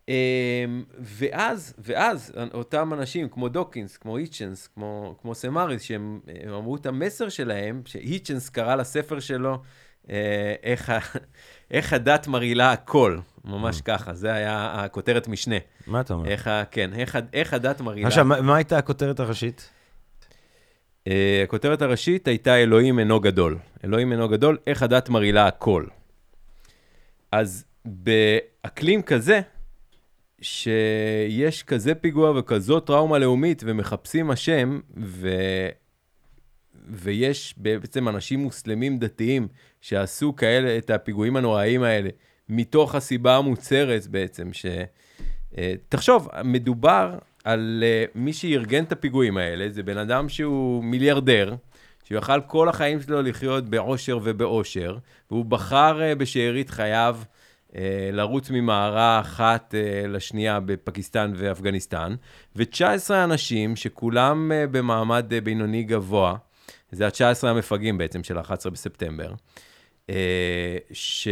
אה, 0.09 0.65
ואז, 0.99 1.75
ואז 1.79 2.33
אותם 2.55 2.93
אנשים 2.93 3.29
כמו 3.29 3.49
דוקינס, 3.49 3.97
כמו 3.97 4.17
היצ'נס, 4.17 4.69
כמו, 4.75 5.17
כמו 5.23 5.35
סמאריס, 5.35 5.83
שהם 5.83 6.21
הם 6.45 6.53
אמרו 6.53 6.77
את 6.77 6.87
המסר 6.87 7.29
שלהם, 7.29 7.83
שהיצ'נס 7.85 8.49
קרא 8.49 8.75
לספר 8.75 9.21
שלו, 9.21 9.59
אה, 10.11 10.55
איך, 10.63 10.93
איך 11.71 11.93
הדת 11.93 12.27
מרעילה 12.27 12.73
הכל, 12.73 13.19
ממש 13.45 13.81
ככה, 13.81 14.15
זה 14.15 14.33
היה 14.33 14.73
הכותרת 14.75 15.29
משנה. 15.29 15.57
מה 15.87 16.01
אתה 16.01 16.15
אומר? 16.15 16.29
איך, 16.29 16.51
כן, 16.71 16.91
איך, 16.95 17.19
איך 17.33 17.55
הדת 17.55 17.81
מרעילה. 17.81 18.07
עכשיו, 18.07 18.25
מה 18.25 18.41
מה 18.41 18.57
הייתה 18.57 18.79
הכותרת 18.79 19.21
הראשית? 19.21 19.71
אה, 21.07 21.41
הכותרת 21.45 21.83
הראשית 21.83 22.29
הייתה 22.29 22.57
אלוהים 22.57 22.99
אינו 22.99 23.21
גדול. 23.21 23.59
אלוהים 23.85 24.13
אינו 24.13 24.29
גדול, 24.29 24.59
איך 24.67 24.83
הדת 24.83 25.09
מרעילה 25.09 25.47
הכל. 25.47 25.85
אז 27.33 27.65
באקלים 27.85 29.03
כזה, 29.03 29.41
שיש 30.41 31.63
כזה 31.63 31.95
פיגוע 31.95 32.39
וכזאת 32.39 32.87
טראומה 32.87 33.19
לאומית 33.19 33.63
ומחפשים 33.67 34.31
אשם, 34.31 34.81
ו... 34.97 35.29
ויש 36.89 37.55
בעצם 37.57 38.09
אנשים 38.09 38.41
מוסלמים 38.41 38.99
דתיים 38.99 39.49
שעשו 39.81 40.37
כאלה, 40.37 40.79
את 40.79 40.91
הפיגועים 40.91 41.37
הנוראיים 41.37 41.83
האלה, 41.83 42.11
מתוך 42.49 42.95
הסיבה 42.95 43.37
המוצהרת 43.37 44.07
בעצם, 44.07 44.53
ש... 44.53 44.67
אה, 45.59 45.75
תחשוב, 45.89 46.29
מדובר 46.45 47.19
על 47.45 47.85
אה, 47.87 48.05
מי 48.15 48.33
שארגן 48.33 48.85
את 48.85 48.93
הפיגועים 48.93 49.37
האלה, 49.37 49.71
זה 49.71 49.83
בן 49.83 49.99
אדם 49.99 50.29
שהוא 50.29 50.85
מיליארדר, 50.85 51.55
שהוא 52.05 52.19
יכל 52.19 52.41
כל 52.47 52.69
החיים 52.69 53.01
שלו 53.01 53.23
לחיות 53.23 53.69
בעושר 53.69 54.19
ובאושר, 54.23 54.99
והוא 55.31 55.45
בחר 55.45 56.03
אה, 56.03 56.15
בשארית 56.15 56.71
חייו 56.71 57.19
לרוץ 58.13 58.51
ממערה 58.51 59.21
אחת 59.21 59.75
אה, 59.75 60.07
לשנייה 60.09 60.61
בפקיסטן 60.61 61.33
ואפגניסטן, 61.37 62.15
ו-19 62.57 62.85
אנשים 63.25 63.77
שכולם 63.77 64.53
אה, 64.53 64.67
במעמד 64.67 65.33
אה, 65.33 65.41
בינוני 65.41 65.83
גבוה, 65.83 66.37
זה 66.93 67.07
ה-19 67.07 67.47
המפגעים 67.47 67.99
בעצם 67.99 68.25
של 68.25 68.39
ה-11 68.39 68.71
בספטמבר, 68.73 69.33
אה, 70.11 70.15
ש, 70.93 71.29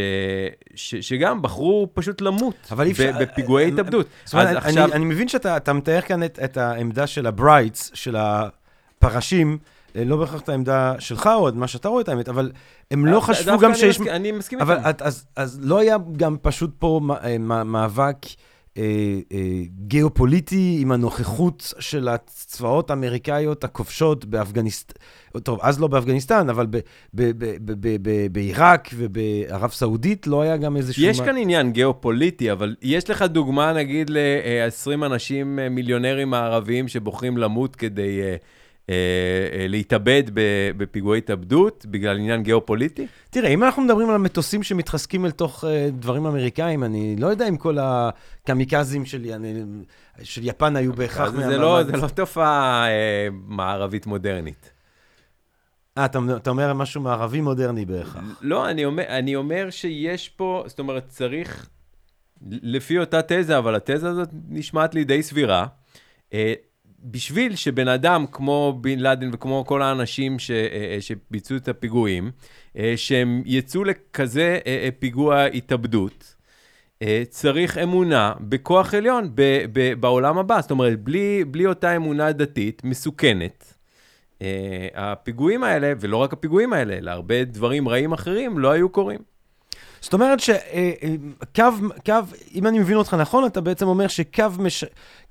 ש, 0.75 0.95
שגם 0.95 1.41
בחרו 1.41 1.89
פשוט 1.93 2.21
למות 2.21 2.55
אבל 2.71 2.91
אפשר- 2.91 3.11
בפיגועי 3.19 3.65
אה, 3.65 3.69
התאבדות. 3.73 4.07
זאת 4.25 4.33
אומרת, 4.33 4.47
אז 4.47 4.55
אני, 4.55 4.57
עכשיו, 4.67 4.93
אני 4.93 5.05
מבין 5.05 5.27
שאתה 5.27 5.57
אתה 5.57 5.73
מתאר 5.73 6.01
כאן 6.01 6.23
את, 6.23 6.39
את 6.43 6.57
העמדה 6.57 7.07
של 7.07 7.27
הברייטס, 7.27 7.91
של 7.93 8.15
הפרשים, 8.19 9.57
אה, 9.61 9.74
לא 10.05 10.17
בהכרח 10.17 10.41
את 10.41 10.49
העמדה 10.49 10.95
שלך 10.99 11.29
או 11.35 11.49
את 11.49 11.53
מה 11.53 11.67
שאתה 11.67 11.87
רואה 11.89 12.01
את 12.01 12.09
האמת, 12.09 12.29
אבל 12.29 12.51
הם 12.91 13.05
לא 13.05 13.19
חשבו 13.19 13.59
גם 13.59 13.75
שיש... 13.75 14.01
אני 14.01 14.31
מסכים 14.31 14.59
איתם. 14.61 14.89
את- 14.89 15.01
אז, 15.35 15.59
לא 15.63 15.79
היה 15.79 15.97
גם 16.17 16.37
פשוט 16.41 16.71
פה 16.79 17.01
אה, 17.23 17.37
מאבק 17.63 18.17
אה, 18.77 18.83
אה, 19.33 19.37
גיאופוליטי 19.87 20.77
עם 20.81 20.91
הנוכחות 20.91 21.73
של 21.79 22.07
הצבאות 22.07 22.89
האמריקאיות 22.89 23.63
הכובשות 23.63 24.25
באפגניסטן, 24.25 24.93
טוב, 25.43 25.59
אז 25.61 25.79
לא 25.79 25.87
באפגניסטן, 25.87 26.49
אבל 26.49 26.67
בעיראק 28.31 28.89
ובערב 28.95 29.71
סעודית 29.71 30.27
לא 30.27 30.41
היה 30.41 30.57
גם 30.57 30.77
איזשהו... 30.77 31.03
יש 31.03 31.21
כאן 31.21 31.37
עניין 31.37 31.71
גיאופוליטי, 31.71 32.51
אבל 32.51 32.75
יש 32.81 33.09
לך 33.09 33.21
דוגמה, 33.21 33.73
נגיד, 33.73 34.09
ל-20 34.09 35.05
אנשים 35.05 35.59
מיליונרים 35.71 36.33
הערביים 36.33 36.87
שבוחרים 36.87 37.37
למות 37.37 37.75
כדי 37.75 38.19
להתאבד 39.69 40.23
ב- 40.33 40.71
בפיגועי 40.77 41.17
התאבדות 41.17 41.85
בגלל 41.89 42.17
עניין 42.17 42.43
גיאופוליטי? 42.43 43.07
תראה, 43.29 43.49
אם 43.49 43.63
אנחנו 43.63 43.81
מדברים 43.81 44.09
על 44.09 44.15
המטוסים 44.15 44.63
שמתחזקים 44.63 45.25
אל 45.25 45.31
תוך 45.31 45.63
uh, 45.63 45.67
דברים 45.91 46.25
אמריקאים, 46.25 46.83
אני 46.83 47.15
לא 47.19 47.27
יודע 47.27 47.47
אם 47.47 47.57
כל 47.57 47.77
הקמיקזים 47.81 49.05
של, 49.05 49.31
אני, 49.33 49.63
של 50.23 50.41
יפן 50.43 50.75
היו 50.75 50.93
בהכרח 50.93 51.27
אז 51.27 51.33
זה 51.33 51.57
לא, 51.57 51.83
זה 51.83 51.91
לא 51.91 52.07
תופעה 52.07 52.87
אה, 52.87 53.27
מערבית 53.31 54.05
מודרנית. 54.05 54.71
אה, 55.97 56.05
אתה, 56.05 56.19
אתה 56.35 56.49
אומר 56.49 56.73
משהו 56.73 57.01
מערבי 57.01 57.41
מודרני 57.41 57.85
בהכרח. 57.85 58.23
לא, 58.41 58.69
אני 58.69 58.85
אומר, 58.85 59.03
אני 59.03 59.35
אומר 59.35 59.69
שיש 59.69 60.29
פה, 60.29 60.63
זאת 60.67 60.79
אומרת, 60.79 61.07
צריך, 61.07 61.69
לפי 62.49 62.99
אותה 62.99 63.21
תזה, 63.21 63.57
אבל 63.57 63.75
התזה 63.75 64.09
הזאת 64.09 64.29
נשמעת 64.49 64.95
לי 64.95 65.03
די 65.03 65.23
סבירה, 65.23 65.65
אה, 66.33 66.53
בשביל 67.03 67.55
שבן 67.55 67.87
אדם 67.87 68.25
כמו 68.31 68.77
בן 68.81 68.99
לאדן 68.99 69.29
וכמו 69.33 69.63
כל 69.67 69.81
האנשים 69.81 70.39
ש, 70.39 70.51
אה, 70.51 70.55
אה, 70.55 70.97
שביצעו 71.01 71.57
את 71.57 71.67
הפיגועים, 71.67 72.31
אה, 72.77 72.93
שהם 72.95 73.41
יצאו 73.45 73.83
לכזה 73.83 74.59
פיגוע 74.99 75.43
התאבדות, 75.43 76.35
צריך 77.29 77.77
אמונה 77.77 78.33
בכוח 78.39 78.93
עליון 78.93 79.31
ב, 79.35 79.41
ב, 79.73 79.93
בעולם 79.93 80.37
הבא. 80.37 80.61
זאת 80.61 80.71
אומרת, 80.71 81.03
בלי, 81.03 81.43
בלי 81.45 81.65
אותה 81.65 81.95
אמונה 81.95 82.31
דתית 82.31 82.83
מסוכנת, 82.83 83.73
הפיגועים 84.95 85.63
האלה, 85.63 85.93
ולא 85.99 86.17
רק 86.17 86.33
הפיגועים 86.33 86.73
האלה, 86.73 86.97
אלא 86.97 87.11
הרבה 87.11 87.43
דברים 87.43 87.89
רעים 87.89 88.13
אחרים, 88.13 88.59
לא 88.59 88.71
היו 88.71 88.89
קורים. 88.89 89.34
זאת 90.05 90.13
אומרת 90.13 90.39
שקו, 90.39 91.63
קו, 92.05 92.13
אם 92.55 92.67
אני 92.67 92.79
מבין 92.79 92.97
אותך 92.97 93.13
נכון, 93.13 93.45
אתה 93.45 93.61
בעצם 93.61 93.87
אומר 93.87 94.07
שקו 94.07 94.43
מש, 94.59 94.83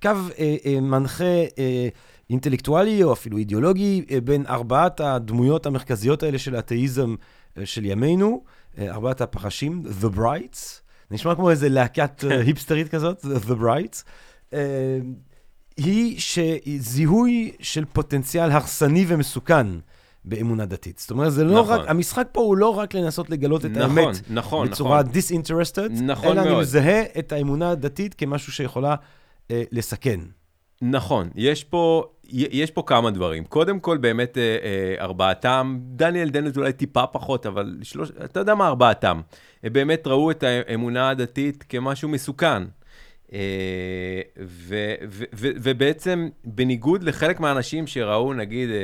קו, 0.02 0.10
אה, 0.38 0.56
אה, 0.66 0.80
מנחה 0.80 1.24
אה, 1.58 1.88
אינטלקטואלי 2.30 3.02
או 3.02 3.12
אפילו 3.12 3.38
אידיאולוגי 3.38 4.04
אה, 4.10 4.20
בין 4.20 4.46
ארבעת 4.46 5.00
הדמויות 5.00 5.66
המרכזיות 5.66 6.22
האלה 6.22 6.38
של 6.38 6.56
האתאיזם 6.56 7.14
אה, 7.58 7.66
של 7.66 7.84
ימינו, 7.84 8.44
אה, 8.78 8.90
ארבעת 8.90 9.20
הפרשים, 9.20 9.82
The 10.00 10.16
Brights, 10.16 10.80
נשמע 11.10 11.34
כמו 11.34 11.50
איזה 11.50 11.68
להקת 11.68 12.24
אה, 12.24 12.40
היפסטרית 12.40 12.88
כזאת, 12.88 13.24
The 13.24 13.62
Brights. 13.62 14.02
אה, 14.52 14.98
היא 15.76 16.20
שזיהוי 16.20 17.52
של 17.60 17.84
פוטנציאל 17.84 18.50
הרסני 18.50 19.04
ומסוכן 19.08 19.66
באמונה 20.24 20.66
דתית. 20.66 20.98
זאת 20.98 21.10
אומרת, 21.10 21.32
זה 21.32 21.44
לא 21.44 21.60
נכון. 21.60 21.80
רק, 21.80 21.88
המשחק 21.88 22.28
פה 22.32 22.40
הוא 22.40 22.56
לא 22.56 22.68
רק 22.78 22.94
לנסות 22.94 23.30
לגלות 23.30 23.64
את 23.64 23.70
נכון, 23.70 23.98
האמת 23.98 24.20
נכון, 24.30 24.68
בצורה 24.68 25.02
נכון. 25.02 25.12
disinterested, 25.14 26.02
נכון 26.02 26.32
אלא 26.32 26.40
אני 26.40 26.50
מאוד. 26.50 26.60
מזהה 26.60 27.02
את 27.18 27.32
האמונה 27.32 27.70
הדתית 27.70 28.14
כמשהו 28.14 28.52
שיכולה 28.52 28.94
אה, 29.50 29.62
לסכן. 29.72 30.20
נכון, 30.82 31.28
יש 31.34 31.64
פה, 31.64 32.04
יש 32.28 32.70
פה 32.70 32.82
כמה 32.86 33.10
דברים. 33.10 33.44
קודם 33.44 33.80
כל, 33.80 33.96
באמת, 33.96 34.38
אה, 34.38 34.42
אה, 34.42 35.04
ארבעתם, 35.04 35.78
דניאל 35.80 36.28
דנט 36.28 36.56
אולי 36.56 36.72
טיפה 36.72 37.06
פחות, 37.06 37.46
אבל 37.46 37.78
שלוש, 37.82 38.10
אתה 38.24 38.40
יודע 38.40 38.54
מה 38.54 38.66
ארבעתם. 38.66 39.20
הם 39.62 39.72
באמת 39.72 40.06
ראו 40.06 40.30
את 40.30 40.42
האמונה 40.42 41.10
הדתית 41.10 41.64
כמשהו 41.68 42.08
מסוכן. 42.08 42.62
אה, 43.34 43.40
ו, 44.42 44.74
ו, 45.08 45.24
ו, 45.34 45.48
ובעצם, 45.62 46.28
בניגוד 46.44 47.02
לחלק 47.02 47.40
מהאנשים 47.40 47.86
שראו, 47.86 48.34
נגיד, 48.34 48.68
אה, 48.70 48.74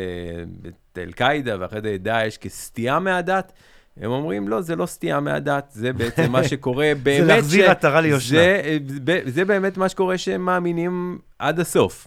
את 0.68 0.98
אל-קאעידה 0.98 1.56
ואחרי 1.60 1.80
זה 1.80 1.94
את 1.94 2.02
דאעש 2.02 2.36
כסטייה 2.36 2.98
מהדת, 2.98 3.52
הם 3.96 4.10
אומרים, 4.10 4.48
לא, 4.48 4.60
זה 4.60 4.76
לא 4.76 4.86
סטייה 4.86 5.20
מהדת, 5.20 5.66
זה 5.70 5.92
בעצם 5.92 6.32
מה 6.32 6.44
שקורה 6.48 6.92
באמת. 7.02 7.26
להחזיר 7.26 7.66
ש- 7.66 7.68
עטרה 7.70 8.00
ליושנה. 8.00 8.38
זה, 8.38 8.60
אה, 9.08 9.20
זה 9.24 9.44
באמת 9.44 9.76
מה 9.76 9.88
שקורה 9.88 10.18
שהם 10.18 10.44
מאמינים 10.44 11.18
עד 11.38 11.60
הסוף. 11.60 12.06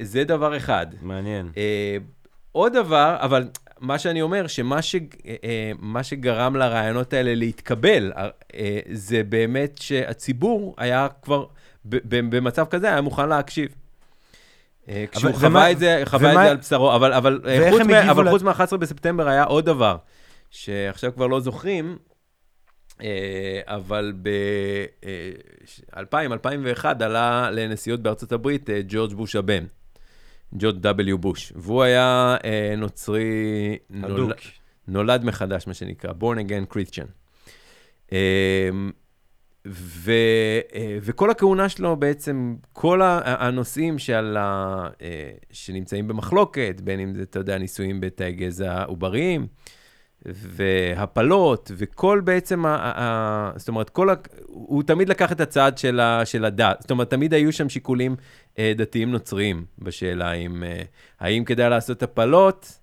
זה 0.00 0.24
דבר 0.24 0.56
אחד. 0.56 0.86
מעניין. 1.02 1.48
עוד 2.52 2.72
דבר, 2.72 3.16
אבל 3.20 3.48
מה 3.82 3.98
שאני 3.98 4.22
אומר, 4.22 4.46
שמה 4.46 4.82
ש, 4.82 4.94
אה, 4.94 5.00
אה, 5.44 5.72
מה 5.78 6.02
שגרם 6.02 6.56
לרעיונות 6.56 7.12
האלה 7.12 7.34
להתקבל, 7.34 8.12
אה, 8.16 8.30
זה 8.92 9.22
באמת 9.28 9.78
שהציבור 9.78 10.74
היה 10.78 11.06
כבר 11.22 11.44
במצב 11.84 12.66
כזה, 12.70 12.88
היה 12.88 13.00
מוכן 13.00 13.28
להקשיב. 13.28 13.68
כשהוא 15.12 15.30
ומה- 15.30 15.38
חווה 15.38 15.70
את 15.70 15.78
זה, 15.78 16.02
חווה 16.04 16.28
את 16.30 16.34
ומה- 16.34 16.44
זה 16.44 16.50
על 16.50 16.56
בשרו, 16.56 16.94
אבל, 16.94 17.12
אבל, 17.12 17.40
חוץ, 17.70 17.80
הגיבו 17.80 18.10
אבל 18.10 18.26
ל- 18.26 18.30
חוץ 18.30 18.42
מה-11 18.42 18.76
בספטמבר 18.76 19.28
היה 19.28 19.44
עוד 19.44 19.64
דבר, 19.66 19.96
שעכשיו 20.50 21.14
כבר 21.14 21.26
לא 21.26 21.40
זוכרים, 21.40 21.98
אבל 23.66 24.12
ב-2000-2001 24.22 26.04
עלה 27.00 27.50
לנשיאות 27.50 28.00
בארצות 28.00 28.32
הברית 28.32 28.70
ג'ורג' 28.88 29.12
בוש 29.12 29.36
הבן, 29.36 29.64
ג'ורג' 30.58 30.86
W. 30.86 31.16
בוש, 31.16 31.52
והוא 31.56 31.82
היה 31.82 32.36
אה, 32.44 32.74
נוצרי, 32.76 33.78
נול. 33.90 34.32
נולד 34.88 35.24
מחדש, 35.24 35.66
מה 35.66 35.74
שנקרא, 35.74 36.12
born 36.20 36.36
again 36.48 36.74
Christian. 36.74 37.06
אה, 38.12 38.70
ו, 39.66 40.12
אה, 40.74 40.98
וכל 41.02 41.30
הכהונה 41.30 41.68
שלו 41.68 41.96
בעצם, 41.96 42.56
כל 42.72 43.00
הנושאים 43.24 43.98
שעל 43.98 44.36
ה, 44.36 44.88
אה, 45.02 45.30
שנמצאים 45.50 46.08
במחלוקת, 46.08 46.80
בין 46.80 47.00
אם 47.00 47.14
זה, 47.14 47.22
אתה 47.22 47.38
יודע, 47.38 47.58
ניסויים 47.58 48.00
בתאי 48.00 48.32
גזע 48.32 48.84
עובריים, 48.84 49.46
והפלות, 50.26 51.70
וכל 51.76 52.20
בעצם, 52.24 52.66
ה, 52.66 52.68
ה, 52.68 52.92
ה, 52.96 53.52
זאת 53.56 53.68
אומרת, 53.68 53.90
כל 53.90 54.10
ה, 54.10 54.14
הוא 54.46 54.82
תמיד 54.82 55.08
לקח 55.08 55.32
את 55.32 55.40
הצד 55.40 55.78
של, 55.78 56.00
ה, 56.00 56.26
של 56.26 56.44
הדת. 56.44 56.76
זאת 56.80 56.90
אומרת, 56.90 57.10
תמיד 57.10 57.34
היו 57.34 57.52
שם 57.52 57.68
שיקולים 57.68 58.16
אה, 58.58 58.72
דתיים 58.76 59.10
נוצריים 59.10 59.64
בשאלה 59.78 60.32
אם, 60.32 60.64
אה, 60.64 60.82
האם 61.20 61.44
כדאי 61.44 61.70
לעשות 61.70 62.02
הפלות, 62.02 62.78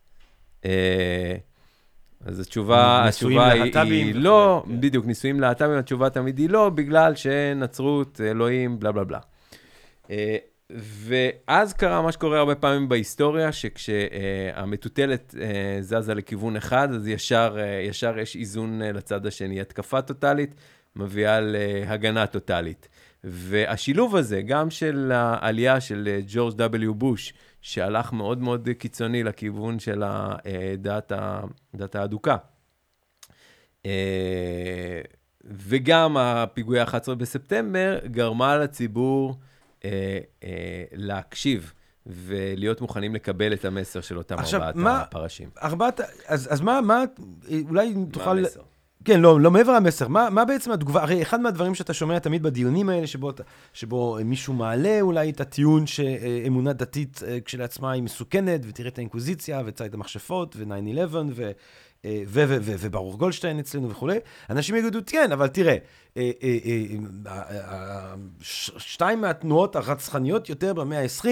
אה, 0.66 1.36
אז 2.26 2.40
התשובה, 2.40 3.08
התשובה 3.08 3.52
היא, 3.52 3.64
להט"בים 3.64 4.08
היא 4.08 4.16
לא, 4.16 4.64
כן. 4.66 4.82
בדיוק, 4.82 5.06
נישואים 5.06 5.40
להט"בים, 5.40 5.78
התשובה 5.78 6.10
תמיד 6.10 6.38
היא 6.38 6.50
לא, 6.50 6.70
בגלל 6.70 7.16
שנצרות, 7.16 8.22
אלוהים, 8.24 8.80
בלה 8.80 8.92
בלה 8.92 9.04
בלה. 9.04 9.20
ואז 10.72 11.74
קרה 11.74 12.02
מה 12.02 12.12
שקורה 12.12 12.40
הרבה 12.40 12.56
פעמים 12.56 12.90
בהיסטוריה, 12.90 13.52
שכשהמטוטלת 13.52 15.36
אה, 15.42 15.78
זזה 15.82 16.14
לכיוון 16.14 16.56
אחד, 16.56 16.94
אז 16.94 17.08
ישר, 17.08 17.58
אה, 17.60 17.66
ישר 17.66 18.20
יש 18.20 18.36
איזון 18.36 18.82
אה, 18.82 18.92
לצד 18.92 19.26
השני. 19.26 19.62
התקפה 19.62 20.02
טוטאלית 20.02 20.56
מביאה 20.96 21.40
להגנה 21.42 22.28
טוטאלית. 22.28 22.90
והשילוב 23.24 24.16
הזה, 24.16 24.42
גם 24.42 24.70
של 24.70 25.12
העלייה 25.14 25.82
של 25.82 26.20
ג'ורג' 26.28 26.62
W. 26.62 26.94
בוש, 26.94 27.34
שהלך 27.62 28.14
מאוד 28.14 28.42
מאוד 28.42 28.70
קיצוני 28.80 29.24
לכיוון 29.24 29.80
של 29.80 30.04
הדת, 30.06 31.12
האדוקה, 31.96 32.38
וגם 35.44 36.18
הפיגועי 36.18 36.80
ה-11 36.80 37.16
בספטמבר 37.16 38.00
גרמה 38.06 38.58
לציבור 38.58 39.36
להקשיב 40.94 41.74
ולהיות 42.06 42.82
מוכנים 42.82 43.16
לקבל 43.16 43.54
את 43.54 43.66
המסר 43.66 44.02
של 44.02 44.18
אותם 44.18 44.40
עכשיו, 44.40 44.60
ארבעת 44.62 44.76
מה- 44.76 45.02
הפרשים. 45.02 45.50
ארבעת, 45.64 46.02
אז, 46.28 46.48
אז 46.54 46.62
מה, 46.62 46.82
מה, 46.82 47.04
אולי 47.70 47.94
מה 47.94 48.06
תוכל... 48.12 48.38
המסר? 48.38 48.62
כן, 49.06 49.20
לא, 49.22 49.42
לא 49.42 49.52
מעבר 49.52 49.76
למסר. 49.76 50.08
מה, 50.08 50.30
מה 50.30 50.46
בעצם 50.46 50.72
התגובה? 50.72 51.02
הרי 51.02 51.22
אחד 51.22 51.42
מהדברים 51.42 51.76
שאתה 51.76 51.94
שומע 51.94 52.20
תמיד 52.20 52.44
בדיונים 52.44 52.90
האלה, 52.90 53.08
שבו, 53.08 53.32
שבו 53.74 54.18
מישהו 54.26 54.54
מעלה 54.54 55.02
אולי 55.02 55.30
את 55.30 55.42
הטיעון 55.42 55.88
שאמונה 55.88 56.74
דתית 56.74 57.22
אה, 57.28 57.38
כשלעצמה 57.46 57.92
היא 57.92 58.04
מסוכנת, 58.04 58.62
ותראה 58.68 58.90
את 58.90 58.98
האינקוויזיציה, 58.98 59.62
וציד 59.66 59.94
המכשפות, 59.94 60.56
ו-9-11, 60.60 61.16
ו... 61.36 61.52
אה, 62.06 62.24
וברוך 62.64 63.16
גולדשטיין 63.18 63.60
אצלנו 63.60 63.90
וכולי, 63.90 64.18
אנשים 64.50 64.76
יגידו, 64.76 65.00
כן, 65.06 65.32
אבל 65.32 65.48
תראה, 65.48 65.78
אה, 66.18 66.32
אה, 66.44 68.14
שתיים 68.78 69.22
מהתנועות 69.22 69.76
הרצחניות 69.76 70.50
יותר 70.50 70.74
במאה 70.74 71.02
ה-20, 71.02 71.26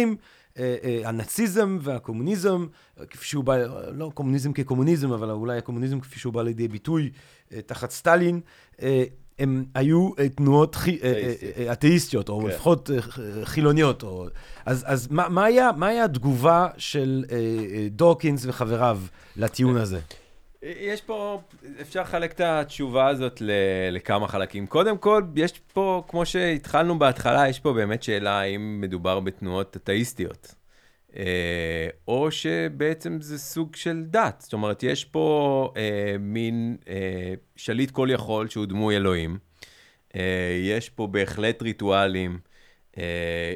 אה, 0.60 0.76
אה, 0.84 1.02
הנאציזם 1.10 1.78
והקומוניזם, 1.82 2.66
כפי 3.10 3.26
שהוא 3.28 3.44
בא, 3.44 3.58
לא 3.92 4.12
קומוניזם 4.14 4.54
כקומוניזם, 4.54 5.12
אבל 5.12 5.30
אולי 5.32 5.58
הקומוניזם 5.58 6.00
כפי 6.00 6.20
שהוא 6.20 6.34
בא 6.34 6.44
לידי 6.44 6.68
ביטוי 6.68 7.10
תחת 7.66 7.92
סטלין, 7.92 8.40
הם 9.40 9.66
היו 9.76 10.10
תנועות 10.36 10.76
חי- 10.76 11.00
אתאיסטיות. 11.72 12.30
או 12.30 12.42
כן. 12.42 12.48
לפחות 12.48 12.90
חילוניות. 13.44 14.04
או... 14.04 14.28
אז, 14.66 14.84
אז 14.88 15.08
מה, 15.12 15.30
מה, 15.30 15.46
היה, 15.46 15.70
מה 15.78 15.88
היה 15.88 16.04
התגובה 16.04 16.68
של 16.78 17.26
דורקינס 17.92 18.46
וחבריו 18.46 19.00
לטיעון 19.36 19.78
הזה? 19.78 20.00
יש 20.62 21.02
פה, 21.02 21.42
אפשר 21.82 22.02
לחלק 22.02 22.32
את 22.32 22.42
התשובה 22.42 23.08
הזאת 23.08 23.42
ל- 23.42 23.52
לכמה 23.92 24.28
חלקים. 24.28 24.68
קודם 24.68 24.98
כל, 24.98 25.24
יש 25.36 25.52
פה, 25.74 26.04
כמו 26.08 26.26
שהתחלנו 26.26 27.00
בהתחלה, 27.00 27.50
יש 27.50 27.60
פה 27.60 27.74
באמת 27.74 28.04
שאלה 28.04 28.40
האם 28.40 28.82
מדובר 28.82 29.20
בתנועות 29.20 29.76
אתאיסטיות. 29.78 30.56
אה, 31.18 31.88
או 32.08 32.32
שבעצם 32.32 33.18
זה 33.22 33.40
סוג 33.40 33.76
של 33.76 34.04
דת. 34.06 34.42
זאת 34.42 34.54
אומרת, 34.54 34.84
יש 34.84 35.06
פה 35.06 35.70
אה, 35.78 36.16
מין 36.20 36.78
אה, 36.90 37.34
שליט 37.56 37.92
כל 37.92 38.08
יכול 38.12 38.50
שהוא 38.50 38.66
דמוי 38.66 38.96
אלוהים. 38.96 39.38
אה, 40.16 40.22
יש 40.62 40.90
פה 40.90 41.08
בהחלט 41.08 41.62
ריטואלים. 41.62 42.40
אה, 42.98 43.04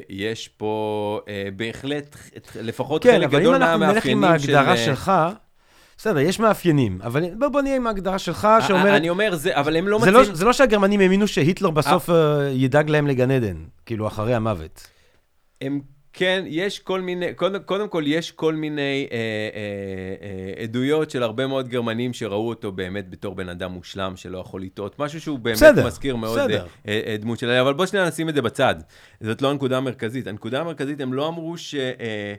יש 0.08 0.48
פה 0.48 1.20
אה, 1.28 1.48
בהחלט, 1.56 2.16
לפחות 2.60 3.02
כן, 3.02 3.10
חלק 3.12 3.24
אבל 3.24 3.36
אם 3.36 3.40
גדול 3.40 3.54
אנחנו 3.54 3.86
נלך 3.86 4.06
עם 4.06 4.20
מהמאפיינים 4.20 4.38
של... 4.38 4.54
ההגדרה 4.56 4.72
אה, 4.72 4.84
שלך, 4.84 5.12
בסדר, 6.02 6.18
יש 6.18 6.40
מאפיינים, 6.40 6.98
אבל 7.02 7.34
בוא, 7.38 7.48
בוא 7.48 7.62
נהיה 7.62 7.76
עם 7.76 7.86
ההגדרה 7.86 8.18
שלך, 8.18 8.44
אה, 8.44 8.62
שאומרת... 8.62 8.94
אני 8.94 9.10
אומר, 9.10 9.34
זה, 9.34 9.56
אבל 9.56 9.76
הם 9.76 9.88
לא 9.88 9.98
זה 9.98 10.10
מציעים... 10.10 10.28
לא, 10.28 10.34
זה 10.34 10.44
לא 10.44 10.52
שהגרמנים 10.52 11.00
האמינו 11.00 11.26
שהיטלר 11.26 11.70
בסוף 11.70 12.10
אה, 12.10 12.48
ידאג 12.52 12.90
להם 12.90 13.06
לגן 13.06 13.30
עדן, 13.30 13.56
כאילו, 13.86 14.06
אחרי 14.06 14.34
המוות. 14.34 14.86
הם 15.60 15.80
כן, 16.12 16.44
יש 16.46 16.78
כל 16.78 17.00
מיני, 17.00 17.34
קודם, 17.34 17.62
קודם 17.62 17.88
כל 17.88 18.02
יש 18.06 18.30
כל 18.30 18.54
מיני 18.54 19.08
אה, 19.12 19.16
אה, 19.16 20.58
אה, 20.58 20.62
עדויות 20.62 21.10
של 21.10 21.22
הרבה 21.22 21.46
מאוד 21.46 21.68
גרמנים 21.68 22.12
שראו 22.12 22.48
אותו 22.48 22.72
באמת 22.72 23.10
בתור 23.10 23.34
בן 23.34 23.48
אדם 23.48 23.72
מושלם 23.72 24.16
שלא 24.16 24.38
יכול 24.38 24.62
לטעות, 24.62 24.98
משהו 24.98 25.20
שהוא 25.20 25.38
באמת 25.38 25.56
בסדר, 25.56 25.86
מזכיר 25.86 26.16
מאוד 26.16 26.38
בסדר. 26.38 26.66
אה, 26.88 27.00
אה, 27.06 27.16
דמות 27.16 27.38
של... 27.38 27.50
אבל 27.50 27.74
בוא 27.74 27.86
שנייה 27.86 28.08
נשים 28.08 28.28
את 28.28 28.34
זה 28.34 28.42
בצד, 28.42 28.74
זאת 29.20 29.42
לא 29.42 29.50
הנקודה 29.50 29.76
המרכזית. 29.76 30.26
הנקודה 30.26 30.60
המרכזית, 30.60 31.00
הם 31.00 31.12
לא 31.12 31.28
אמרו 31.28 31.58
ש, 31.58 31.74
אה, 31.74 31.92
אה, 32.00 32.34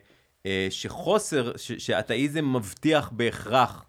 שחוסר, 0.69 1.51
ש, 1.57 1.71
שאתאיזם 1.71 2.53
מבטיח 2.55 3.09
בהכרח. 3.11 3.85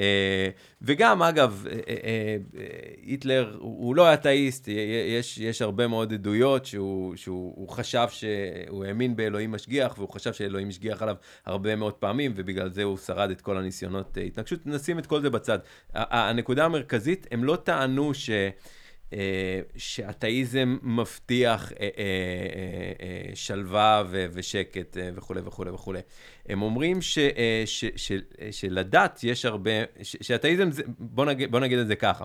אה, 0.00 0.48
וגם, 0.82 1.22
אגב, 1.22 1.66
אה, 1.70 1.78
אה, 1.88 1.96
אה, 2.56 2.66
היטלר 3.02 3.56
הוא 3.60 3.96
לא 3.96 4.14
אתאיסט, 4.14 4.68
יש, 5.18 5.38
יש 5.38 5.62
הרבה 5.62 5.86
מאוד 5.86 6.12
עדויות 6.12 6.66
שהוא, 6.66 7.16
שהוא 7.16 7.52
הוא 7.56 7.68
חשב 7.68 8.06
שהוא 8.10 8.84
האמין 8.84 9.16
באלוהים 9.16 9.52
משגיח, 9.52 9.94
והוא 9.98 10.08
חשב 10.08 10.32
שאלוהים 10.32 10.68
השגיח 10.68 11.02
עליו 11.02 11.16
הרבה 11.46 11.76
מאוד 11.76 11.94
פעמים, 11.94 12.32
ובגלל 12.36 12.70
זה 12.70 12.82
הוא 12.82 12.96
שרד 12.96 13.30
את 13.30 13.40
כל 13.40 13.56
הניסיונות 13.56 14.18
אה, 14.18 14.22
התנגשות. 14.22 14.66
נשים 14.66 14.98
את 14.98 15.06
כל 15.06 15.20
זה 15.20 15.30
בצד. 15.30 15.58
הנקודה 15.94 16.64
המרכזית, 16.64 17.26
הם 17.30 17.44
לא 17.44 17.56
טענו 17.56 18.14
ש... 18.14 18.30
אה, 19.14 19.60
שאתאיזם 19.76 20.76
מבטיח 20.82 21.72
אה, 21.72 21.88
אה, 21.98 23.34
שלווה 23.34 24.02
ושקט 24.10 24.96
וכולי 25.14 25.40
וכולי 25.44 25.70
וכולי. 25.70 26.00
הם 26.48 26.62
אומרים 26.62 27.02
ש, 27.02 27.18
ש, 27.66 27.84
ש, 27.96 28.12
שלדת 28.50 29.20
יש 29.22 29.44
הרבה, 29.44 29.70
שאתאיזם, 30.02 30.70
זה, 30.70 30.82
בוא, 30.98 31.26
נגיד, 31.26 31.50
בוא 31.50 31.60
נגיד 31.60 31.78
את 31.78 31.86
זה 31.86 31.96
ככה, 31.96 32.24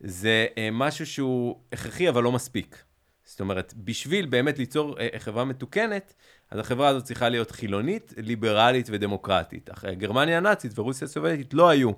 זה 0.00 0.46
משהו 0.72 1.06
שהוא 1.06 1.60
הכרחי 1.72 2.08
אבל 2.08 2.22
לא 2.22 2.32
מספיק. 2.32 2.82
זאת 3.24 3.40
אומרת, 3.40 3.74
בשביל 3.76 4.26
באמת 4.26 4.58
ליצור 4.58 4.96
חברה 5.18 5.44
מתוקנת, 5.44 6.14
אז 6.50 6.58
החברה 6.58 6.88
הזאת 6.88 7.04
צריכה 7.04 7.28
להיות 7.28 7.50
חילונית, 7.50 8.14
ליברלית 8.16 8.88
ודמוקרטית. 8.90 9.70
אך 9.70 9.84
גרמניה 9.84 10.36
הנאצית 10.36 10.78
ורוסיה 10.78 11.04
הסובייטית 11.04 11.54
לא 11.54 11.68
היו 11.68 11.90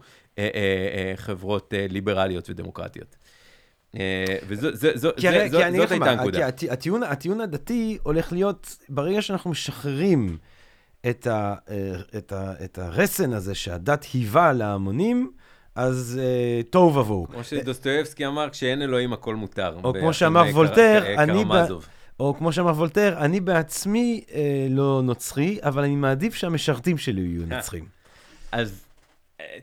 חברות 1.16 1.74
ליברליות 1.88 2.50
ודמוקרטיות. 2.50 3.16
אה, 3.96 4.24
וזאת 4.48 5.22
הייתה 5.92 6.10
הנקודה. 6.10 6.38
כי 6.38 6.44
הטי- 6.44 6.70
הטיעון- 6.70 7.02
הטיעון 7.02 7.40
הדתי 7.40 7.98
הולך 8.02 8.32
להיות, 8.32 8.76
ברגע 8.88 9.22
שאנחנו 9.22 9.50
משחררים 9.50 10.36
את 11.10 11.26
ה- 11.26 11.54
אה, 11.70 11.76
את 12.18 12.32
ה- 12.32 12.52
את 12.64 12.78
הרסן 12.78 13.32
הזה 13.32 13.54
שהדת 13.54 14.06
היווה 14.12 14.52
להמונים, 14.52 15.30
אז 15.74 16.20
אה, 16.22 16.62
תוהו 16.62 16.94
ובוהו. 16.94 17.26
כמו 17.28 17.44
שדוסטויבסקי 17.44 18.26
אמר, 18.26 18.48
כשאין 18.50 18.82
אלוהים 18.82 19.12
הכל 19.12 19.34
מותר. 19.36 19.76
או 19.84 19.92
כמו 20.00 20.12
שאמר 20.12 20.44
וולטר, 20.52 21.02
אני. 21.18 21.44
או 22.20 22.34
כמו 22.38 22.52
שאמר 22.52 22.70
וולטר, 22.70 23.14
אני 23.18 23.40
בעצמי 23.40 24.24
אה, 24.34 24.40
לא 24.70 25.00
נוצרי, 25.04 25.58
אבל 25.62 25.82
אני 25.84 25.96
מעדיף 25.96 26.34
שהמשרתים 26.34 26.98
שלי 26.98 27.20
יהיו 27.20 27.42
נוצרים. 27.56 27.84
אז 28.52 28.84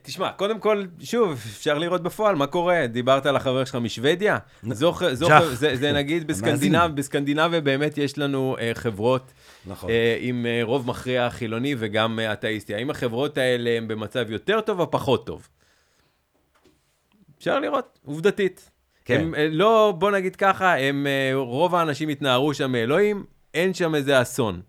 תשמע, 0.02 0.32
קודם 0.32 0.60
כל, 0.60 0.84
שוב, 1.04 1.32
אפשר 1.32 1.78
לראות 1.78 2.04
בפועל 2.04 2.36
מה 2.36 2.48
קורה. 2.48 2.88
דיברת 2.88 3.26
על 3.26 3.36
החבר 3.36 3.66
שלך 3.66 3.76
משוודיה? 3.76 4.38
זו, 4.72 4.92
ח- 4.94 5.14
זו, 5.14 5.28
ג'ח. 5.28 5.42
ח- 5.44 5.54
זה, 5.54 5.76
זה 5.76 5.92
נגיד 5.92 6.24
בסקנדינב, 6.28 6.96
בסקנדינביה 6.96 7.62
באמת 7.62 7.98
יש 7.98 8.18
לנו 8.18 8.56
אה, 8.60 8.72
חברות 8.74 9.32
נכון. 9.66 9.90
אה, 9.90 10.18
עם 10.20 10.46
אה, 10.46 10.60
רוב 10.64 10.88
מכריע 10.88 11.30
חילוני 11.30 11.76
וגם 11.78 12.20
אה, 12.20 12.34
אתאיסטי. 12.34 12.76
האם 12.76 12.90
החברות 12.90 13.38
האלה 13.38 13.70
הן 13.70 13.88
במצב 13.88 14.32
יותר 14.32 14.62
טוב 14.62 14.80
או 14.80 14.92
פחות 14.92 15.26
טוב? 15.26 15.48
אפשר 17.40 17.60
לראות, 17.60 18.00
עובדתית. 18.06 18.70
כן. 19.06 19.20
הם 19.22 19.36
אה, 19.36 19.48
לא, 19.52 19.94
בוא 19.98 20.12
נגיד 20.12 20.36
ככה, 20.36 20.78
הם, 20.78 21.08
אה, 21.08 21.32
רוב 21.36 21.76
האנשים 21.76 22.10
התנערו 22.10 22.54
שם 22.54 22.72
מאלוהים, 22.72 23.26
אין 23.54 23.74
שם 23.74 23.96
איזה 23.96 24.22
אסון. 24.22 24.62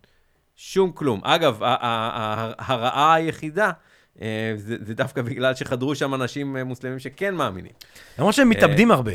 שום 0.57 0.93
כלום. 0.93 1.21
אגב, 1.25 1.63
ה- 1.63 1.67
ה- 1.67 1.77
ה- 1.81 2.53
הרעה 2.59 3.15
היחידה, 3.15 3.71
זה, 4.57 4.77
זה 4.81 4.95
דווקא 4.95 5.23
בגלל 5.23 5.55
שחדרו 5.55 5.95
שם 5.95 6.14
אנשים 6.14 6.57
אה, 6.57 6.64
מוסלמים 6.64 6.99
שכן 6.99 7.35
מאמינים. 7.35 7.73
למרות 8.19 8.35
שהם 8.35 8.49
מתאבדים 8.49 8.91
הרבה. 8.91 9.12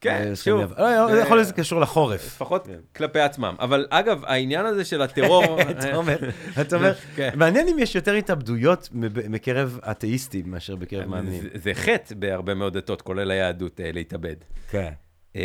כן, 0.00 0.24
אה, 0.30 0.36
שוב. 0.36 0.74
זה- 0.76 1.20
יכול 1.20 1.36
להיות 1.36 1.46
שזה 1.46 1.52
קשור 1.54 1.80
לחורף. 1.80 2.26
לפחות 2.26 2.68
כלפי 2.96 3.20
עצמם. 3.20 3.54
אבל 3.60 3.86
אגב, 3.90 4.24
העניין 4.24 4.66
הזה 4.66 4.84
של 4.84 5.02
הטרור... 5.02 5.60
אתה 5.70 5.96
אומר, 5.96 6.16
אתה 6.60 6.76
אומר, 6.76 6.94
כן. 7.16 7.30
מעניין 7.34 7.68
אם 7.68 7.78
יש 7.78 7.94
יותר 7.94 8.12
התאבדויות 8.14 8.88
מקרב 9.28 9.78
אתאיסטים 9.90 10.50
מאשר 10.50 10.76
בקרב 10.76 11.04
מאמינים. 11.08 11.42
זה, 11.54 11.74
חטא 11.74 12.14
בהרבה 12.14 12.54
מאוד 12.54 12.76
דתות, 12.78 13.02
כולל 13.02 13.30
היהדות, 13.30 13.80
אה, 13.80 13.90
להתאבד. 13.92 14.36
כן. 14.70 14.92
אה, 15.36 15.42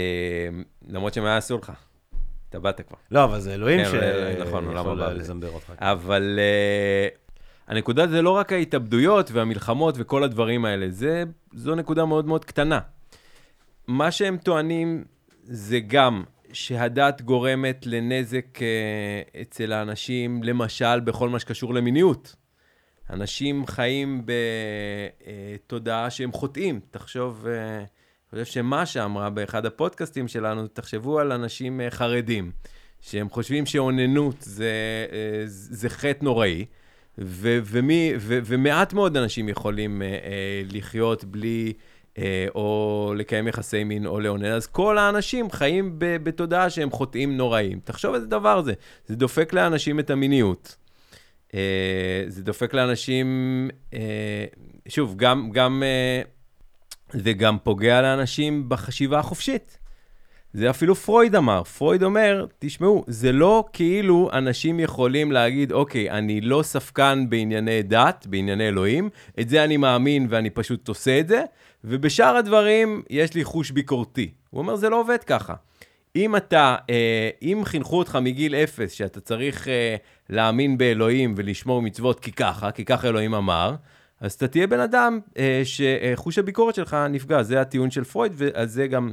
למרות 0.90 1.14
שמה 1.14 1.38
אסור 1.38 1.60
לך. 1.60 1.72
התאבדת 2.50 2.82
כבר. 2.88 2.98
לא, 3.12 3.24
אבל 3.24 3.40
זה 3.40 3.54
אלוהים 3.54 3.86
כן, 3.86 3.98
אבל- 3.98 4.44
נכון, 4.48 4.66
עולם 4.68 4.88
הבא. 4.88 5.12
לזמבר 5.14 5.50
אותך. 5.50 5.72
אבל 5.80 6.40
הנקודה 7.72 8.08
זה 8.08 8.22
לא 8.22 8.30
רק 8.30 8.54
ההתאבדויות 8.54 9.32
והמלחמות 9.32 9.96
וכל 9.98 10.24
הדברים 10.24 10.66
האלה, 10.66 10.90
זה, 10.90 11.24
זו 11.54 11.76
נקודה 11.76 12.06
מאוד 12.06 12.26
מאוד 12.26 12.46
קטנה. 12.46 12.80
מה 13.88 14.12
שהם 14.12 14.38
טוענים 14.38 15.04
זה 15.44 15.80
גם 15.80 16.24
שהדת 16.54 17.22
גורמת 17.22 17.86
לנזק 17.86 18.46
uh, 18.58 18.62
אצל 19.42 19.74
האנשים, 19.74 20.44
למשל 20.44 21.00
בכל 21.00 21.30
מה 21.30 21.40
שקשור 21.40 21.74
למיניות. 21.74 22.36
אנשים 23.10 23.68
חיים 23.68 24.26
בתודעה 25.66 26.10
שהם 26.10 26.32
חוטאים. 26.32 26.80
תחשוב, 26.92 27.48
אה, 27.48 27.78
אני 27.78 27.86
חושב 28.32 28.46
שמשה 28.46 29.06
אמרה 29.06 29.30
באחד 29.30 29.66
הפודקאסטים 29.66 30.28
שלנו, 30.28 30.68
תחשבו 30.68 31.20
על 31.20 31.32
אנשים 31.32 31.82
אה, 31.82 31.92
חרדים, 31.92 32.52
שהם 33.02 33.30
חושבים 33.30 33.66
שאוננות 33.66 34.36
זה, 34.40 34.72
אה, 35.12 35.44
זה 35.46 35.90
חטא 35.90 36.26
נוראי, 36.26 36.66
ו- 37.18 37.60
ומי, 37.66 38.14
ו- 38.20 38.40
ומעט 38.46 38.94
מאוד 38.94 39.18
אנשים 39.18 39.50
יכולים 39.50 40.02
אה, 40.02 40.08
אה, 40.08 40.62
לחיות 40.72 41.24
בלי... 41.24 41.74
אה, 42.18 42.46
או 42.56 43.14
לקיים 43.18 43.48
יחסי 43.48 43.84
מין 43.84 44.06
או 44.06 44.20
לאונן, 44.20 44.46
אז 44.46 44.68
כל 44.68 44.98
האנשים 44.98 45.52
חיים 45.52 45.96
ב- 46.00 46.18
בתודעה 46.24 46.70
שהם 46.70 46.92
חוטאים 46.92 47.38
נוראים. 47.38 47.80
תחשוב 47.84 48.14
איזה 48.16 48.28
דבר 48.28 48.62
זה. 48.62 48.74
זה 49.08 49.16
דופק 49.16 49.54
לאנשים 49.54 50.00
את 50.00 50.10
המיניות. 50.10 50.76
אה, 51.54 52.24
זה 52.28 52.44
דופק 52.44 52.74
לאנשים, 52.74 53.28
אה, 53.94 54.46
שוב, 54.88 55.16
גם, 55.18 55.50
גם, 55.52 55.84
אה, 55.86 56.22
זה 57.14 57.34
גם 57.34 57.58
פוגע 57.64 58.02
לאנשים 58.02 58.70
בחשיבה 58.70 59.20
החופשית. 59.20 59.78
זה 60.54 60.70
אפילו 60.70 60.96
פרויד 60.96 61.36
אמר. 61.36 61.64
פרויד 61.64 62.04
אומר, 62.04 62.46
תשמעו, 62.60 63.04
זה 63.08 63.32
לא 63.32 63.66
כאילו 63.74 64.30
אנשים 64.34 64.80
יכולים 64.80 65.32
להגיד, 65.32 65.72
אוקיי, 65.72 66.12
אני 66.12 66.42
לא 66.42 66.64
ספקן 66.64 67.26
בענייני 67.30 67.84
דת, 67.84 68.28
בענייני 68.30 68.68
אלוהים, 68.68 69.10
את 69.40 69.50
זה 69.50 69.64
אני 69.64 69.78
מאמין 69.78 70.28
ואני 70.30 70.50
פשוט 70.50 70.88
עושה 70.88 71.20
את 71.20 71.28
זה, 71.28 71.44
ובשאר 71.84 72.36
הדברים 72.36 73.02
יש 73.10 73.34
לי 73.34 73.44
חוש 73.44 73.72
ביקורתי. 73.72 74.32
הוא 74.50 74.60
אומר, 74.60 74.76
זה 74.76 74.90
לא 74.90 75.00
עובד 75.00 75.24
ככה. 75.24 75.54
אם 76.16 76.36
אתה, 76.36 76.76
אה, 76.90 77.30
אם 77.42 77.62
חינכו 77.66 77.98
אותך 77.98 78.18
מגיל 78.22 78.56
אפס 78.56 78.92
שאתה 78.92 79.20
צריך 79.20 79.68
אה, 79.68 79.96
להאמין 80.30 80.78
באלוהים 80.78 81.34
ולשמור 81.38 81.82
מצוות 81.82 82.20
כי 82.20 82.32
ככה, 82.32 82.72
כי 82.72 82.86
ככה 82.86 83.08
אלוהים 83.08 83.34
אמר, 83.34 83.76
אז 84.22 84.34
אתה 84.34 84.48
תהיה 84.48 84.68
בן 84.68 84.80
אדם 84.80 85.20
אה, 85.38 85.62
שחוש 85.64 86.38
הביקורת 86.38 86.76
שלך 86.76 86.98
נפגע. 87.10 87.44
זה 87.44 87.62
הטיעון 87.62 87.92
של 87.92 88.04
פרויד, 88.04 88.34
ועל 88.36 88.68
זה 88.68 88.88
גם 88.88 89.08
אה, 89.08 89.12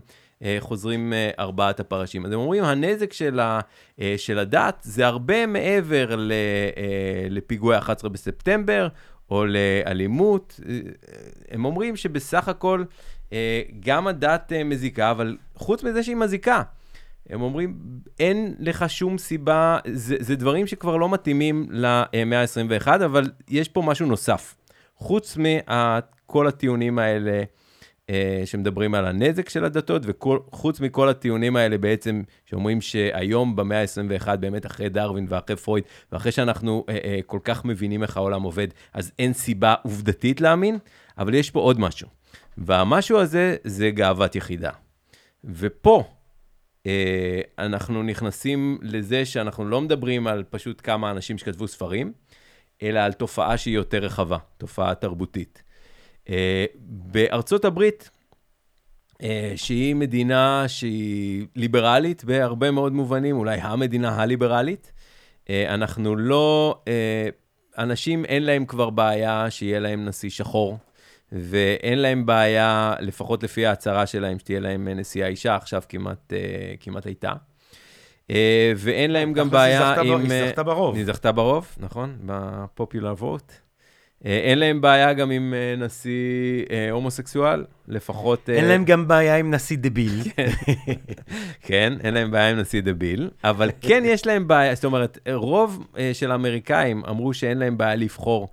חוזרים 0.61 1.13
אה, 1.13 1.31
ארבעת 1.39 1.81
הפרשים. 1.81 2.27
אז 2.27 2.33
הם 2.33 2.39
אומרים, 2.39 2.65
הנזק 2.65 3.13
של, 3.13 3.41
ה, 3.41 3.61
אה, 4.01 4.15
של 4.17 4.39
הדת 4.39 4.79
זה 4.83 5.07
הרבה 5.07 5.47
מעבר 5.47 6.31
אה, 6.31 7.27
לפיגועי 7.31 7.79
11 7.79 8.11
בספטמבר, 8.11 8.89
או 9.31 9.45
לאלימות. 9.47 10.61
אה, 10.69 10.79
הם 11.51 11.65
אומרים 11.65 11.97
שבסך 11.97 12.49
הכל 12.49 12.85
אה, 13.33 13.63
גם 13.81 14.07
הדת 14.07 14.53
אה, 14.53 14.65
מזיקה, 14.65 15.11
אבל 15.11 15.37
חוץ 15.55 15.83
מזה 15.83 16.03
שהיא 16.03 16.17
מזיקה, 16.17 16.63
הם 17.29 17.43
אומרים, 17.43 17.79
אין 18.21 18.55
לך 18.59 18.91
שום 18.91 19.19
סיבה, 19.19 19.79
זה, 19.93 20.17
זה 20.21 20.37
דברים 20.37 20.67
שכבר 20.67 20.97
לא 20.97 21.09
מתאימים 21.09 21.67
למאה 21.71 22.41
ה-21, 22.41 22.89
אבל 23.05 23.31
יש 23.49 23.69
פה 23.69 23.83
משהו 23.83 24.07
נוסף. 24.07 24.55
חוץ 24.97 25.37
מכל 25.37 26.47
הטיעונים 26.47 26.99
האלה 26.99 27.31
אה, 27.31 27.43
שמדברים 28.45 28.95
על 28.95 29.07
הנזק 29.07 29.49
של 29.49 29.65
הדתות, 29.65 30.03
וחוץ 30.05 30.81
מכל 30.81 31.09
הטיעונים 31.09 31.57
האלה 31.57 31.79
בעצם, 31.79 32.23
שאומרים 32.45 32.81
שהיום 32.81 33.57
במאה 33.57 33.81
ה-21, 33.81 34.37
באמת 34.37 34.67
אחרי 34.67 34.89
דרווין 34.89 35.27
ואחרי 35.29 35.57
פרויד, 35.57 35.85
ואחרי 36.13 36.33
שאנחנו 36.33 36.85
אה, 36.89 36.99
אה, 37.05 37.19
כל 37.27 37.39
כך 37.45 37.65
מבינים 37.65 38.03
איך 38.03 38.17
העולם 38.17 38.43
עובד, 38.43 38.69
אז 38.93 39.13
אין 39.19 39.33
סיבה 39.33 39.75
עובדתית 39.83 40.41
להאמין, 40.41 40.79
אבל 41.19 41.35
יש 41.35 41.51
פה 41.51 41.61
עוד 41.61 41.81
משהו. 41.81 42.09
והמשהו 42.59 43.19
הזה 43.19 43.57
זה 43.65 43.91
גאוות 43.91 44.37
יחידה. 44.37 44.71
ופה, 45.45 46.05
אה, 46.87 47.41
אנחנו 47.59 48.03
נכנסים 48.03 48.79
לזה 48.83 49.25
שאנחנו 49.25 49.65
לא 49.65 49.81
מדברים 49.81 50.27
על 50.27 50.45
פשוט 50.51 50.81
כמה 50.85 51.11
אנשים 51.11 51.39
שכתבו 51.39 51.69
ספרים, 51.69 52.13
אלא 52.83 52.99
על 52.99 53.13
תופעה 53.13 53.57
שהיא 53.57 53.75
יותר 53.75 53.99
רחבה, 53.99 54.39
תופעה 54.57 54.95
תרבותית. 54.95 55.63
אה, 56.31 56.65
בארצות 56.81 57.65
הברית, 57.65 58.11
אה, 59.23 59.53
שהיא 59.57 59.95
מדינה 59.95 60.65
שהיא 60.67 61.47
ליברלית 61.57 62.25
בהרבה 62.25 62.71
מאוד 62.71 62.93
מובנים, 62.93 63.37
אולי 63.37 63.59
המדינה 63.61 64.23
הליברלית, 64.23 64.93
אנחנו 65.69 66.17
לא, 66.17 66.81
אנשים 67.79 68.25
אין 68.25 68.43
להם 68.43 68.67
כבר 68.67 68.91
בעיה 68.91 69.51
שיהיה 69.51 69.81
להם 69.81 70.05
נשיא 70.05 70.31
שחור, 70.31 70.79
ואין 71.33 71.99
להם 71.99 72.27
בעיה, 72.27 72.95
לפחות 73.01 73.43
לפי 73.43 73.67
ההצהרה 73.67 74.07
שלהם, 74.07 74.39
שתהיה 74.39 74.61
להם 74.61 74.89
נשיאה 74.89 75.27
אישה, 75.29 75.57
עכשיו 75.57 75.83
כמעט, 75.89 76.33
כמעט 76.81 77.07
הייתה. 77.07 77.33
ואין 78.77 79.11
להם 79.11 79.33
גם 79.33 79.51
בעיה 79.51 79.95
עם... 79.95 80.31
היא 80.31 80.49
זכתה 80.49 80.63
ברוב. 80.63 80.95
היא 80.95 81.05
זכתה 81.05 81.33
ברוב, 81.33 81.77
נכון? 81.79 82.19
בפופולר 82.27 83.15
ווט. 83.19 83.53
אין 84.25 84.59
להם 84.59 84.81
בעיה 84.81 85.13
גם 85.13 85.31
עם 85.31 85.55
נשיא 85.79 86.65
הומוסקסואל, 86.91 87.65
לפחות... 87.89 88.51
אין 88.51 88.65
להם 88.65 88.85
גם 88.85 89.09
בעיה 89.09 89.37
עם 89.37 89.55
נשיא 89.55 89.77
דביל. 89.81 90.23
כן, 91.67 91.93
אין 92.05 92.15
להם 92.15 92.31
בעיה 92.31 92.51
עם 92.51 92.59
נשיא 92.59 92.81
דביל, 92.81 93.31
אבל 93.45 93.71
כן 93.81 94.03
יש 94.07 94.27
להם 94.27 94.49
בעיה, 94.49 94.75
זאת 94.75 94.85
אומרת, 94.85 95.19
רוב 95.33 95.87
של 96.13 96.31
האמריקאים 96.31 97.03
אמרו 97.09 97.35
שאין 97.35 97.59
להם 97.59 97.79
בעיה 97.79 97.95
לבחור 97.95 98.49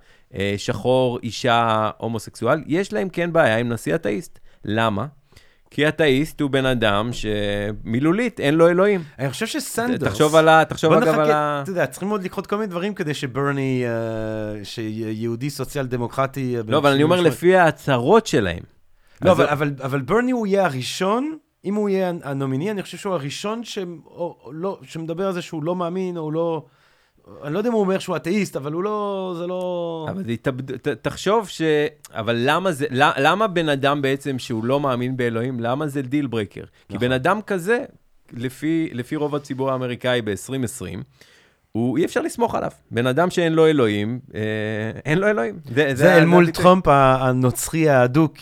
שחור, 0.56 1.18
אישה, 1.22 1.90
הומוסקסואל, 1.98 2.62
יש 2.66 2.92
להם 2.92 3.08
כן 3.08 3.32
בעיה 3.32 3.58
עם 3.58 3.68
נשיא 3.68 3.94
אתאיסט. 3.94 4.38
למה? 4.64 5.06
כי 5.70 5.88
אתאיסט 5.88 6.40
הוא 6.40 6.50
בן 6.50 6.66
אדם 6.66 7.10
שמילולית 7.12 8.40
אין 8.40 8.54
לו 8.54 8.68
אלוהים. 8.68 9.02
אני 9.18 9.30
חושב 9.30 9.46
שסנדרס... 9.46 10.12
תחשוב 10.12 10.36
על 10.36 10.48
ה... 10.48 10.64
תחשוב 10.64 10.92
אגב 10.92 11.18
על 11.18 11.30
ה... 11.30 11.60
אתה 11.62 11.70
יודע, 11.70 11.86
צריכים 11.86 12.08
עוד 12.08 12.22
לקרות 12.22 12.46
כל 12.46 12.56
מיני 12.56 12.66
דברים 12.66 12.94
כדי 12.94 13.14
שברני, 13.14 13.84
שיהודי 14.62 15.50
סוציאל 15.50 15.86
דמוקרטי... 15.86 16.56
לא, 16.66 16.78
אבל 16.78 16.92
אני 16.92 17.02
אומר 17.02 17.20
לפי 17.20 17.56
ההצהרות 17.56 18.26
שלהם. 18.26 18.62
לא, 19.22 19.32
אבל 19.82 20.00
ברני 20.00 20.30
הוא 20.30 20.46
יהיה 20.46 20.64
הראשון, 20.64 21.36
אם 21.64 21.74
הוא 21.74 21.88
יהיה 21.88 22.12
ה 22.22 22.27
nominee, 22.27 22.70
אני 22.70 22.82
חושב 22.82 22.98
שהוא 22.98 23.14
הראשון 23.14 23.60
שמדבר 24.82 25.26
על 25.26 25.32
זה 25.32 25.42
שהוא 25.42 25.64
לא 25.64 25.76
מאמין, 25.76 26.16
או 26.16 26.30
לא... 26.30 26.64
אני 27.44 27.54
לא 27.54 27.58
יודע 27.58 27.68
אם 27.68 27.74
הוא 27.74 27.80
אומר 27.80 27.98
שהוא 27.98 28.16
אתאיסט, 28.16 28.56
אבל 28.56 28.72
הוא 28.72 28.82
לא, 28.82 29.34
זה 29.38 29.46
לא... 29.46 30.06
אבל 30.10 30.30
התאבד... 30.30 30.76
ת, 30.76 30.88
תחשוב 30.88 31.48
ש... 31.48 31.62
אבל 32.10 32.36
למה 32.38 32.72
זה, 32.72 32.86
למה 32.90 33.46
בן 33.46 33.68
אדם 33.68 34.02
בעצם 34.02 34.38
שהוא 34.38 34.64
לא 34.64 34.80
מאמין 34.80 35.16
באלוהים, 35.16 35.60
למה 35.60 35.86
זה 35.86 36.02
deal 36.02 36.26
breaker? 36.26 36.60
נכון. 36.60 36.72
כי 36.88 36.98
בן 36.98 37.12
אדם 37.12 37.40
כזה, 37.42 37.84
לפי, 38.32 38.88
לפי 38.92 39.16
רוב 39.16 39.34
הציבור 39.34 39.70
האמריקאי 39.70 40.22
ב-2020, 40.22 40.98
הוא, 41.72 41.98
אי 41.98 42.04
אפשר 42.04 42.20
לסמוך 42.20 42.54
עליו. 42.54 42.70
בן 42.90 43.06
אדם 43.06 43.30
שאין 43.30 43.52
לו 43.52 43.66
אלוהים, 43.66 44.20
אה, 44.34 44.40
אין 45.04 45.18
לו 45.18 45.28
אלוהים. 45.28 45.58
זה, 45.64 45.72
זה, 45.74 45.94
זה 45.94 46.16
אל 46.16 46.24
מול 46.24 46.50
טראמפ 46.50 46.88
הנוצרי 46.88 47.88
האדוק. 47.88 48.36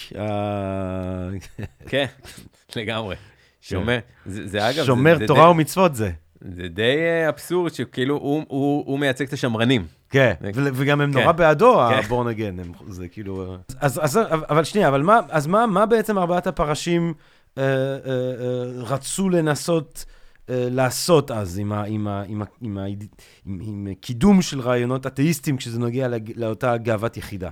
כן, 1.87 2.07
לגמרי. 2.77 3.17
שומר, 3.61 3.99
זה, 4.27 4.49
זה 4.49 4.71
אגב... 4.71 4.85
שומר 4.85 5.19
זה, 5.19 5.27
תורה 5.27 5.43
זה 5.43 5.49
ומצוות 5.49 5.95
זה. 5.95 6.11
זה 6.53 6.69
די 6.69 6.97
אה, 6.97 7.29
אבסורד 7.29 7.75
שכאילו 7.75 8.17
הוא, 8.17 8.45
הוא, 8.49 8.85
הוא 8.87 8.99
מייצג 8.99 9.27
את 9.27 9.33
השמרנים. 9.33 9.87
כן, 10.11 10.35
ו- 10.55 10.69
וגם 10.75 11.01
הם 11.01 11.11
נורא 11.11 11.33
כן. 11.33 11.37
בעדו, 11.37 11.81
כן. 11.91 11.99
הבורן 11.99 12.29
אגן, 12.29 12.57
זה 12.87 13.09
כאילו... 13.09 13.57
אז, 13.81 14.01
אז, 14.05 14.19
אבל 14.31 14.65
שנייה, 14.65 14.89
אבל 14.89 15.03
מה, 15.03 15.21
אז 15.29 15.47
מה, 15.47 15.67
מה 15.67 15.87
בעצם 15.87 16.19
ארבעת 16.19 16.47
הפרשים 16.47 17.15
אה, 17.59 17.63
אה, 17.63 17.69
אה, 18.07 18.63
רצו 18.77 19.29
לנסות 19.29 20.05
אה, 20.51 20.67
לעשות 20.71 21.31
אז 21.31 21.59
עם, 21.59 21.73
ה, 21.73 21.85
עם, 21.85 22.09
ה, 22.09 22.23
עם, 22.29 22.43
ה, 22.43 22.45
עם, 22.61 22.79
ה, 22.79 22.85
עם, 22.85 22.99
עם, 23.47 23.61
עם 23.63 23.95
קידום 24.01 24.43
של 24.43 24.61
רעיונות 24.61 25.07
אתאיסטיים 25.07 25.57
כשזה 25.57 25.79
נוגע 25.79 26.09
לא, 26.09 26.17
לאותה 26.37 26.77
גאוות 26.77 27.17
יחידה? 27.17 27.51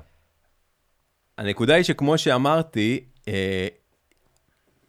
הנקודה 1.39 1.75
היא 1.75 1.83
שכמו 1.83 2.19
שאמרתי, 2.19 3.01
אה, 3.29 3.67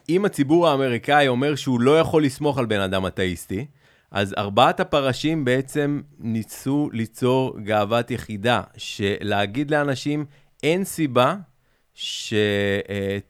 אם 0.09 0.25
הציבור 0.25 0.67
האמריקאי 0.67 1.27
אומר 1.27 1.55
שהוא 1.55 1.81
לא 1.81 1.99
יכול 1.99 2.23
לסמוך 2.23 2.57
על 2.57 2.65
בן 2.65 2.79
אדם 2.79 3.07
אתאיסטי, 3.07 3.65
אז 4.13 4.33
ארבעת 4.37 4.79
הפרשים 4.79 5.45
בעצם 5.45 6.01
ניסו 6.19 6.89
ליצור 6.93 7.59
גאוות 7.63 8.11
יחידה, 8.11 8.61
שלהגיד 8.77 9.71
לאנשים, 9.71 10.25
אין 10.63 10.83
סיבה 10.83 11.35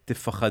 שתפחדו 0.04 0.48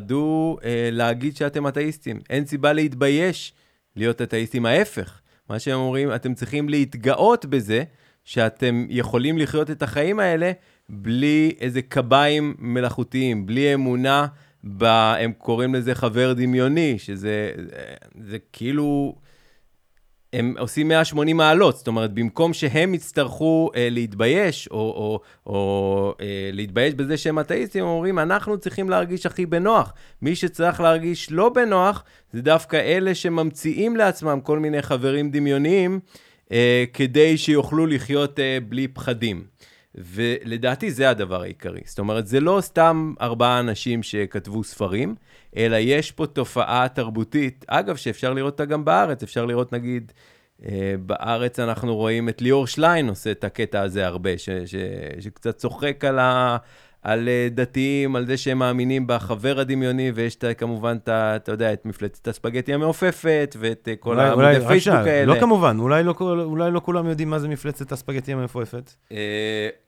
אה, 0.65 0.89
להגיד 0.93 1.37
שאתם 1.37 1.69
אתאיסטים. 1.69 2.21
אין 2.31 2.47
סיבה 2.47 2.73
להתבייש 2.73 3.53
להיות 3.97 4.23
אתאיסטים. 4.23 4.67
ההפך, 4.67 5.21
מה 5.49 5.59
שהם 5.59 5.79
אומרים, 5.79 6.15
אתם 6.15 6.35
צריכים 6.35 6.69
להתגאות 6.69 7.47
בזה 7.47 7.85
שאתם 8.25 8.87
יכולים 8.89 9.39
לחיות 9.39 9.71
את 9.71 9.83
החיים 9.83 10.21
האלה 10.21 10.53
בלי 10.89 11.55
איזה 11.61 11.83
קביים 11.83 12.55
מלאכותיים, 12.59 13.47
בלי 13.47 13.75
אמונה, 13.75 14.27
ב, 14.77 14.85
הם 15.19 15.33
קוראים 15.33 15.75
לזה 15.75 15.95
חבר 15.95 16.33
דמיוני, 16.33 16.99
שזה 16.99 17.53
זה 18.21 18.39
כאילו... 18.53 19.15
הם 20.33 20.55
עושים 20.59 20.89
180 20.89 21.37
מעלות, 21.37 21.77
זאת 21.77 21.87
אומרת, 21.87 22.13
במקום 22.15 22.53
שהם 22.53 22.95
יצטרכו 22.95 23.71
אה, 23.77 23.89
להתבייש, 23.91 24.69
או, 24.71 24.77
או, 24.77 25.21
או 25.47 26.15
אה, 26.21 26.51
להתבייש 26.53 26.95
בזה 26.95 27.17
שהם 27.17 27.39
אתאיסטים, 27.39 27.85
הם 27.85 27.91
אומרים, 27.91 28.19
אנחנו 28.19 28.59
צריכים 28.59 28.91
להרגיש 28.91 29.27
הכי 29.27 29.47
בנוח. 29.47 29.93
מי 30.23 30.37
שצריך 30.37 30.81
להרגיש 30.81 31.33
לא 31.33 31.49
בנוח, 31.49 32.05
זה 32.33 32.43
דווקא 32.43 32.77
אלה 32.77 33.15
שממציאים 33.15 33.97
לעצמם 33.97 34.41
כל 34.43 34.59
מיני 34.59 34.83
חברים 34.83 35.31
דמיוניים, 35.31 36.01
אה, 36.53 36.85
כדי 36.93 37.39
שיוכלו 37.39 37.87
לחיות 37.87 38.41
אה, 38.41 38.59
בלי 38.69 38.89
פחדים. 38.89 39.45
ולדעתי 39.95 40.91
זה 40.91 41.11
הדבר 41.11 41.43
העיקרי. 41.43 41.81
זאת 41.85 41.99
אומרת, 41.99 42.27
זה 42.27 42.41
לא 42.41 42.59
סתם 42.61 43.15
ארבעה 43.21 43.61
אנשים 43.61 44.03
שכתבו 44.03 44.65
ספרים, 44.65 45.15
אלא 45.57 45.77
יש 45.77 46.13
פה 46.13 46.27
תופעה 46.27 46.89
תרבותית, 46.89 47.65
אגב, 47.69 47.97
שאפשר 47.97 48.33
לראות 48.33 48.53
אותה 48.53 48.65
גם 48.65 48.85
בארץ, 48.85 49.23
אפשר 49.23 49.45
לראות 49.45 49.73
נגיד, 49.73 50.13
אה, 50.69 50.95
בארץ 51.07 51.59
אנחנו 51.59 51.97
רואים 51.97 52.29
את 52.29 52.43
ליאור 52.43 52.67
שליין 52.67 53.09
עושה 53.09 53.31
את 53.31 53.45
הקטע 53.45 53.81
הזה 53.81 54.07
הרבה, 54.07 54.39
ש, 54.39 54.49
ש, 54.51 54.75
שקצת 55.21 55.57
צוחק 55.57 56.05
על, 56.05 56.19
ה, 56.19 56.57
על 57.03 57.29
אה, 57.29 57.49
דתיים, 57.51 58.17
על 58.17 58.27
זה 58.27 58.37
שהם 58.37 58.59
מאמינים 58.59 59.07
בחבר 59.07 59.61
הדמיוני, 59.61 60.13
ויש 60.15 60.37
את, 60.37 60.45
כמובן, 60.59 60.97
את, 61.03 61.09
אתה 61.09 61.53
יודע, 61.53 61.73
את 61.73 61.87
מפלצת 61.87 62.29
הספגטי 62.29 62.75
המעופפת, 62.75 63.57
ואת 63.59 63.89
אה, 63.89 63.97
כל 63.97 64.21
העמודי 64.21 64.67
פייסבוק 64.67 64.97
האלה. 64.97 65.35
לא 65.35 65.41
כמובן, 65.41 65.77
אולי 65.79 66.05
לא, 66.05 66.15
אולי 66.21 66.71
לא 66.71 66.81
כולם 66.81 67.07
יודעים 67.07 67.31
מה 67.31 67.39
זה 67.39 67.49
מפלצת 67.49 67.93
הספגטי 67.93 68.33
המעופפת. 68.33 68.93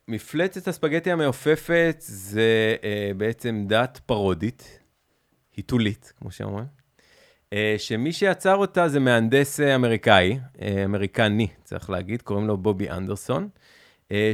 מפלצת 0.08 0.68
הספגטי 0.68 1.12
המעופפת 1.12 1.96
זה 1.98 2.76
בעצם 3.16 3.64
דת 3.66 4.00
פרודית. 4.06 4.83
היתולית, 5.56 6.12
כמו 6.18 6.30
שאומרים, 6.30 6.66
אה, 7.54 7.74
שמי 7.78 8.12
שיצר 8.12 8.54
אותה 8.54 8.88
זה 8.88 9.00
מהנדס 9.00 9.60
אה, 9.60 9.74
אמריקאי, 9.74 10.38
אה, 10.62 10.84
אמריקני, 10.84 11.46
צריך 11.64 11.90
להגיד, 11.90 12.22
קוראים 12.22 12.46
לו 12.46 12.56
בובי 12.56 12.90
אנדרסון, 12.90 13.48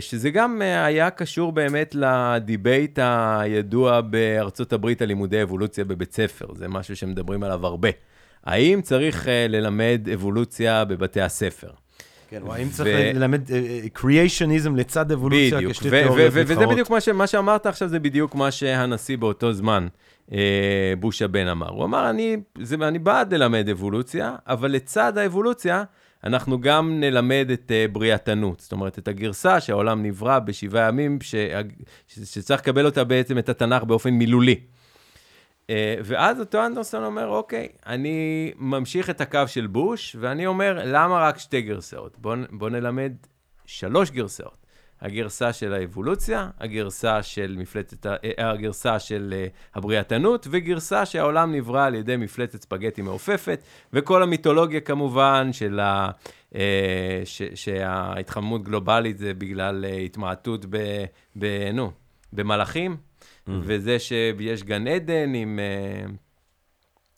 שזה 0.01 0.31
גם 0.31 0.62
היה 0.62 1.11
קשור 1.11 1.53
באמת 1.53 1.95
לדיבייט 1.95 2.99
הידוע 3.03 4.01
בארצות 4.01 4.73
הברית 4.73 5.03
על 5.03 5.09
לימודי 5.09 5.43
אבולוציה 5.43 5.85
בבית 5.85 6.12
ספר, 6.12 6.47
זה 6.55 6.68
משהו 6.68 6.97
שמדברים 6.97 7.43
עליו 7.43 7.66
הרבה. 7.66 7.89
האם 8.45 8.83
צריך 8.83 9.29
ללמד 9.49 10.09
אבולוציה 10.14 10.85
בבתי 10.85 11.21
הספר? 11.21 11.71
כן, 12.31 12.43
או 12.43 12.55
האם 12.55 12.68
צריך 12.68 13.14
ללמד 13.14 13.41
קריאיישניזם 13.93 14.77
לצד 14.77 15.12
אבולוציה 15.12 15.71
כשתי 15.71 15.91
תיאוריות 15.91 16.35
נבחרות. 16.35 16.59
וזה 16.59 16.66
בדיוק 16.66 16.91
מה 16.91 17.27
שאמרת 17.27 17.66
עכשיו, 17.66 17.89
זה 17.89 17.99
בדיוק 17.99 18.35
מה 18.35 18.51
שהנשיא 18.51 19.18
באותו 19.18 19.53
זמן 19.53 19.87
אה, 20.33 20.95
בוש 20.99 21.22
הבן 21.22 21.49
אמר. 21.49 21.68
הוא 21.68 21.85
אמר, 21.85 22.11
אני, 22.11 22.37
זה, 22.59 22.76
אני 22.83 22.99
בעד 22.99 23.35
ללמד 23.35 23.68
אבולוציה, 23.68 24.37
אבל 24.47 24.70
לצד 24.70 25.18
האבולוציה, 25.18 25.85
אנחנו 26.24 26.61
גם 26.61 27.01
נלמד 27.01 27.49
את 27.53 27.70
uh, 27.70 27.93
בריאתנות, 27.93 28.61
זאת 28.61 28.72
אומרת, 28.72 28.99
את 28.99 29.09
הגרסה 29.09 29.61
שהעולם 29.61 30.03
נברא 30.03 30.39
בשבעה 30.39 30.89
ימים, 30.89 31.18
ש... 31.20 31.35
שצריך 32.09 32.61
לקבל 32.61 32.87
אותה 32.87 33.05
בעצם, 33.05 33.39
את 33.39 33.49
התנ"ך, 33.49 33.83
באופן 33.83 34.11
מילולי. 34.11 34.61
Uh, 35.66 35.70
ואז 36.05 36.41
אותו 36.41 36.66
אנדרסון 36.66 37.05
אומר, 37.05 37.26
אוקיי, 37.26 37.68
אני 37.87 38.53
ממשיך 38.57 39.11
את 39.11 39.20
הקו 39.20 39.41
של 39.47 39.66
בוש, 39.66 40.16
ואני 40.20 40.47
אומר, 40.47 40.81
למה 40.85 41.28
רק 41.28 41.39
שתי 41.39 41.62
גרסאות? 41.62 42.18
בואו 42.18 42.39
בוא 42.51 42.70
נלמד 42.70 43.12
שלוש 43.66 44.11
גרסאות. 44.11 44.66
הגרסה 45.03 45.53
של 45.53 45.75
האבולוציה, 45.75 46.51
הגרסה 46.61 47.23
של 47.23 47.57
מפלצת, 47.59 48.07
אה, 48.07 48.51
הגרסה 48.51 48.99
של 48.99 49.35
אה, 49.37 49.47
הבריאתנות, 49.75 50.47
וגרסה 50.51 51.07
שהעולם 51.07 51.53
נברא 51.53 51.85
על 51.85 51.95
ידי 51.95 52.17
מפלצת 52.17 52.63
ספגטי 52.63 53.03
מעופפת, 53.03 53.63
וכל 53.93 54.23
המיתולוגיה 54.23 54.81
כמובן 54.81 55.53
של 55.53 55.81
ה... 55.81 56.11
אה, 56.55 57.23
ש, 57.25 57.43
שההתחממות 57.55 58.63
גלובלית 58.63 59.19
זה 59.19 59.35
בגלל 59.35 59.85
התמעטות 59.85 60.67
ב... 60.71 61.05
ב 61.37 61.71
נו, 61.75 61.91
במלאכים, 62.33 62.97
mm. 62.97 63.51
וזה 63.63 63.99
שיש 63.99 64.63
גן 64.63 64.87
עדן 64.87 65.35
עם... 65.35 65.59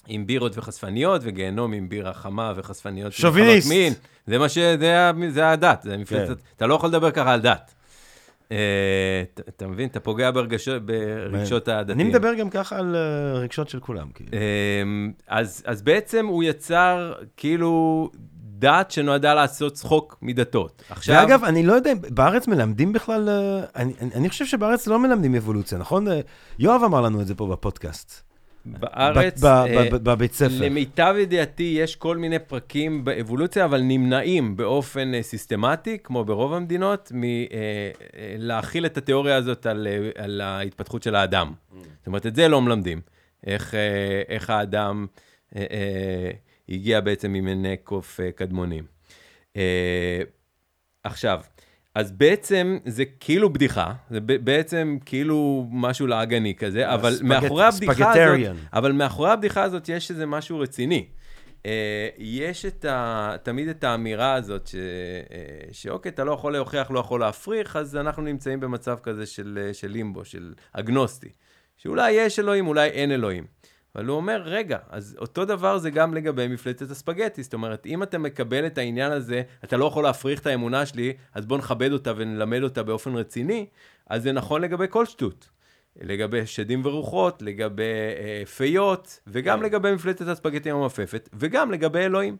עם 0.06 0.26
בירות 0.26 0.58
וחשפניות, 0.58 1.20
וגיהנום 1.24 1.72
עם 1.72 1.88
בירה 1.88 2.12
חמה 2.12 2.52
וחשפניות. 2.56 3.12
שוביניסט. 3.12 3.68
מין. 3.68 3.92
זה 4.26 4.38
מה 4.38 4.48
ש... 4.48 4.58
זה, 4.58 5.10
זה 5.28 5.48
הדת, 5.48 5.82
זה 5.82 5.96
מפלצת... 5.96 6.36
כן. 6.36 6.44
אתה 6.56 6.66
לא 6.66 6.74
יכול 6.74 6.88
לדבר 6.88 7.10
ככה 7.10 7.32
על 7.32 7.40
דת. 7.40 7.74
Uh, 8.48 8.54
אתה 9.48 9.66
מבין? 9.66 9.88
אתה 9.88 10.00
פוגע 10.00 10.30
ברגשות, 10.30 10.86
ברגשות 10.86 11.68
הדתיים. 11.68 12.00
אני 12.00 12.08
מדבר 12.08 12.34
גם 12.34 12.50
ככה 12.50 12.78
על 12.78 12.96
uh, 12.96 13.38
רגשות 13.38 13.68
של 13.68 13.80
כולם. 13.80 14.08
כאילו. 14.14 14.30
Uh, 14.30 14.34
אז, 15.28 15.62
אז 15.66 15.82
בעצם 15.82 16.26
הוא 16.26 16.44
יצר 16.44 17.12
כאילו 17.36 18.10
דת 18.34 18.90
שנועדה 18.90 19.34
לעשות 19.34 19.72
צחוק 19.72 20.18
מדתות. 20.22 20.82
עכשיו... 20.90 21.16
ואגב, 21.16 21.44
אני 21.44 21.62
לא 21.62 21.72
יודע, 21.72 21.92
בארץ 22.08 22.48
מלמדים 22.48 22.92
בכלל, 22.92 23.28
אני, 23.76 23.92
אני, 24.00 24.10
אני 24.14 24.28
חושב 24.28 24.46
שבארץ 24.46 24.86
לא 24.86 24.98
מלמדים 24.98 25.34
אבולוציה, 25.34 25.78
נכון? 25.78 26.06
יואב 26.58 26.82
אמר 26.84 27.00
לנו 27.00 27.20
את 27.20 27.26
זה 27.26 27.34
פה 27.34 27.46
בפודקאסט. 27.46 28.31
בארץ, 28.66 29.44
אה, 29.44 29.90
בבית 29.90 30.32
ספר. 30.32 30.54
למיטב 30.60 31.14
ידיעתי, 31.18 31.76
יש 31.78 31.96
כל 31.96 32.16
מיני 32.16 32.38
פרקים 32.38 33.04
באבולוציה, 33.04 33.64
אבל 33.64 33.80
נמנעים 33.80 34.56
באופן 34.56 35.14
אה, 35.14 35.22
סיסטמטי, 35.22 35.98
כמו 36.04 36.24
ברוב 36.24 36.52
המדינות, 36.52 37.12
מלהכיל 37.14 38.84
אה, 38.84 38.90
את 38.90 38.96
התיאוריה 38.96 39.36
הזאת 39.36 39.66
על, 39.66 39.86
על 40.16 40.40
ההתפתחות 40.40 41.02
של 41.02 41.14
האדם. 41.14 41.52
Mm. 41.52 41.74
זאת 41.98 42.06
אומרת, 42.06 42.26
את 42.26 42.34
זה 42.34 42.48
לא 42.48 42.62
מלמדים. 42.62 43.00
איך, 43.46 43.74
איך 44.28 44.50
האדם 44.50 45.06
הגיע 46.68 47.00
בעצם 47.00 47.32
ממיני 47.32 47.76
קוף 47.76 48.20
קדמונים. 48.34 48.84
עכשיו, 51.04 51.40
אז 51.94 52.12
בעצם 52.12 52.78
זה 52.84 53.04
כאילו 53.04 53.52
בדיחה, 53.52 53.92
זה 54.10 54.20
בעצם 54.20 54.98
כאילו 55.04 55.66
משהו 55.70 56.06
לעגני 56.06 56.54
כזה, 56.54 56.94
אבל 56.94 57.14
מאחורי 57.22 57.64
הבדיחה 57.64 58.12
הזאת, 58.12 58.56
אבל 58.72 58.92
מאחורי 58.92 59.30
הבדיחה 59.30 59.62
הזאת 59.62 59.88
יש 59.88 60.10
איזה 60.10 60.26
משהו 60.26 60.58
רציני. 60.58 61.06
Uh, 61.62 61.64
יש 62.18 62.66
את 62.66 62.84
ה, 62.84 63.34
תמיד 63.42 63.68
את 63.68 63.84
האמירה 63.84 64.34
הזאת, 64.34 64.66
ש, 64.66 64.74
uh, 64.74 64.76
שאוקיי, 65.72 66.10
אתה 66.10 66.24
לא 66.24 66.32
יכול 66.32 66.52
להוכיח, 66.52 66.90
לא 66.90 67.00
יכול 67.00 67.20
להפריך, 67.20 67.76
אז 67.76 67.96
אנחנו 67.96 68.22
נמצאים 68.22 68.60
במצב 68.60 68.98
כזה 69.02 69.26
של, 69.26 69.70
של 69.72 69.88
לימבו, 69.88 70.24
של 70.24 70.54
אגנוסטי. 70.72 71.28
שאולי 71.76 72.12
יש 72.12 72.38
אלוהים, 72.38 72.66
אולי 72.66 72.88
אין 72.88 73.12
אלוהים. 73.12 73.44
אבל 73.96 74.06
הוא 74.06 74.16
אומר, 74.16 74.42
רגע, 74.44 74.78
אז 74.90 75.16
אותו 75.18 75.44
דבר 75.44 75.78
זה 75.78 75.90
גם 75.90 76.14
לגבי 76.14 76.48
מפלצת 76.48 76.90
הספגטי. 76.90 77.42
זאת 77.42 77.54
אומרת, 77.54 77.86
אם 77.86 78.02
אתה 78.02 78.18
מקבל 78.18 78.66
את 78.66 78.78
העניין 78.78 79.12
הזה, 79.12 79.42
אתה 79.64 79.76
לא 79.76 79.84
יכול 79.84 80.04
להפריך 80.04 80.40
את 80.40 80.46
האמונה 80.46 80.86
שלי, 80.86 81.12
אז 81.34 81.46
בוא 81.46 81.58
נכבד 81.58 81.92
אותה 81.92 82.12
ונלמד 82.16 82.62
אותה 82.62 82.82
באופן 82.82 83.14
רציני, 83.14 83.66
אז 84.06 84.22
זה 84.22 84.32
נכון 84.32 84.62
לגבי 84.62 84.86
כל 84.90 85.06
שטות. 85.06 85.48
לגבי 86.00 86.46
שדים 86.46 86.80
ורוחות, 86.84 87.42
לגבי 87.42 87.82
אה, 88.18 88.46
פיות, 88.46 89.20
וגם. 89.26 89.62
לגבי 89.62 89.92
מפלצת 89.92 90.28
הספגטי 90.28 90.70
המעופפת, 90.70 91.28
וגם 91.32 91.70
לגבי 91.70 91.98
אלוהים. 91.98 92.36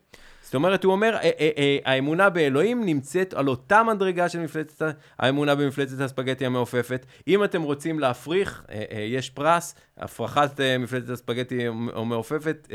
זאת 0.53 0.55
אומרת, 0.55 0.85
הוא 0.85 0.93
אומר, 0.93 1.15
אה, 1.15 1.31
אה, 1.41 1.51
אה, 1.59 1.79
האמונה 1.85 2.31
באלוהים 2.31 2.85
נמצאת 2.85 3.35
על 3.35 3.49
אותה 3.49 3.83
מדרגה 3.83 4.29
של 4.29 4.41
מפלצת, 4.41 4.97
האמונה 5.19 5.55
במפלצת 5.55 6.01
הספגטי 6.01 6.47
המעופפת. 6.47 7.07
אם 7.29 7.45
אתם 7.45 7.63
רוצים 7.63 7.99
להפריך, 7.99 8.65
יש 9.09 9.31
פרס, 9.31 9.75
הפרחת 9.97 10.61
מפלצת 10.79 11.11
הספגטי 11.11 11.67
המעופפת 11.95 12.69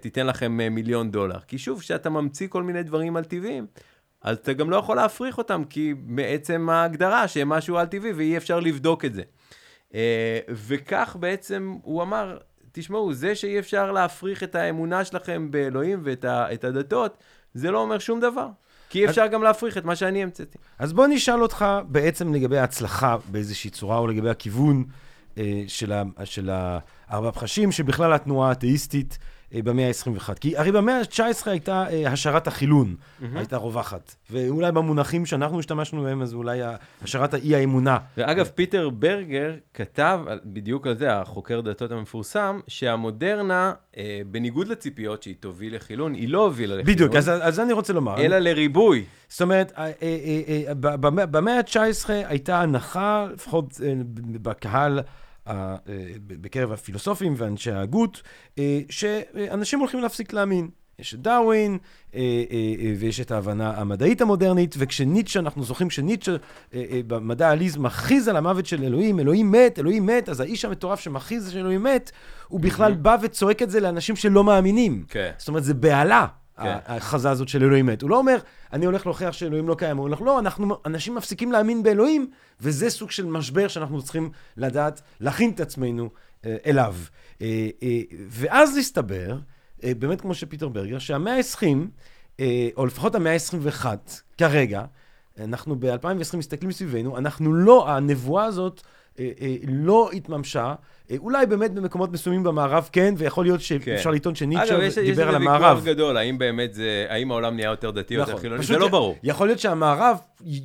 תיתן 0.00 0.26
לכם 0.26 0.52
מיליון 0.52 1.10
דולר. 1.10 1.40
כי 1.40 1.58
שוב, 1.58 1.80
כשאתה 1.80 2.10
ממציא 2.10 2.48
כל 2.48 2.62
מיני 2.62 2.82
דברים 2.82 3.16
על 3.16 3.24
טבעיים, 3.24 3.66
אז 4.22 4.36
אתה 4.36 4.52
גם 4.52 4.70
לא 4.70 4.76
יכול 4.76 4.96
להפריך 4.96 5.38
אותם, 5.38 5.62
כי 5.70 5.94
בעצם 5.94 6.68
ההגדרה 6.70 7.28
שהם 7.28 7.48
משהו 7.48 7.76
על 7.76 7.86
טבעי 7.86 8.12
ואי 8.12 8.36
אפשר 8.36 8.60
לבדוק 8.60 9.04
את 9.04 9.12
זה. 9.14 9.22
וכך 10.48 11.16
בעצם 11.20 11.76
הוא 11.82 12.02
אמר, 12.02 12.38
תשמעו, 12.72 13.14
זה 13.14 13.34
שאי 13.34 13.58
אפשר 13.58 13.92
להפריך 13.92 14.42
את 14.42 14.54
האמונה 14.54 15.04
שלכם 15.04 15.50
באלוהים 15.50 16.00
ואת 16.04 16.24
ה, 16.24 16.52
את 16.52 16.64
הדתות, 16.64 17.16
זה 17.54 17.70
לא 17.70 17.78
אומר 17.80 17.98
שום 17.98 18.20
דבר. 18.20 18.48
כי 18.88 18.98
אי 18.98 19.10
אפשר 19.10 19.22
אז... 19.22 19.30
גם 19.30 19.42
להפריך 19.42 19.78
את 19.78 19.84
מה 19.84 19.96
שאני 19.96 20.22
המצאתי. 20.22 20.58
אז 20.78 20.92
בוא 20.92 21.06
נשאל 21.06 21.42
אותך 21.42 21.64
בעצם 21.88 22.34
לגבי 22.34 22.58
ההצלחה 22.58 23.16
באיזושהי 23.30 23.70
צורה, 23.70 23.98
או 23.98 24.06
לגבי 24.06 24.30
הכיוון 24.30 24.84
אה, 25.38 25.64
של, 25.66 25.92
ה, 25.92 26.02
של 26.24 26.50
הארבע 26.52 27.30
פחשים, 27.30 27.72
שבכלל 27.72 28.12
התנועה 28.12 28.48
האתאיסטית 28.48 29.18
במאה 29.54 29.88
ה-21. 29.88 30.34
כי 30.40 30.56
הרי 30.56 30.72
במאה 30.72 30.98
ה-19 30.98 31.50
הייתה 31.50 31.84
אה, 31.90 32.12
השערת 32.12 32.46
החילון, 32.46 32.96
mm-hmm. 32.98 33.24
הייתה 33.34 33.56
רווחת. 33.56 34.14
ואולי 34.30 34.72
במונחים 34.72 35.26
שאנחנו 35.26 35.58
השתמשנו 35.58 36.02
בהם, 36.02 36.22
אז 36.22 36.34
אולי 36.34 36.60
השערת 37.02 37.34
האי-האמונה. 37.34 37.98
ואגב, 38.16 38.50
פיטר 38.54 38.88
ברגר 38.90 39.54
כתב 39.74 40.20
בדיוק 40.44 40.86
על 40.86 40.98
זה, 40.98 41.12
החוקר 41.12 41.60
דתות 41.60 41.92
המפורסם, 41.92 42.60
שהמודרנה, 42.66 43.72
אה, 43.96 44.20
בניגוד 44.30 44.68
לציפיות 44.68 45.22
שהיא 45.22 45.34
תוביל 45.40 45.76
לחילון, 45.76 46.14
היא 46.14 46.28
לא 46.28 46.44
הובילה 46.44 46.76
לחילון. 46.76 46.94
בדיוק, 46.94 47.14
אז, 47.14 47.30
אז 47.40 47.60
אני 47.60 47.72
רוצה 47.72 47.92
לומר. 47.92 48.18
אלא 48.18 48.38
לריבוי. 48.38 49.04
זאת 49.28 49.42
אומרת, 49.42 49.72
במאה 51.30 51.58
ה-19 51.58 52.08
הייתה 52.08 52.60
הנחה, 52.60 53.26
לפחות 53.32 53.80
בקהל, 54.42 54.98
אה, 54.98 55.04
בקרב 56.26 56.72
הפילוסופים 56.72 57.34
ואנשי 57.36 57.70
ההגות, 57.70 58.22
אה, 58.58 58.80
שאנשים 58.90 59.78
הולכים 59.78 60.00
להפסיק 60.00 60.32
להאמין. 60.32 60.68
יש 60.98 61.14
את 61.14 61.20
דרווין, 61.20 61.78
אה, 62.14 62.20
ויש 62.98 63.20
את 63.20 63.30
ההבנה 63.30 63.80
המדעית 63.80 64.20
המודרנית, 64.20 64.74
וכשניטשה, 64.78 65.40
אנחנו 65.40 65.64
זוכרים 65.64 65.90
שניטשה 65.90 66.36
במדע 67.06 67.48
העליז 67.48 67.76
מכריז 67.76 68.28
על 68.28 68.36
המוות 68.36 68.66
של 68.66 68.84
אלוהים, 68.84 69.20
אלוהים 69.20 69.52
מת, 69.52 69.78
אלוהים 69.78 70.06
מת, 70.06 70.28
אז 70.28 70.40
האיש 70.40 70.64
המטורף 70.64 71.00
שמכריז 71.00 71.50
שאלוהים 71.52 71.82
מת, 71.82 72.10
הוא 72.48 72.60
בכלל 72.60 72.94
בא 72.94 73.16
וצועק 73.22 73.62
את 73.62 73.70
זה 73.70 73.80
לאנשים 73.80 74.16
שלא 74.16 74.44
מאמינים. 74.44 75.04
כן. 75.08 75.30
זאת 75.38 75.48
אומרת, 75.48 75.64
זה 75.64 75.74
בהלה. 75.74 76.26
כן. 76.62 76.76
ההכרזה 76.86 77.30
הזאת 77.30 77.48
של 77.48 77.64
אלוהים 77.64 77.86
מת. 77.86 78.02
הוא 78.02 78.10
לא 78.10 78.18
אומר, 78.18 78.36
אני 78.72 78.86
הולך 78.86 79.06
להוכיח 79.06 79.32
שאלוהים 79.32 79.68
לא 79.68 79.74
קיים, 79.74 79.96
הוא 79.96 80.06
אומר, 80.06 80.20
לא, 80.20 80.38
אנחנו, 80.38 80.76
אנשים 80.86 81.14
מפסיקים 81.14 81.52
להאמין 81.52 81.82
באלוהים, 81.82 82.30
וזה 82.60 82.90
סוג 82.90 83.10
של 83.10 83.26
משבר 83.26 83.68
שאנחנו 83.68 84.02
צריכים 84.02 84.30
לדעת, 84.56 85.02
להכין 85.20 85.50
את 85.50 85.60
עצמנו 85.60 86.10
אה, 86.44 86.56
אליו. 86.66 86.94
אה, 87.42 87.68
אה, 87.82 88.00
ואז 88.28 88.76
הסתבר, 88.76 89.38
אה, 89.84 89.92
באמת 89.98 90.20
כמו 90.20 90.34
שפיטר 90.34 90.68
ברגר, 90.68 90.98
שהמאה 90.98 91.36
ה-20, 91.36 91.66
אה, 92.40 92.68
או 92.76 92.86
לפחות 92.86 93.14
המאה 93.14 93.32
ה-21, 93.32 93.86
כרגע, 94.38 94.84
אנחנו 95.38 95.76
ב-2020 95.80 96.36
מסתכלים 96.36 96.72
סביבנו, 96.72 97.18
אנחנו 97.18 97.54
לא, 97.54 97.90
הנבואה 97.90 98.44
הזאת 98.44 98.82
לא 99.68 100.10
התממשה. 100.12 100.74
אה, 101.10 101.16
אולי 101.18 101.46
באמת 101.46 101.74
במקומות 101.74 102.12
מסוימים 102.12 102.42
במערב 102.42 102.88
כן, 102.92 103.14
ויכול 103.16 103.44
להיות 103.44 103.60
שאפשר 103.60 104.10
כן. 104.10 104.16
לטעון 104.16 104.34
שניטשה 104.34 105.02
דיבר 105.02 105.28
על 105.28 105.34
המערב. 105.34 105.62
אגב, 105.62 105.76
יש 105.76 105.78
איזה 105.78 105.78
ויכוח 105.78 105.84
גדדול, 105.84 106.16
האם 106.16 106.38
באמת 106.38 106.74
זה, 106.74 107.06
האם 107.08 107.30
העולם 107.30 107.56
נהיה 107.56 107.70
יותר 107.70 107.90
דתי 107.90 108.14
או 108.14 108.20
יותר 108.20 108.32
נכון. 108.32 108.40
חילוני, 108.40 108.64
זה 108.64 108.78
לא 108.78 108.88
ברור. 108.88 109.16
יכול 109.22 109.46
להיות 109.46 109.58
שהמערב 109.58 110.18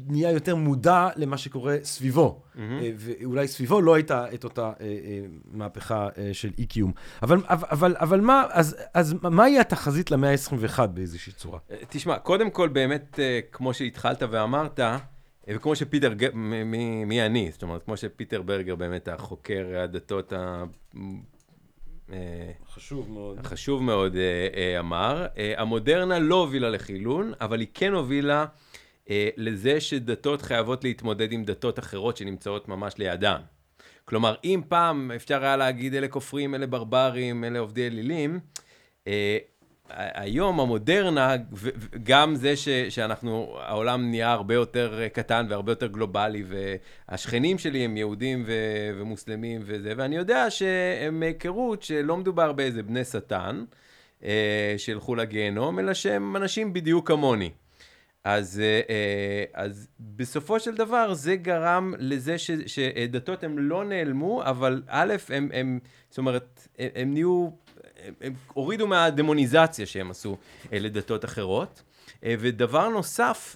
נהיה 0.07 0.31
יותר 0.31 0.55
מודע 0.55 1.09
למה 1.15 1.37
שקורה 1.37 1.77
סביבו, 1.83 2.41
ואולי 2.97 3.47
סביבו 3.47 3.81
לא 3.81 3.93
הייתה 3.93 4.33
את 4.33 4.43
אותה 4.43 4.71
מהפכה 5.51 6.07
של 6.33 6.49
אי-קיום. 6.57 6.91
אבל, 7.23 7.37
אבל, 7.49 7.95
אבל 7.99 8.21
מה, 8.21 8.43
אז, 8.51 8.75
אז 8.93 9.15
מהי 9.21 9.59
התחזית 9.59 10.11
למאה 10.11 10.31
ה-21 10.31 10.87
באיזושהי 10.87 11.33
צורה? 11.33 11.59
תשמע, 11.89 12.17
קודם 12.17 12.49
כל 12.49 12.67
באמת, 12.67 13.19
כמו 13.51 13.73
שהתחלת 13.73 14.23
ואמרת, 14.31 14.79
וכמו 15.47 15.75
שפיטר, 15.75 16.13
מי, 16.33 17.05
מי 17.05 17.25
אני? 17.25 17.49
זאת 17.51 17.63
אומרת, 17.63 17.83
כמו 17.83 17.97
שפיטר 17.97 18.41
ברגר 18.41 18.75
באמת 18.75 19.07
החוקר 19.07 19.65
הדתות 19.83 20.33
ה... 20.33 20.63
אה, 22.11 22.51
חשוב 22.73 23.11
מאוד. 23.11 23.45
חשוב 23.45 23.83
מאוד 23.83 24.15
אה, 24.15 24.47
אה, 24.55 24.79
אמר. 24.79 25.25
המודרנה 25.57 26.19
לא 26.19 26.35
הובילה 26.35 26.69
לחילון, 26.69 27.33
אבל 27.41 27.59
היא 27.59 27.67
כן 27.73 27.93
הובילה 27.93 28.45
לזה 29.37 29.81
שדתות 29.81 30.41
חייבות 30.41 30.83
להתמודד 30.83 31.31
עם 31.31 31.43
דתות 31.43 31.79
אחרות 31.79 32.17
שנמצאות 32.17 32.67
ממש 32.67 32.93
לידן. 32.97 33.41
כלומר, 34.05 34.35
אם 34.43 34.61
פעם 34.67 35.11
אפשר 35.15 35.43
היה 35.43 35.57
להגיד 35.57 35.95
אלה 35.95 36.07
כופרים, 36.07 36.55
אלה 36.55 36.67
ברברים, 36.67 37.43
אלה 37.43 37.59
עובדי 37.59 37.87
אלילים, 37.87 38.39
היום 39.95 40.59
המודרנה, 40.59 41.35
וגם 41.53 42.35
זה 42.35 42.55
ש, 42.55 42.69
שאנחנו, 42.69 43.57
העולם 43.59 44.09
נהיה 44.09 44.31
הרבה 44.31 44.53
יותר 44.53 45.07
קטן 45.13 45.45
והרבה 45.49 45.71
יותר 45.71 45.87
גלובלי, 45.87 46.43
והשכנים 46.47 47.57
שלי 47.57 47.79
הם 47.79 47.97
יהודים 47.97 48.43
ו, 48.47 48.53
ומוסלמים 48.99 49.61
וזה, 49.65 49.93
ואני 49.97 50.15
יודע 50.15 50.49
שהם 50.49 51.19
מהיכרות 51.19 51.83
שלא 51.83 52.17
מדובר 52.17 52.51
באיזה 52.51 52.83
בני 52.83 53.05
שטן, 53.05 53.63
אה, 54.23 54.75
שילכו 54.77 55.15
לגיהנום, 55.15 55.79
אלא 55.79 55.93
שהם 55.93 56.35
אנשים 56.35 56.73
בדיוק 56.73 57.07
כמוני. 57.07 57.49
אז, 58.23 58.59
אה, 58.63 58.81
אה, 58.89 59.43
אז 59.53 59.87
בסופו 59.99 60.59
של 60.59 60.75
דבר 60.75 61.13
זה 61.13 61.35
גרם 61.35 61.93
לזה 61.97 62.37
ש, 62.37 62.51
שדתות 62.65 63.43
הם 63.43 63.59
לא 63.59 63.85
נעלמו, 63.85 64.43
אבל 64.43 64.81
א', 64.87 65.13
הם, 65.29 65.49
הם 65.53 65.79
זאת 66.09 66.17
אומרת, 66.17 66.67
הם, 66.79 66.89
הם 66.95 67.13
נהיו, 67.13 67.49
הם, 68.05 68.13
הם 68.21 68.33
הורידו 68.53 68.87
מהדמוניזציה 68.87 69.85
שהם 69.85 70.11
עשו 70.11 70.37
לדתות 70.71 71.25
אחרות. 71.25 71.83
ודבר 72.25 72.89
נוסף 72.89 73.55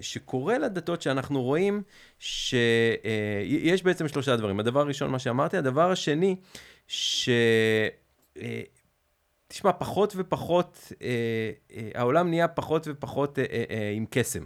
שקורה 0.00 0.58
לדתות 0.58 1.02
שאנחנו 1.02 1.42
רואים, 1.42 1.82
שיש 2.18 3.82
בעצם 3.82 4.08
שלושה 4.08 4.36
דברים. 4.36 4.60
הדבר 4.60 4.80
הראשון, 4.80 5.10
מה 5.10 5.18
שאמרתי, 5.18 5.56
הדבר 5.56 5.90
השני, 5.90 6.36
ש... 6.88 7.28
תשמע, 9.48 9.72
פחות 9.72 10.12
ופחות, 10.16 10.92
אה, 11.02 11.08
אה, 11.72 11.90
העולם 11.94 12.30
נהיה 12.30 12.48
פחות 12.48 12.88
ופחות 12.90 13.38
אה, 13.38 13.44
אה, 13.50 13.64
אה, 13.70 13.92
עם 13.94 14.04
קסם. 14.10 14.44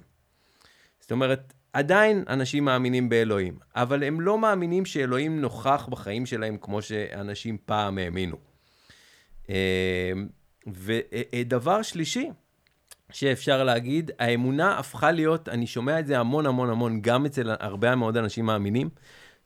זאת 1.01 1.13
אומרת, 1.13 1.53
עדיין 1.73 2.25
אנשים 2.29 2.65
מאמינים 2.65 3.09
באלוהים, 3.09 3.59
אבל 3.77 4.05
הם 4.05 4.21
לא 4.21 4.39
מאמינים 4.39 4.85
שאלוהים 4.85 5.41
נוכח 5.41 5.89
בחיים 5.91 6.27
שלהם 6.27 6.57
כמו 6.61 6.83
שאנשים 6.83 7.59
פעם 7.65 7.99
האמינו. 7.99 8.37
אה, 9.51 10.13
ודבר 10.67 11.83
שלישי 11.83 12.31
שאפשר 13.13 13.65
להגיד, 13.65 14.11
האמונה 14.19 14.79
הפכה 14.79 15.13
להיות, 15.13 15.49
אני 15.49 15.67
שומע 15.67 16.01
את 16.01 16.07
זה 16.07 16.19
המון 16.19 16.47
המון 16.47 16.71
המון, 16.71 17.01
גם 17.01 17.27
אצל 17.27 17.51
הרבה 17.61 17.95
מאוד 17.95 18.17
אנשים 18.17 18.47
מאמינים, 18.47 18.89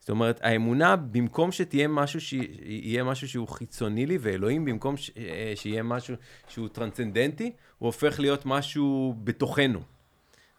זאת 0.00 0.10
אומרת, 0.10 0.40
האמונה, 0.42 0.96
במקום 0.96 1.52
שתהיה 1.52 1.88
משהו, 1.88 2.20
שיהיה 2.20 3.04
משהו 3.04 3.28
שהוא 3.28 3.48
חיצוני 3.48 4.06
לי, 4.06 4.18
ואלוהים, 4.20 4.64
במקום 4.64 4.96
ש... 4.96 5.10
אה, 5.16 5.52
שיהיה 5.54 5.82
משהו 5.82 6.14
שהוא 6.48 6.68
טרנסצנדנטי, 6.68 7.52
הוא 7.78 7.86
הופך 7.86 8.20
להיות 8.20 8.46
משהו 8.46 9.14
בתוכנו. 9.24 9.80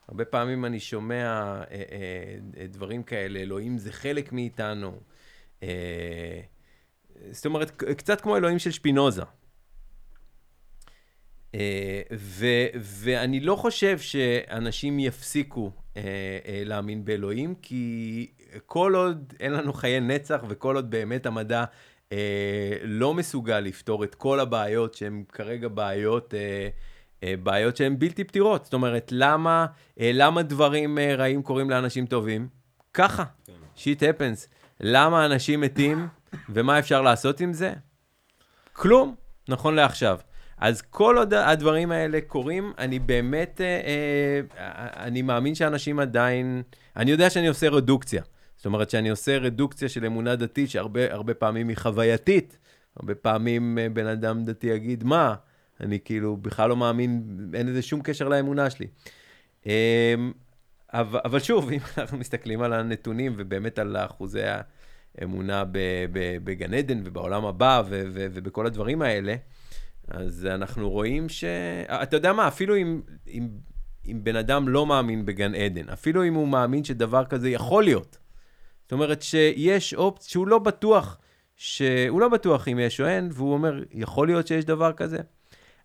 הרבה 0.07 0.25
פעמים 0.25 0.65
אני 0.65 0.79
שומע 0.79 1.15
אה, 1.15 1.63
אה, 2.57 2.67
דברים 2.67 3.03
כאלה, 3.03 3.39
אלוהים 3.39 3.77
זה 3.77 3.91
חלק 3.91 4.31
מאיתנו. 4.31 4.99
אה, 5.63 6.39
זאת 7.31 7.45
אומרת, 7.45 7.71
קצת 7.71 8.21
כמו 8.21 8.37
אלוהים 8.37 8.59
של 8.59 8.71
שפינוזה. 8.71 9.23
אה, 11.55 12.01
ו, 12.13 12.45
ואני 12.79 13.39
לא 13.39 13.55
חושב 13.55 13.99
שאנשים 13.99 14.99
יפסיקו 14.99 15.71
אה, 15.97 16.01
אה, 16.45 16.61
להאמין 16.65 17.05
באלוהים, 17.05 17.55
כי 17.61 18.27
כל 18.65 18.95
עוד 18.95 19.33
אין 19.39 19.53
לנו 19.53 19.73
חיי 19.73 19.99
נצח 19.99 20.43
וכל 20.49 20.75
עוד 20.75 20.89
באמת 20.91 21.25
המדע 21.25 21.63
לא 22.83 23.13
מסוגל 23.13 23.59
לפתור 23.59 24.03
את 24.03 24.15
כל 24.15 24.39
הבעיות 24.39 24.93
שהן 24.93 25.23
כרגע 25.31 25.67
בעיות, 25.67 26.33
בעיות 27.43 27.77
שהן 27.77 27.99
בלתי 27.99 28.23
פתירות. 28.23 28.63
זאת 28.63 28.73
אומרת, 28.73 29.09
למה, 29.11 29.65
למה 29.97 30.43
דברים 30.43 30.99
רעים 30.99 31.43
קורים 31.43 31.69
לאנשים 31.69 32.05
טובים? 32.05 32.47
ככה, 32.93 33.23
שיט 33.75 34.03
הפנס. 34.03 34.49
למה 34.79 35.25
אנשים 35.25 35.61
מתים 35.61 36.07
ומה 36.49 36.79
אפשר 36.79 37.01
לעשות 37.01 37.39
עם 37.39 37.53
זה? 37.53 37.73
כלום, 38.73 39.15
נכון 39.49 39.75
לעכשיו. 39.75 40.19
אז 40.57 40.81
כל 40.81 41.17
עוד 41.17 41.33
הדברים 41.33 41.91
האלה 41.91 42.19
קורים, 42.27 42.73
אני 42.77 42.99
באמת, 42.99 43.61
אה, 43.61 43.81
אה, 44.57 45.05
אני 45.05 45.21
מאמין 45.21 45.55
שאנשים 45.55 45.99
עדיין, 45.99 46.63
אני 46.95 47.11
יודע 47.11 47.29
שאני 47.29 47.47
עושה 47.47 47.69
רדוקציה. 47.69 48.23
זאת 48.57 48.65
אומרת 48.65 48.89
שאני 48.89 49.09
עושה 49.09 49.37
רדוקציה 49.37 49.89
של 49.89 50.05
אמונה 50.05 50.35
דתית, 50.35 50.69
שהרבה 50.69 51.33
פעמים 51.33 51.67
היא 51.67 51.77
חווייתית. 51.77 52.57
הרבה 52.95 53.15
פעמים 53.15 53.77
אה, 53.77 53.89
בן 53.89 54.07
אדם 54.07 54.43
דתי 54.43 54.67
יגיד, 54.67 55.03
מה? 55.03 55.35
אני 55.81 55.99
כאילו 56.05 56.37
בכלל 56.37 56.69
לא 56.69 56.75
מאמין, 56.77 57.23
אין 57.53 57.67
לזה 57.67 57.81
שום 57.81 58.01
קשר 58.01 58.27
לאמונה 58.27 58.69
שלי. 58.69 58.87
אמ, 59.65 59.71
אבל, 60.93 61.19
אבל 61.25 61.39
שוב, 61.39 61.69
אם 61.73 61.79
אנחנו 61.97 62.17
מסתכלים 62.17 62.61
על 62.61 62.73
הנתונים 62.73 63.33
ובאמת 63.37 63.79
על 63.79 63.97
אחוזי 63.97 64.41
האמונה 65.17 65.63
בגן 66.43 66.73
עדן 66.73 67.01
ובעולם 67.05 67.45
הבא 67.45 67.83
ובכל 67.89 68.65
הדברים 68.65 69.01
האלה, 69.01 69.35
אז 70.07 70.45
אנחנו 70.45 70.89
רואים 70.89 71.29
ש... 71.29 71.43
אתה 71.87 72.15
יודע 72.15 72.33
מה, 72.33 72.47
אפילו 72.47 72.75
אם, 72.75 73.01
אם, 73.27 73.47
אם 74.05 74.19
בן 74.23 74.35
אדם 74.35 74.67
לא 74.67 74.85
מאמין 74.85 75.25
בגן 75.25 75.55
עדן, 75.55 75.89
אפילו 75.89 76.23
אם 76.23 76.33
הוא 76.33 76.47
מאמין 76.47 76.83
שדבר 76.83 77.25
כזה 77.25 77.49
יכול 77.49 77.83
להיות, 77.83 78.17
זאת 78.83 78.91
אומרת 78.91 79.21
שיש 79.21 79.93
אופציה 79.93 80.29
שהוא 80.29 80.47
לא 80.47 80.59
בטוח, 80.59 81.17
שהוא 81.55 82.21
לא 82.21 82.29
בטוח 82.29 82.67
אם 82.67 82.79
יש 82.79 83.01
או 83.01 83.05
אין, 83.07 83.29
והוא 83.31 83.53
אומר, 83.53 83.83
יכול 83.91 84.27
להיות 84.27 84.47
שיש 84.47 84.65
דבר 84.65 84.93
כזה. 84.93 85.17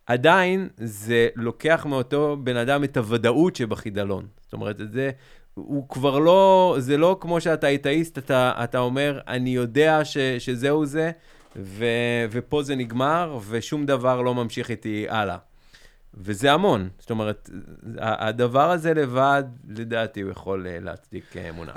עדיין 0.06 0.68
זה 0.76 1.28
לוקח 1.36 1.86
מאותו 1.88 2.36
בן 2.44 2.56
אדם 2.56 2.84
את 2.84 2.96
הוודאות 2.96 3.56
שבחידלון. 3.56 4.26
זאת 4.42 4.52
אומרת, 4.52 4.80
זה, 4.92 5.10
הוא 5.54 5.88
כבר 5.88 6.18
לא, 6.18 6.76
זה 6.78 6.96
לא 6.96 7.16
כמו 7.20 7.40
שאתה 7.40 7.74
אתאיסט, 7.74 8.18
אתה, 8.18 8.52
אתה 8.64 8.78
אומר, 8.78 9.20
אני 9.28 9.50
יודע 9.50 10.04
ש, 10.04 10.18
שזהו 10.18 10.86
זה, 10.86 11.10
ו, 11.56 11.84
ופה 12.30 12.62
זה 12.62 12.74
נגמר, 12.74 13.38
ושום 13.48 13.86
דבר 13.86 14.20
לא 14.20 14.34
ממשיך 14.34 14.70
איתי 14.70 15.06
הלאה. 15.08 15.36
וזה 16.14 16.52
המון. 16.52 16.88
זאת 16.98 17.10
אומרת, 17.10 17.50
הדבר 17.98 18.70
הזה 18.70 18.94
לבד, 18.94 19.44
לדעתי, 19.68 20.20
הוא 20.20 20.30
יכול 20.30 20.66
אה, 20.66 20.78
להצדיק 20.80 21.36
אה, 21.36 21.48
אמונה. 21.48 21.72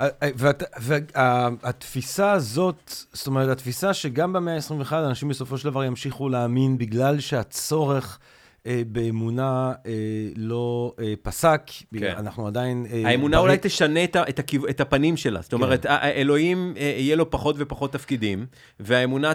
והתפיסה 0.76 2.32
הזאת, 2.32 2.94
זאת 3.12 3.26
אומרת, 3.26 3.48
התפיסה 3.48 3.94
שגם 3.94 4.32
במאה 4.32 4.54
ה-21 4.54 4.92
אנשים 4.92 5.28
בסופו 5.28 5.58
של 5.58 5.70
דבר 5.70 5.84
ימשיכו 5.84 6.28
להאמין 6.28 6.78
בגלל 6.78 7.20
שהצורך... 7.20 8.18
אה, 8.66 8.82
באמונה 8.86 9.72
אה, 9.86 9.92
לא 10.36 10.92
אה, 11.00 11.14
פסק, 11.22 11.62
כן. 11.98 12.14
אנחנו 12.18 12.46
עדיין... 12.46 12.86
האמונה 13.04 13.38
אולי 13.38 13.56
תשנה 13.60 14.04
את, 14.04 14.16
את, 14.16 14.38
הכיו, 14.38 14.68
את 14.68 14.80
הפנים 14.80 15.16
שלה. 15.16 15.40
זאת 15.42 15.52
אומרת, 15.52 15.82
כן. 15.82 15.94
אלוהים 16.02 16.74
יהיה 16.76 17.16
לו 17.16 17.30
פחות 17.30 17.56
ופחות 17.58 17.92
תפקידים, 17.92 18.46
והאמונה 18.80 19.32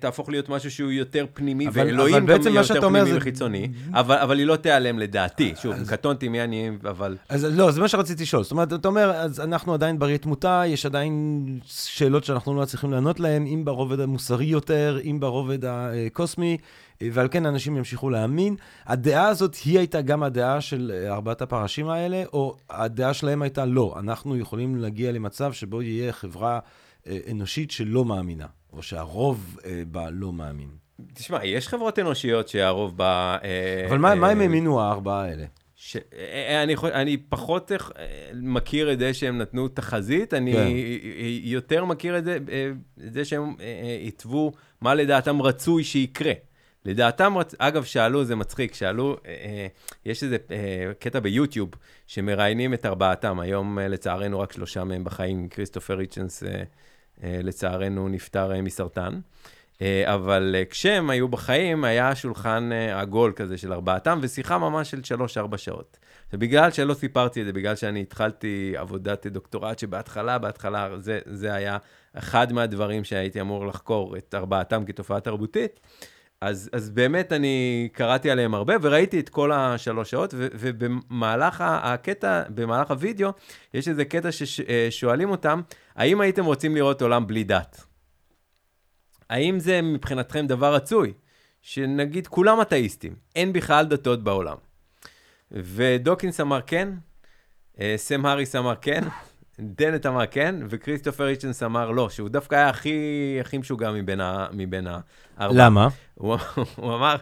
תהפוך 0.00 0.28
להיות 0.28 0.48
משהו 0.48 0.70
שהוא 0.70 0.90
יותר 0.90 1.26
פנימי, 1.34 1.68
אבל, 1.68 1.86
ואלוהים 1.86 2.14
אבל 2.14 2.38
גם 2.44 2.52
יהיה 2.52 2.62
יותר 2.68 2.88
פנימי 2.88 3.10
זה... 3.10 3.16
וחיצוני, 3.16 3.68
אבל, 3.92 4.16
אבל 4.16 4.38
היא 4.38 4.46
לא 4.46 4.56
תיעלם 4.56 4.98
לדעתי. 4.98 5.54
שוב, 5.62 5.74
אז... 5.74 5.90
קטונתי 5.90 6.28
מי 6.28 6.44
אני, 6.44 6.70
אבל... 6.84 7.16
אז 7.28 7.44
לא, 7.44 7.70
זה 7.70 7.80
מה 7.80 7.88
שרציתי 7.88 8.22
לשאול. 8.22 8.42
זאת 8.42 8.52
אומרת, 8.52 8.72
אתה 8.72 8.88
אומר, 8.88 9.10
אז 9.10 9.40
אנחנו 9.40 9.74
עדיין 9.74 9.98
ברי 9.98 10.18
תמותה, 10.18 10.62
יש 10.66 10.86
עדיין 10.86 11.44
שאלות 11.64 12.24
שאנחנו 12.24 12.60
לא 12.60 12.64
צריכים 12.64 12.92
לענות 12.92 13.20
להן, 13.20 13.46
אם 13.46 13.64
ברובד 13.64 14.00
המוסרי 14.00 14.44
יותר, 14.44 14.98
אם 15.04 15.20
ברובד 15.20 15.64
הקוסמי. 15.64 16.56
ועל 17.12 17.28
כן 17.30 17.46
אנשים 17.46 17.76
ימשיכו 17.76 18.10
להאמין. 18.10 18.56
הדעה 18.86 19.28
הזאת, 19.28 19.56
היא 19.64 19.78
הייתה 19.78 20.00
גם 20.00 20.22
הדעה 20.22 20.60
של 20.60 20.92
אה, 20.94 21.12
ארבעת 21.12 21.42
הפרשים 21.42 21.88
האלה, 21.88 22.22
או 22.32 22.56
הדעה 22.70 23.14
שלהם 23.14 23.42
הייתה 23.42 23.64
לא, 23.64 23.94
אנחנו 23.98 24.36
יכולים 24.36 24.76
להגיע 24.76 25.12
למצב 25.12 25.52
שבו 25.52 25.82
יהיה 25.82 26.12
חברה 26.12 26.58
אה, 27.06 27.18
אנושית 27.30 27.70
שלא 27.70 28.04
מאמינה, 28.04 28.46
או 28.72 28.82
שהרוב 28.82 29.58
אה, 29.64 29.82
בה 29.86 30.10
לא 30.10 30.32
מאמין. 30.32 30.68
תשמע, 31.14 31.44
יש 31.44 31.68
חברות 31.68 31.98
אנושיות 31.98 32.48
שהרוב 32.48 32.96
בה... 32.96 33.36
אבל 33.88 33.98
מה, 33.98 34.14
מה 34.14 34.28
הם 34.28 34.40
האמינו 34.40 34.80
הארבעה 34.80 35.22
האלה? 35.22 35.44
ש... 35.76 35.96
אני, 36.62 36.74
אני 36.92 37.16
פחות 37.16 37.72
מכיר 38.34 38.92
את 38.92 38.98
זה 38.98 39.14
שהם 39.14 39.38
נתנו 39.38 39.68
תחזית, 39.68 40.34
אני 40.34 40.52
כן. 40.52 40.66
יותר 41.42 41.84
מכיר 41.84 42.18
את 42.18 42.24
זה, 42.24 42.38
את 43.06 43.12
זה 43.12 43.24
שהם 43.24 43.54
התוו 44.06 44.52
מה 44.80 44.94
לדעתם 44.94 45.42
רצוי 45.42 45.84
שיקרה. 45.84 46.32
לדעתם, 46.84 47.34
אגב, 47.58 47.84
שאלו, 47.84 48.24
זה 48.24 48.36
מצחיק, 48.36 48.74
שאלו, 48.74 49.16
אה, 49.26 49.30
אה, 49.30 49.66
יש 50.04 50.22
איזה 50.22 50.36
אה, 50.50 50.92
קטע 50.98 51.20
ביוטיוב 51.20 51.70
שמראיינים 52.06 52.74
את 52.74 52.86
ארבעתם, 52.86 53.40
היום 53.40 53.78
אה, 53.78 53.88
לצערנו 53.88 54.40
רק 54.40 54.52
שלושה 54.52 54.84
מהם 54.84 55.04
בחיים, 55.04 55.48
כריסטופר 55.48 55.94
ריצ'נס 55.94 56.42
אה, 56.42 56.62
אה, 57.22 57.40
לצערנו 57.42 58.08
נפטר 58.08 58.52
אה, 58.52 58.62
מסרטן. 58.62 59.20
אה, 59.82 60.14
אבל 60.14 60.54
אה, 60.58 60.64
כשהם 60.64 61.10
היו 61.10 61.28
בחיים, 61.28 61.84
היה 61.84 62.14
שולחן 62.14 62.70
אה, 62.72 63.00
עגול 63.00 63.32
כזה 63.36 63.58
של 63.58 63.72
ארבעתם, 63.72 64.18
ושיחה 64.22 64.58
ממש 64.58 64.90
של 64.90 65.04
שלוש-ארבע 65.04 65.58
שעות. 65.58 65.98
ובגלל 66.32 66.70
שלא 66.70 66.94
סיפרתי 66.94 67.40
את 67.40 67.46
זה, 67.46 67.52
בגלל 67.52 67.76
שאני 67.76 68.00
התחלתי 68.00 68.74
עבודת 68.76 69.26
דוקטורט, 69.26 69.78
שבהתחלה, 69.78 70.38
בהתחלה, 70.38 70.88
זה, 70.98 71.18
זה 71.26 71.54
היה 71.54 71.78
אחד 72.14 72.52
מהדברים 72.52 73.04
שהייתי 73.04 73.40
אמור 73.40 73.66
לחקור 73.66 74.16
את 74.16 74.34
ארבעתם 74.34 74.84
כתופעה 74.84 75.20
תרבותית. 75.20 75.80
אז, 76.40 76.70
אז 76.72 76.90
באמת 76.90 77.32
אני 77.32 77.88
קראתי 77.92 78.30
עליהם 78.30 78.54
הרבה 78.54 78.74
וראיתי 78.82 79.20
את 79.20 79.28
כל 79.28 79.52
השלוש 79.52 80.10
שעות, 80.10 80.34
ו, 80.34 80.46
ובמהלך 80.54 81.64
הקטע, 81.66 82.42
במהלך 82.48 82.90
הוידאו, 82.90 83.30
יש 83.74 83.88
איזה 83.88 84.04
קטע 84.04 84.28
ששואלים 84.32 85.30
אותם, 85.30 85.60
האם 85.96 86.20
הייתם 86.20 86.44
רוצים 86.44 86.74
לראות 86.74 87.02
עולם 87.02 87.26
בלי 87.26 87.44
דת? 87.44 87.84
האם 89.30 89.58
זה 89.58 89.82
מבחינתכם 89.82 90.46
דבר 90.46 90.74
רצוי? 90.74 91.12
שנגיד 91.62 92.26
כולם 92.26 92.60
אתאיסטים, 92.60 93.14
אין 93.36 93.52
בכלל 93.52 93.86
דתות 93.86 94.24
בעולם. 94.24 94.56
ודוקינס 95.50 96.40
אמר 96.40 96.60
כן, 96.66 96.88
אה, 97.80 97.94
סם 97.96 98.26
האריס 98.26 98.56
אמר 98.56 98.74
כן, 98.80 99.04
דנט 99.60 100.06
אמר 100.06 100.26
כן, 100.26 100.56
וכריסטופר 100.68 101.24
ריצ'נס 101.24 101.62
אמר 101.62 101.90
לא, 101.90 102.10
שהוא 102.10 102.28
דווקא 102.28 102.54
היה 102.54 102.68
הכי, 102.68 103.38
הכי 103.40 103.58
משוגע 103.58 103.90
מבין, 103.92 104.20
ה, 104.20 104.46
מבין 104.52 104.86
הארבעה. 104.86 105.66
למה? 105.66 105.88
הוא, 106.14 106.36
הוא 106.76 106.94
אמר, 106.94 107.16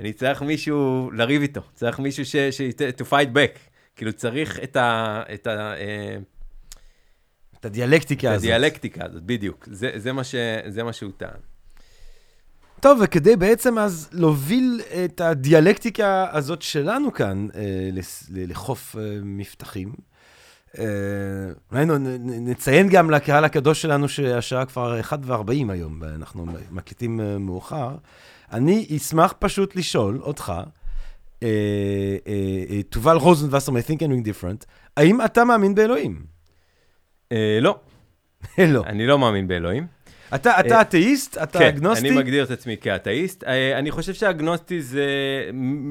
אני 0.00 0.12
צריך 0.12 0.42
מישהו 0.42 1.10
לריב 1.12 1.42
איתו, 1.42 1.60
צריך 1.74 1.98
מישהו 1.98 2.24
ש... 2.24 2.36
ש 2.36 2.60
to 2.98 3.04
fight 3.10 3.34
back. 3.34 3.58
כאילו 3.96 4.12
צריך 4.12 4.58
את 4.62 4.76
ה... 4.76 5.22
את 5.34 5.46
ה 5.46 5.74
אה, 5.74 6.16
את 7.64 7.64
הדיאלקטיקה 7.64 8.28
את 8.28 8.34
הזאת. 8.34 8.44
הדיאלקטיקה 8.44 9.04
הזאת, 9.04 9.22
בדיוק. 9.22 9.68
זה, 9.70 9.90
זה, 9.96 10.12
מה 10.12 10.24
ש, 10.24 10.34
זה 10.68 10.82
מה 10.82 10.92
שהוא 10.92 11.12
טען. 11.16 11.40
טוב, 12.80 12.98
וכדי 13.02 13.36
בעצם 13.36 13.78
אז 13.78 14.08
להוביל 14.12 14.80
את 15.04 15.20
הדיאלקטיקה 15.20 16.26
הזאת 16.32 16.62
שלנו 16.62 17.12
כאן 17.12 17.46
אה, 17.54 17.88
לחוף 18.30 18.96
אה, 18.96 19.18
מבטחים, 19.22 19.92
אולי 21.72 21.84
נ- 21.86 22.48
נציין 22.48 22.88
גם 22.88 23.10
לקהל 23.10 23.44
הקדוש 23.44 23.82
שלנו 23.82 24.08
שהשעה 24.08 24.64
כבר 24.64 25.00
1 25.00 25.18
ו-40 25.22 25.50
היום, 25.72 25.98
ואנחנו 26.00 26.46
מקליטים 26.70 27.20
אה, 27.20 27.38
מאוחר. 27.38 27.96
אני 28.52 28.86
אשמח 28.96 29.34
פשוט 29.38 29.76
לשאול 29.76 30.18
אותך, 30.22 30.52
אה, 30.56 30.62
אה, 31.42 31.48
אה, 32.70 32.82
תובל 32.82 33.16
רוזנבסר 33.16 33.72
מ-Think 33.72 33.98
and 33.98 34.10
Ring 34.10 34.28
Different, 34.28 34.64
האם 34.96 35.20
אתה 35.24 35.44
מאמין 35.44 35.74
באלוהים? 35.74 36.22
אה, 37.32 37.58
לא, 37.60 37.78
לא. 38.58 38.82
אני 38.86 39.06
לא 39.06 39.18
מאמין 39.18 39.48
באלוהים. 39.48 39.86
אתה 40.34 40.60
אתה 40.60 40.80
אתאיסט? 40.80 41.38
אתה 41.42 41.58
כן, 41.58 41.66
אגנוסטי? 41.66 42.08
אני 42.08 42.16
מגדיר 42.16 42.44
את 42.44 42.50
עצמי 42.50 42.76
כאתאיסט. 42.80 43.44
אה, 43.44 43.78
אני 43.78 43.90
חושב 43.90 44.14
שהאגנוסטי 44.14 44.82
זה 44.82 45.06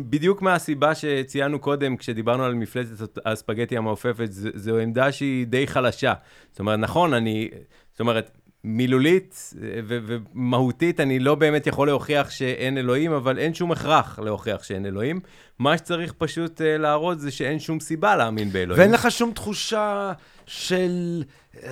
בדיוק 0.05 0.41
מהסיבה 0.41 0.95
שציינו 0.95 1.59
קודם, 1.59 1.97
כשדיברנו 1.97 2.43
על 2.43 2.53
מפלצת 2.53 3.17
הספגטי 3.25 3.77
המעופפת, 3.77 4.27
זו 4.31 4.77
עמדה 4.77 5.11
שהיא 5.11 5.47
די 5.47 5.67
חלשה. 5.67 6.13
זאת 6.51 6.59
אומרת, 6.59 6.79
נכון, 6.79 7.13
אני... 7.13 7.49
זאת 7.91 7.99
אומרת, 7.99 8.37
מילולית 8.63 9.53
אה, 9.61 9.79
ומהותית, 9.87 10.99
אני 10.99 11.19
לא 11.19 11.35
באמת 11.35 11.67
יכול 11.67 11.87
להוכיח 11.87 12.29
שאין 12.29 12.77
אלוהים, 12.77 13.11
אבל 13.11 13.37
אין 13.37 13.53
שום 13.53 13.71
הכרח 13.71 14.19
להוכיח 14.19 14.63
שאין 14.63 14.85
אלוהים. 14.85 15.19
מה 15.59 15.77
שצריך 15.77 16.13
פשוט 16.17 16.61
אה, 16.61 16.77
להראות 16.77 17.19
זה 17.19 17.31
שאין 17.31 17.59
שום 17.59 17.79
סיבה 17.79 18.15
להאמין 18.15 18.49
באלוהים. 18.49 18.79
ואין 18.79 18.91
לך 18.91 19.11
שום 19.11 19.31
תחושה 19.31 20.13
של 20.45 21.23
אה, 21.63 21.69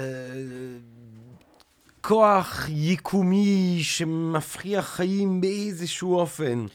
כוח 2.02 2.66
יקומי 2.70 3.80
שמפריע 3.82 4.82
חיים 4.82 5.42
באיזשהו 5.42 6.16
אופן. 6.16 6.66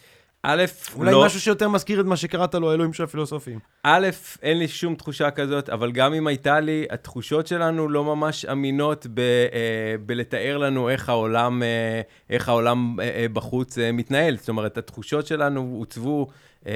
א', 0.43 0.65
אולי 0.97 1.13
לא, 1.13 1.25
משהו 1.25 1.41
שיותר 1.41 1.69
מזכיר 1.69 2.01
את 2.01 2.07
מה 2.07 2.17
שקראת 2.17 2.55
לו 2.55 2.71
האלוהים 2.71 2.93
של 2.93 3.05
הפילוסופים. 3.05 3.59
א', 3.83 4.09
אין 4.43 4.59
לי 4.59 4.69
שום 4.69 4.95
תחושה 4.95 5.31
כזאת, 5.31 5.69
אבל 5.69 5.93
גם 5.93 6.15
אם 6.15 6.27
הייתה 6.27 6.61
לי, 6.61 6.87
התחושות 6.91 7.47
שלנו 7.47 7.89
לא 7.89 8.05
ממש 8.05 8.45
אמינות 8.45 9.07
ב, 9.15 9.21
אה, 9.21 9.95
בלתאר 10.07 10.59
לנו 10.59 10.89
איך 10.89 11.09
העולם, 11.09 11.63
אה, 11.63 12.01
איך 12.31 12.49
העולם 12.49 13.01
אה, 13.01 13.05
אה, 13.05 13.27
בחוץ 13.33 13.79
אה, 13.79 13.93
מתנהל. 13.93 14.37
זאת 14.37 14.49
אומרת, 14.49 14.79
התחושות 14.79 15.27
שלנו 15.27 15.77
עוצבו 15.79 16.27
אה, 16.67 16.73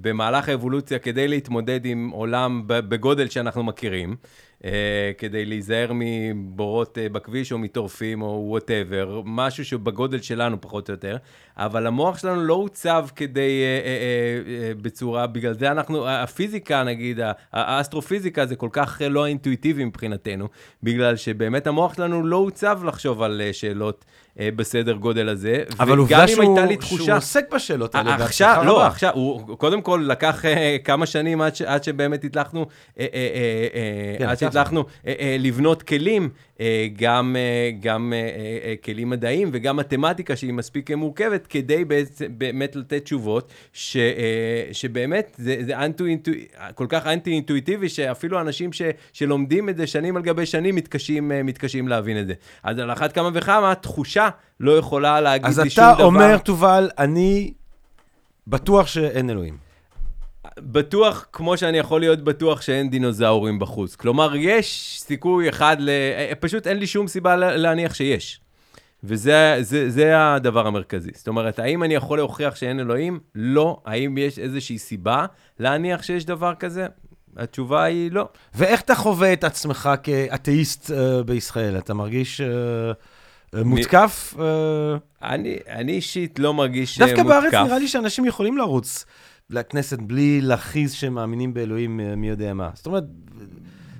במהלך 0.00 0.48
האבולוציה 0.48 0.98
כדי 0.98 1.28
להתמודד 1.28 1.80
עם 1.84 2.10
עולם 2.12 2.62
בגודל 2.66 3.28
שאנחנו 3.28 3.62
מכירים. 3.62 4.16
Uh, 4.62 4.64
כדי 5.18 5.44
להיזהר 5.44 5.90
מבורות 5.94 6.98
uh, 6.98 7.12
בכביש 7.12 7.52
או 7.52 7.58
מטורפים 7.58 8.22
או 8.22 8.44
וואטאבר, 8.48 9.22
משהו 9.24 9.64
שבגודל 9.64 10.20
שלנו 10.20 10.60
פחות 10.60 10.88
או 10.88 10.94
יותר, 10.94 11.16
אבל 11.56 11.86
המוח 11.86 12.18
שלנו 12.18 12.42
לא 12.42 12.54
עוצב 12.54 13.06
כדי, 13.16 13.62
uh, 13.62 14.82
בצורה, 14.82 15.26
בגלל 15.26 15.52
זה 15.52 15.70
אנחנו, 15.70 16.08
הפיזיקה 16.08 16.84
נגיד, 16.84 17.20
האסטרופיזיקה 17.52 18.46
זה 18.46 18.56
כל 18.56 18.68
כך 18.72 19.02
לא 19.10 19.26
אינטואיטיבי 19.26 19.84
מבחינתנו, 19.84 20.48
בגלל 20.82 21.16
שבאמת 21.16 21.66
המוח 21.66 21.94
שלנו 21.94 22.26
לא 22.26 22.36
עוצב 22.36 22.80
לחשוב 22.84 23.22
על 23.22 23.40
שאלות 23.52 24.04
בסדר 24.36 24.92
גודל 24.92 25.28
הזה, 25.28 25.62
אבל 25.80 25.98
עובדה 25.98 26.28
שהוא 26.28 26.42
הייתה 26.42 26.66
לי 26.66 26.76
שהוא 26.80 26.98
תחושה... 26.98 27.14
עוסק 27.14 27.54
בשאלות 27.54 27.94
האלה, 27.94 28.14
עכשיו, 28.14 28.48
בהצלחה 28.48 28.62
לא, 28.62 28.76
רבה. 28.76 28.86
עכשיו, 28.86 29.10
הוא 29.14 29.58
קודם 29.58 29.82
כל 29.82 30.04
לקח 30.08 30.44
אה, 30.44 30.76
כמה 30.84 31.06
שנים 31.06 31.40
עד, 31.40 31.56
ש, 31.56 31.62
עד 31.62 31.84
שבאמת 31.84 32.24
הצלחנו, 32.24 32.60
אה, 32.60 33.06
אה, 33.14 33.28
אה, 33.34 33.66
אה, 33.74 34.18
כן, 34.18 34.28
עד 34.28 34.38
שהצלחנו 34.38 34.84
אה, 35.06 35.14
אה, 35.20 35.36
לבנות 35.38 35.82
כלים, 35.82 36.22
אה, 36.22 36.28
גם, 36.96 37.36
אה, 37.38 37.70
גם 37.80 38.12
אה, 38.12 38.18
אה, 38.18 38.58
אה, 38.64 38.74
כלים 38.84 39.10
מדעיים 39.10 39.50
וגם 39.52 39.76
מתמטיקה 39.76 40.36
שהיא 40.36 40.52
מספיק 40.52 40.90
מורכבת, 40.90 41.46
כדי 41.46 41.84
באמת 42.28 42.76
לתת 42.76 43.04
תשובות, 43.04 43.52
ש, 43.72 43.96
שבאמת 44.72 45.36
זה, 45.38 45.56
זה 45.60 45.78
אנטו, 45.78 46.06
אינטו, 46.06 46.30
כל 46.74 46.86
כך 46.88 47.06
אנטי-אינטואיטיבי, 47.06 47.88
שאפילו 47.88 48.40
אנשים 48.40 48.72
ש, 48.72 48.82
שלומדים 49.12 49.68
את 49.68 49.76
זה 49.76 49.86
שנים 49.86 50.16
על 50.16 50.22
גבי 50.22 50.46
שנים 50.46 50.74
מתקשים, 50.74 51.32
מתקשים 51.44 51.88
להבין 51.88 52.20
את 52.20 52.26
זה. 52.26 52.34
אז 52.62 52.78
על 52.78 52.92
אחת 52.92 53.12
כמה 53.12 53.30
וכמה, 53.34 53.74
תחושה 53.74 54.28
לא 54.60 54.78
יכולה 54.78 55.20
להגיד 55.20 55.46
אז 55.46 55.58
לי 55.58 55.70
שום 55.70 55.84
אתה 55.84 55.94
דבר. 55.94 56.04
אומר, 56.04 56.38
תובל, 56.38 56.90
אני 56.98 57.52
בטוח 58.46 58.86
שאין 58.86 59.30
אלוהים. 59.30 59.71
בטוח, 60.58 61.26
כמו 61.32 61.56
שאני 61.56 61.78
יכול 61.78 62.00
להיות 62.00 62.20
בטוח 62.24 62.60
שאין 62.60 62.90
דינוזאורים 62.90 63.58
בחוץ. 63.58 63.96
כלומר, 63.96 64.36
יש 64.36 64.96
סיכוי 65.00 65.48
אחד 65.48 65.76
ל... 65.80 65.88
אה, 65.88 66.32
פשוט 66.40 66.66
אין 66.66 66.76
לי 66.76 66.86
שום 66.86 67.08
סיבה 67.08 67.36
לה- 67.36 67.56
להניח 67.56 67.94
שיש. 67.94 68.40
וזה 69.04 69.56
זה, 69.60 69.90
זה 69.90 70.12
הדבר 70.34 70.66
המרכזי. 70.66 71.10
זאת 71.14 71.28
אומרת, 71.28 71.58
האם 71.58 71.82
אני 71.82 71.94
יכול 71.94 72.18
להוכיח 72.18 72.56
שאין 72.56 72.80
אלוהים? 72.80 73.20
לא. 73.34 73.80
האם 73.86 74.18
יש 74.18 74.38
איזושהי 74.38 74.78
סיבה 74.78 75.26
להניח 75.58 76.02
שיש 76.02 76.24
דבר 76.24 76.54
כזה? 76.54 76.86
התשובה 77.36 77.84
היא 77.84 78.12
לא. 78.12 78.28
ואיך 78.54 78.80
אתה 78.80 78.94
חווה 78.94 79.32
את 79.32 79.44
עצמך 79.44 79.90
כאתאיסט 80.02 80.90
uh, 80.90 81.24
בישראל? 81.24 81.78
אתה 81.78 81.94
מרגיש 81.94 82.40
uh, 82.40 83.56
מותקף? 83.64 84.34
אני, 85.22 85.56
אני 85.68 85.92
אישית 85.92 86.38
לא 86.38 86.54
מרגיש 86.54 86.98
דווקא 86.98 87.14
מותקף. 87.22 87.28
בארץ 87.28 87.54
נראה 87.54 87.78
לי 87.78 87.88
שאנשים 87.88 88.24
יכולים 88.24 88.58
לרוץ 88.58 89.04
לכנסת 89.50 89.98
בלי 89.98 90.40
להכריז 90.40 90.92
שהם 90.92 91.14
מאמינים 91.14 91.54
באלוהים 91.54 92.00
uh, 92.00 92.16
מי 92.16 92.28
יודע 92.28 92.54
מה. 92.54 92.70
זאת 92.74 92.86
אומרת, 92.86 93.04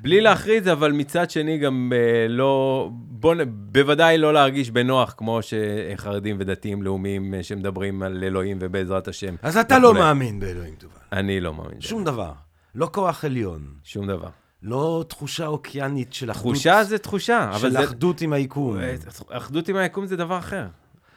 בלי 0.02 0.20
להכריז, 0.20 0.68
אבל 0.68 0.92
מצד 0.92 1.30
שני 1.30 1.58
גם 1.58 1.92
אה, 1.94 2.28
לא... 2.28 2.88
בוא, 2.92 3.34
נ- 3.34 3.72
בוודאי 3.72 4.18
לא 4.18 4.34
להרגיש 4.34 4.70
בנוח, 4.70 5.14
כמו 5.16 5.40
שחרדים 5.42 6.36
ודתיים 6.40 6.82
לאומיים 6.82 7.34
אה, 7.34 7.42
שמדברים 7.42 8.02
על 8.02 8.24
אלוהים 8.24 8.58
ובעזרת 8.60 9.08
השם. 9.08 9.34
אז 9.42 9.56
אתה 9.56 9.78
לא. 9.78 9.94
מאמין 9.94 10.40
באלוהים, 10.40 10.74
תובל. 10.74 10.94
אני 11.12 11.40
לא 11.40 11.54
מאמין. 11.54 11.80
שום 11.80 12.04
דבר. 12.04 12.32
לא 12.74 12.88
כוח 12.92 13.24
עליון. 13.24 13.66
שום 13.84 14.06
דבר. 14.06 14.28
לא 14.62 15.04
תחושה 15.08 15.46
אוקיינית 15.46 16.12
של 16.12 16.30
אחדות. 16.30 16.52
תחושה 16.52 16.84
זה 16.84 16.98
תחושה, 16.98 17.50
אבל 17.50 17.58
של 17.58 17.70
זה... 17.70 17.84
אחדות 17.84 18.20
עם 18.20 18.32
היקום. 18.32 18.78
אה, 18.78 18.94
אחדות 19.30 19.68
עם 19.68 19.76
היקום 19.76 20.06
זה 20.06 20.16
דבר 20.16 20.38
אחר. 20.38 20.66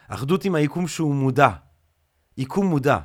אחדות 0.07 0.45
עם 0.45 0.55
היקום 0.55 0.87
שהוא 0.87 1.15
מודע. 1.15 1.49
יקום 2.37 2.65
מודע. 2.65 2.97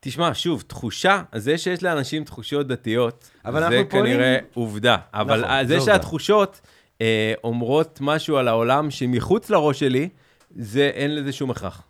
תשמע, 0.00 0.30
שוב, 0.34 0.64
תחושה, 0.66 1.22
זה 1.34 1.58
שיש 1.58 1.82
לאנשים 1.82 2.24
תחושות 2.24 2.66
דתיות, 2.66 3.30
אבל 3.44 3.60
זה 3.60 3.66
אנחנו 3.66 3.88
פועלים- 3.90 4.12
כנראה 4.16 4.38
עובדה. 4.54 4.96
אבל 5.14 5.40
נכון, 5.44 5.66
זה. 5.66 5.80
שהתחושות 5.80 6.60
אה, 7.00 7.32
אומרות 7.44 7.98
משהו 8.02 8.36
על 8.36 8.48
העולם 8.48 8.90
שמחוץ 8.90 9.50
לראש 9.50 9.80
שלי, 9.80 10.08
זה 10.56 10.90
אין 10.94 11.14
לזה 11.14 11.32
שום 11.32 11.50
הכרח. 11.50 11.82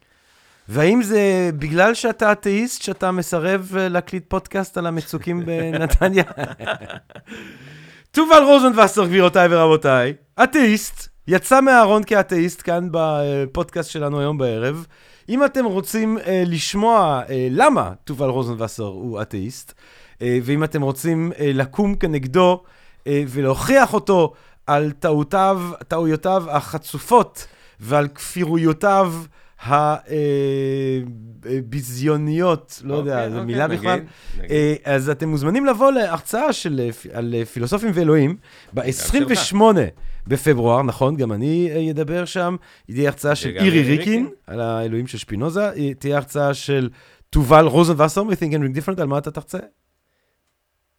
והאם 0.69 1.03
זה 1.03 1.21
בגלל 1.59 1.95
שאתה 1.95 2.33
אתאיסט, 2.33 2.83
שאתה 2.83 3.11
מסרב 3.11 3.73
אה, 3.79 3.89
להקליט 3.89 4.25
פודקאסט 4.29 4.79
על 4.79 4.87
המצוקים 4.87 5.43
בנתניה? 5.47 6.25
תובל 8.11 8.43
רוזנבסר, 8.47 9.07
גבירותיי 9.07 9.49
ורבותיי, 9.51 10.15
אתאיסט, 10.43 11.09
יצא 11.29 11.61
מהארון 11.61 12.03
כאתאיסט 12.05 12.63
כאן 12.65 12.89
בפודקאסט 12.91 13.91
שלנו 13.91 14.21
היום 14.21 14.39
בערב. 14.39 14.87
אם 15.29 15.45
אתם 15.45 15.65
רוצים 15.65 16.19
אה, 16.19 16.43
לשמוע 16.47 17.23
אה, 17.29 17.49
למה 17.51 17.93
תובל 18.05 18.29
רוזנבסר 18.29 18.85
הוא 18.85 19.23
אתאיסט, 19.23 19.73
אה, 20.23 20.39
ואם 20.43 20.65
אתם 20.65 20.83
רוצים 20.83 21.33
אה, 21.39 21.51
לקום 21.55 21.95
כנגדו 21.95 22.63
אה, 23.07 23.23
ולהוכיח 23.29 23.95
אותו 23.95 24.33
על 24.67 24.93
טעותיו, 24.93 25.63
טעויותיו 25.89 26.45
החצופות 26.51 27.47
ועל 27.81 28.09
כפירויותיו 28.09 29.13
הביזיוניות, 31.45 32.83
לא 32.85 32.95
יודע, 32.95 33.17
אוקיי, 33.17 33.31
זו 33.31 33.37
אוקיי, 33.37 33.47
מילה 33.47 33.69
בכלל. 33.69 34.01
נגיד. 34.39 34.51
אה, 34.51 34.75
אז 34.85 35.11
אתם 35.11 35.29
מוזמנים 35.29 35.67
לבוא 35.67 35.93
להרצאה 35.93 36.53
של, 36.53 36.81
אה, 36.81 37.19
על 37.19 37.35
אה, 37.39 37.45
פילוסופים 37.45 37.91
ואלוהים 37.95 38.37
ב-28 38.75 39.57
בפברואר, 40.27 40.83
נכון, 40.83 41.17
גם 41.17 41.33
אני 41.33 41.71
אה, 41.71 41.91
אדבר 41.91 42.25
שם. 42.25 42.57
תהיה 42.87 43.09
הרצאה 43.11 43.35
של 43.35 43.49
אירי 43.49 43.83
ריקין. 43.83 44.29
על 44.47 44.61
האלוהים 44.61 45.07
של 45.07 45.19
שפינוזה. 45.19 45.71
אה, 45.71 45.95
תהיה 45.95 46.17
הרצאה 46.17 46.55
של 46.55 46.89
תובל 47.31 47.67
רוזנבסר 47.67 48.23
מ-Think 48.23 48.53
and 48.53 48.77
Ring 48.77 48.79
Different, 48.79 49.01
על 49.01 49.07
מה 49.07 49.19
אתה 49.19 49.31
תרצה? 49.31 49.59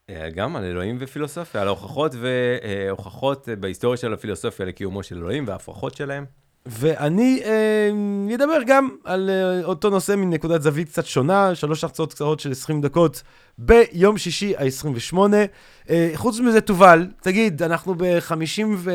אה, 0.09 0.29
גם 0.29 0.55
על 0.55 0.63
אלוהים 0.63 0.97
ופילוסופיה, 0.99 1.61
על 1.61 1.67
ההוכחות 1.67 2.15
והוכחות 2.15 3.49
בהיסטוריה 3.59 3.97
של 3.97 4.13
הפילוסופיה 4.13 4.65
לקיומו 4.65 5.03
של 5.03 5.17
אלוהים 5.17 5.47
וההפרחות 5.47 5.95
שלהם. 5.95 6.25
ואני 6.65 7.41
אה, 7.45 8.35
אדבר 8.35 8.57
גם 8.67 8.89
על 9.05 9.29
אה, 9.29 9.65
אותו 9.65 9.89
נושא 9.89 10.15
מנקודת 10.15 10.61
זווית 10.61 10.89
קצת 10.89 11.05
שונה, 11.05 11.55
שלוש 11.55 11.83
הרצאות 11.83 12.13
קצרות 12.13 12.39
של 12.39 12.51
20 12.51 12.81
דקות 12.81 13.23
ביום 13.57 14.17
שישי 14.17 14.53
ה-28. 14.57 15.17
אה, 15.89 16.11
חוץ 16.15 16.39
מזה, 16.39 16.61
תובל, 16.61 17.07
תגיד, 17.21 17.63
אנחנו 17.63 17.95
ב-50 17.95 18.33
ו... 18.77 18.91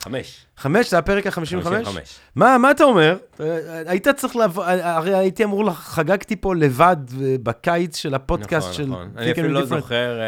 חמש. 0.00 0.46
חמש? 0.56 0.90
זה 0.90 0.98
הפרק 0.98 1.26
ה-55? 1.26 1.32
55. 1.34 2.18
מה, 2.36 2.58
מה 2.58 2.70
אתה 2.70 2.84
אומר? 2.84 3.16
אה, 3.40 3.58
היית 3.86 4.08
צריך 4.08 4.36
לבוא, 4.36 4.64
אה, 4.64 4.96
הרי 4.96 5.14
הייתי 5.14 5.44
אמור, 5.44 5.64
לח- 5.64 5.88
חגגתי 5.88 6.36
פה 6.36 6.54
לבד 6.54 6.96
אה, 7.22 7.34
בקיץ 7.42 7.96
של 7.96 8.14
הפודקאסט 8.14 8.66
נכון, 8.68 8.76
של... 8.76 8.86
נכון. 8.86 9.10
אני 9.16 9.28
Think 9.28 9.32
אפילו 9.32 9.48
לא. 9.48 9.64
זוכר... 9.64 10.20
אה, 10.20 10.24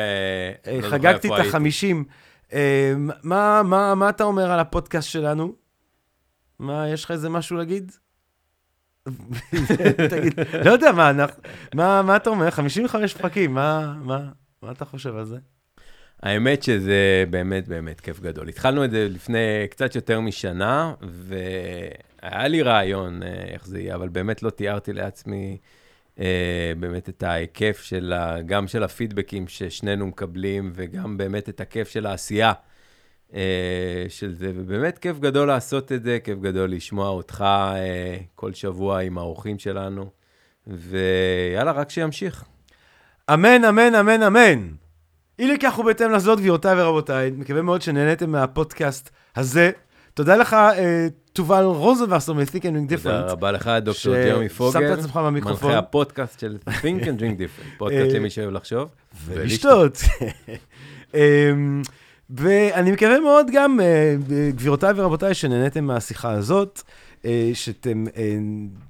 אה, 0.66 0.76
לא 0.76 0.82
זוכר 0.82 0.90
חגגתי 0.90 1.28
את 1.28 1.32
הייתי. 1.32 1.48
החמישים. 1.48 2.04
אה, 2.52 2.92
מה, 3.22 3.62
מה, 3.62 3.94
מה 3.94 4.08
אתה 4.08 4.24
אומר 4.24 4.50
על 4.50 4.60
הפודקאסט 4.60 5.08
שלנו? 5.08 5.61
מה, 6.62 6.88
יש 6.88 7.04
לך 7.04 7.10
איזה 7.10 7.28
משהו 7.28 7.56
להגיד? 7.56 7.92
תגיד, 10.10 10.32
לא 10.64 10.70
יודע, 10.70 10.92
מה, 10.92 11.10
אנחנו, 11.10 11.42
מה, 11.74 12.02
מה 12.02 12.16
אתה 12.16 12.30
אומר? 12.30 12.50
55 12.50 13.14
פרקים, 13.14 13.54
מה, 13.54 13.94
מה, 14.02 14.28
מה 14.62 14.72
אתה 14.72 14.84
חושב 14.84 15.16
על 15.16 15.24
זה? 15.24 15.36
האמת 16.22 16.62
שזה 16.62 17.24
באמת 17.30 17.68
באמת 17.68 18.00
כיף 18.00 18.20
גדול. 18.20 18.48
התחלנו 18.48 18.84
את 18.84 18.90
זה 18.90 19.08
לפני 19.10 19.38
קצת 19.70 19.94
יותר 19.94 20.20
משנה, 20.20 20.94
והיה 21.00 22.48
לי 22.48 22.62
רעיון 22.62 23.22
אה, 23.22 23.28
איך 23.28 23.66
זה 23.66 23.80
יהיה, 23.80 23.94
אבל 23.94 24.08
באמת 24.08 24.42
לא 24.42 24.50
תיארתי 24.50 24.92
לעצמי 24.92 25.58
אה, 26.20 26.72
באמת 26.80 27.08
את 27.08 27.22
ההיקף 27.22 27.80
של, 27.82 28.12
ה, 28.12 28.42
גם 28.42 28.68
של 28.68 28.82
הפידבקים 28.82 29.48
ששנינו 29.48 30.06
מקבלים, 30.06 30.72
וגם 30.74 31.16
באמת 31.16 31.48
את 31.48 31.60
הכיף 31.60 31.88
של 31.88 32.06
העשייה 32.06 32.52
של 34.08 34.34
זה, 34.34 34.52
ובאמת 34.54 34.98
כיף 34.98 35.18
גדול 35.18 35.48
לעשות 35.48 35.92
את 35.92 36.02
זה, 36.02 36.18
כיף 36.24 36.38
גדול 36.38 36.70
לשמוע 36.70 37.08
אותך 37.08 37.44
אה, 37.48 38.16
כל 38.34 38.52
שבוע 38.52 39.00
עם 39.00 39.18
האורחים 39.18 39.58
שלנו, 39.58 40.10
ויאללה, 40.66 41.72
רק 41.72 41.90
שימשיך. 41.90 42.44
אמן, 43.34 43.64
אמן, 43.64 43.94
אמן, 43.94 44.22
אמן. 44.22 44.68
אי 45.38 45.48
לכך 45.54 45.78
ובהתאם 45.78 46.10
לזאת, 46.10 46.38
גבירותיי 46.38 46.82
ורבותיי, 46.82 47.30
מקווה 47.36 47.62
מאוד 47.62 47.82
שנהניתם 47.82 48.30
מהפודקאסט 48.30 49.10
הזה. 49.36 49.70
תודה 50.14 50.36
לך, 50.36 50.54
אה, 50.54 51.06
תובל 51.32 51.64
רוזנבסר 51.64 52.32
מ-Think 52.32 52.62
and 52.62 52.64
Drink 52.64 52.96
תודה 52.96 52.96
Different. 52.96 53.30
רבה 53.30 53.52
לך, 53.52 53.66
דוקטור 53.66 53.92
ששמת 53.92 54.14
ג'רמי 54.14 54.48
פוגל. 54.48 54.92
את 54.92 54.98
עצמך 54.98 55.16
במיקרופון. 55.16 55.68
מנחה 55.68 55.78
הפודקאסט 55.78 56.40
של 56.40 56.58
Think 56.68 57.02
and 57.02 57.20
Drink 57.20 57.38
Different, 57.38 57.68
פודקאסט 57.78 58.12
אה, 58.14 58.18
למי 58.18 58.30
שאוהב 58.30 58.50
לחשוב. 58.50 58.90
ולשתות. 59.24 59.98
ואני 62.36 62.92
מקווה 62.92 63.20
מאוד 63.20 63.46
גם, 63.52 63.80
אה, 63.80 64.16
גבירותיי 64.50 64.92
ורבותיי, 64.96 65.34
שנהניתם 65.34 65.84
מהשיחה 65.84 66.30
הזאת, 66.30 66.82
אה, 67.24 67.50
שאתם 67.54 68.04
אה, 68.16 68.38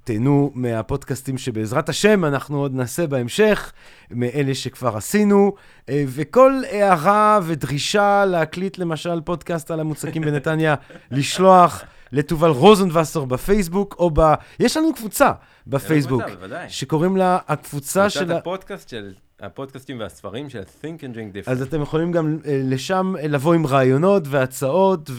תהנו 0.05 0.51
מהפודקאסטים 0.55 1.39
שבעזרת 1.39 1.89
השם 1.89 2.24
אנחנו 2.24 2.59
עוד 2.60 2.74
נעשה 2.74 3.06
בהמשך, 3.06 3.73
מאלה 4.10 4.55
שכבר 4.55 4.97
עשינו, 4.97 5.55
וכל 5.90 6.52
הערה 6.70 7.40
ודרישה 7.43 8.24
להקליט 8.24 8.78
למשל 8.78 9.20
פודקאסט 9.20 9.70
על 9.70 9.81
המוצקים 9.81 10.23
בנתניה, 10.23 10.74
לשלוח 11.10 11.82
לתובל 12.12 12.51
רוזנבסר 12.51 13.24
בפייסבוק, 13.24 13.97
או 13.98 14.10
ב... 14.14 14.20
יש 14.60 14.77
לנו 14.77 14.94
קבוצה 14.94 15.32
בפייסבוק. 15.66 16.23
שקוראים 16.69 17.16
לה 17.16 17.39
הקבוצה 17.48 18.01
קבוצת 18.01 18.10
של... 18.10 18.32
ה- 18.32 18.36
הפודקאסט 18.36 18.89
של, 18.89 19.12
הפודקאסטים 19.43 20.01
והספרים 20.01 20.51
של 20.51 20.62
Think 20.62 21.01
and 21.01 21.14
Drink 21.16 21.47
Different. 21.47 21.51
אז 21.51 21.62
אתם 21.62 21.82
יכולים 21.82 22.12
גם 22.12 22.39
אה, 22.47 22.60
לשם 22.64 23.14
אה, 23.16 23.28
לבוא 23.28 23.55
עם 23.55 23.66
רעיונות 23.66 24.23
והצעות 24.27 25.10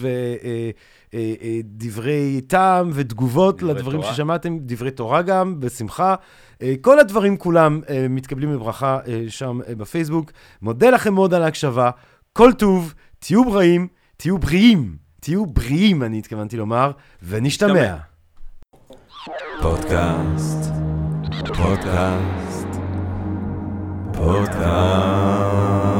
ודברי 1.14 2.40
טעם 2.40 2.90
ותגובות 2.94 3.56
דברי 3.56 3.74
לדברים 3.74 4.00
תורה. 4.00 4.12
ששמעתם, 4.14 4.58
דברי 4.60 4.90
תורה 4.90 5.22
גם, 5.22 5.60
בשמחה. 5.60 6.14
אה, 6.62 6.74
כל 6.80 6.98
הדברים 6.98 7.36
כולם 7.36 7.80
אה, 7.88 8.06
מתקבלים 8.10 8.52
בברכה 8.52 8.98
אה, 9.06 9.24
שם 9.28 9.58
אה, 9.68 9.74
בפייסבוק. 9.74 10.32
מודה 10.62 10.90
לכם 10.90 11.14
מאוד 11.14 11.34
על 11.34 11.42
ההקשבה. 11.42 11.90
כל 12.32 12.52
טוב, 12.52 12.94
תהיו 13.18 13.44
בריאים, 13.44 13.88
תהיו 14.16 14.38
בריאים, 14.38 14.96
תהיו 15.20 15.46
בריאים, 15.46 16.02
אני 16.02 16.18
התכוונתי 16.18 16.56
לומר, 16.56 16.90
ונשתמע. 17.22 17.72
נשתמע. 17.72 17.96
פודקאסט, 19.62 20.70
פודקאסט, 21.46 22.53
פודקאסט. 24.16 25.93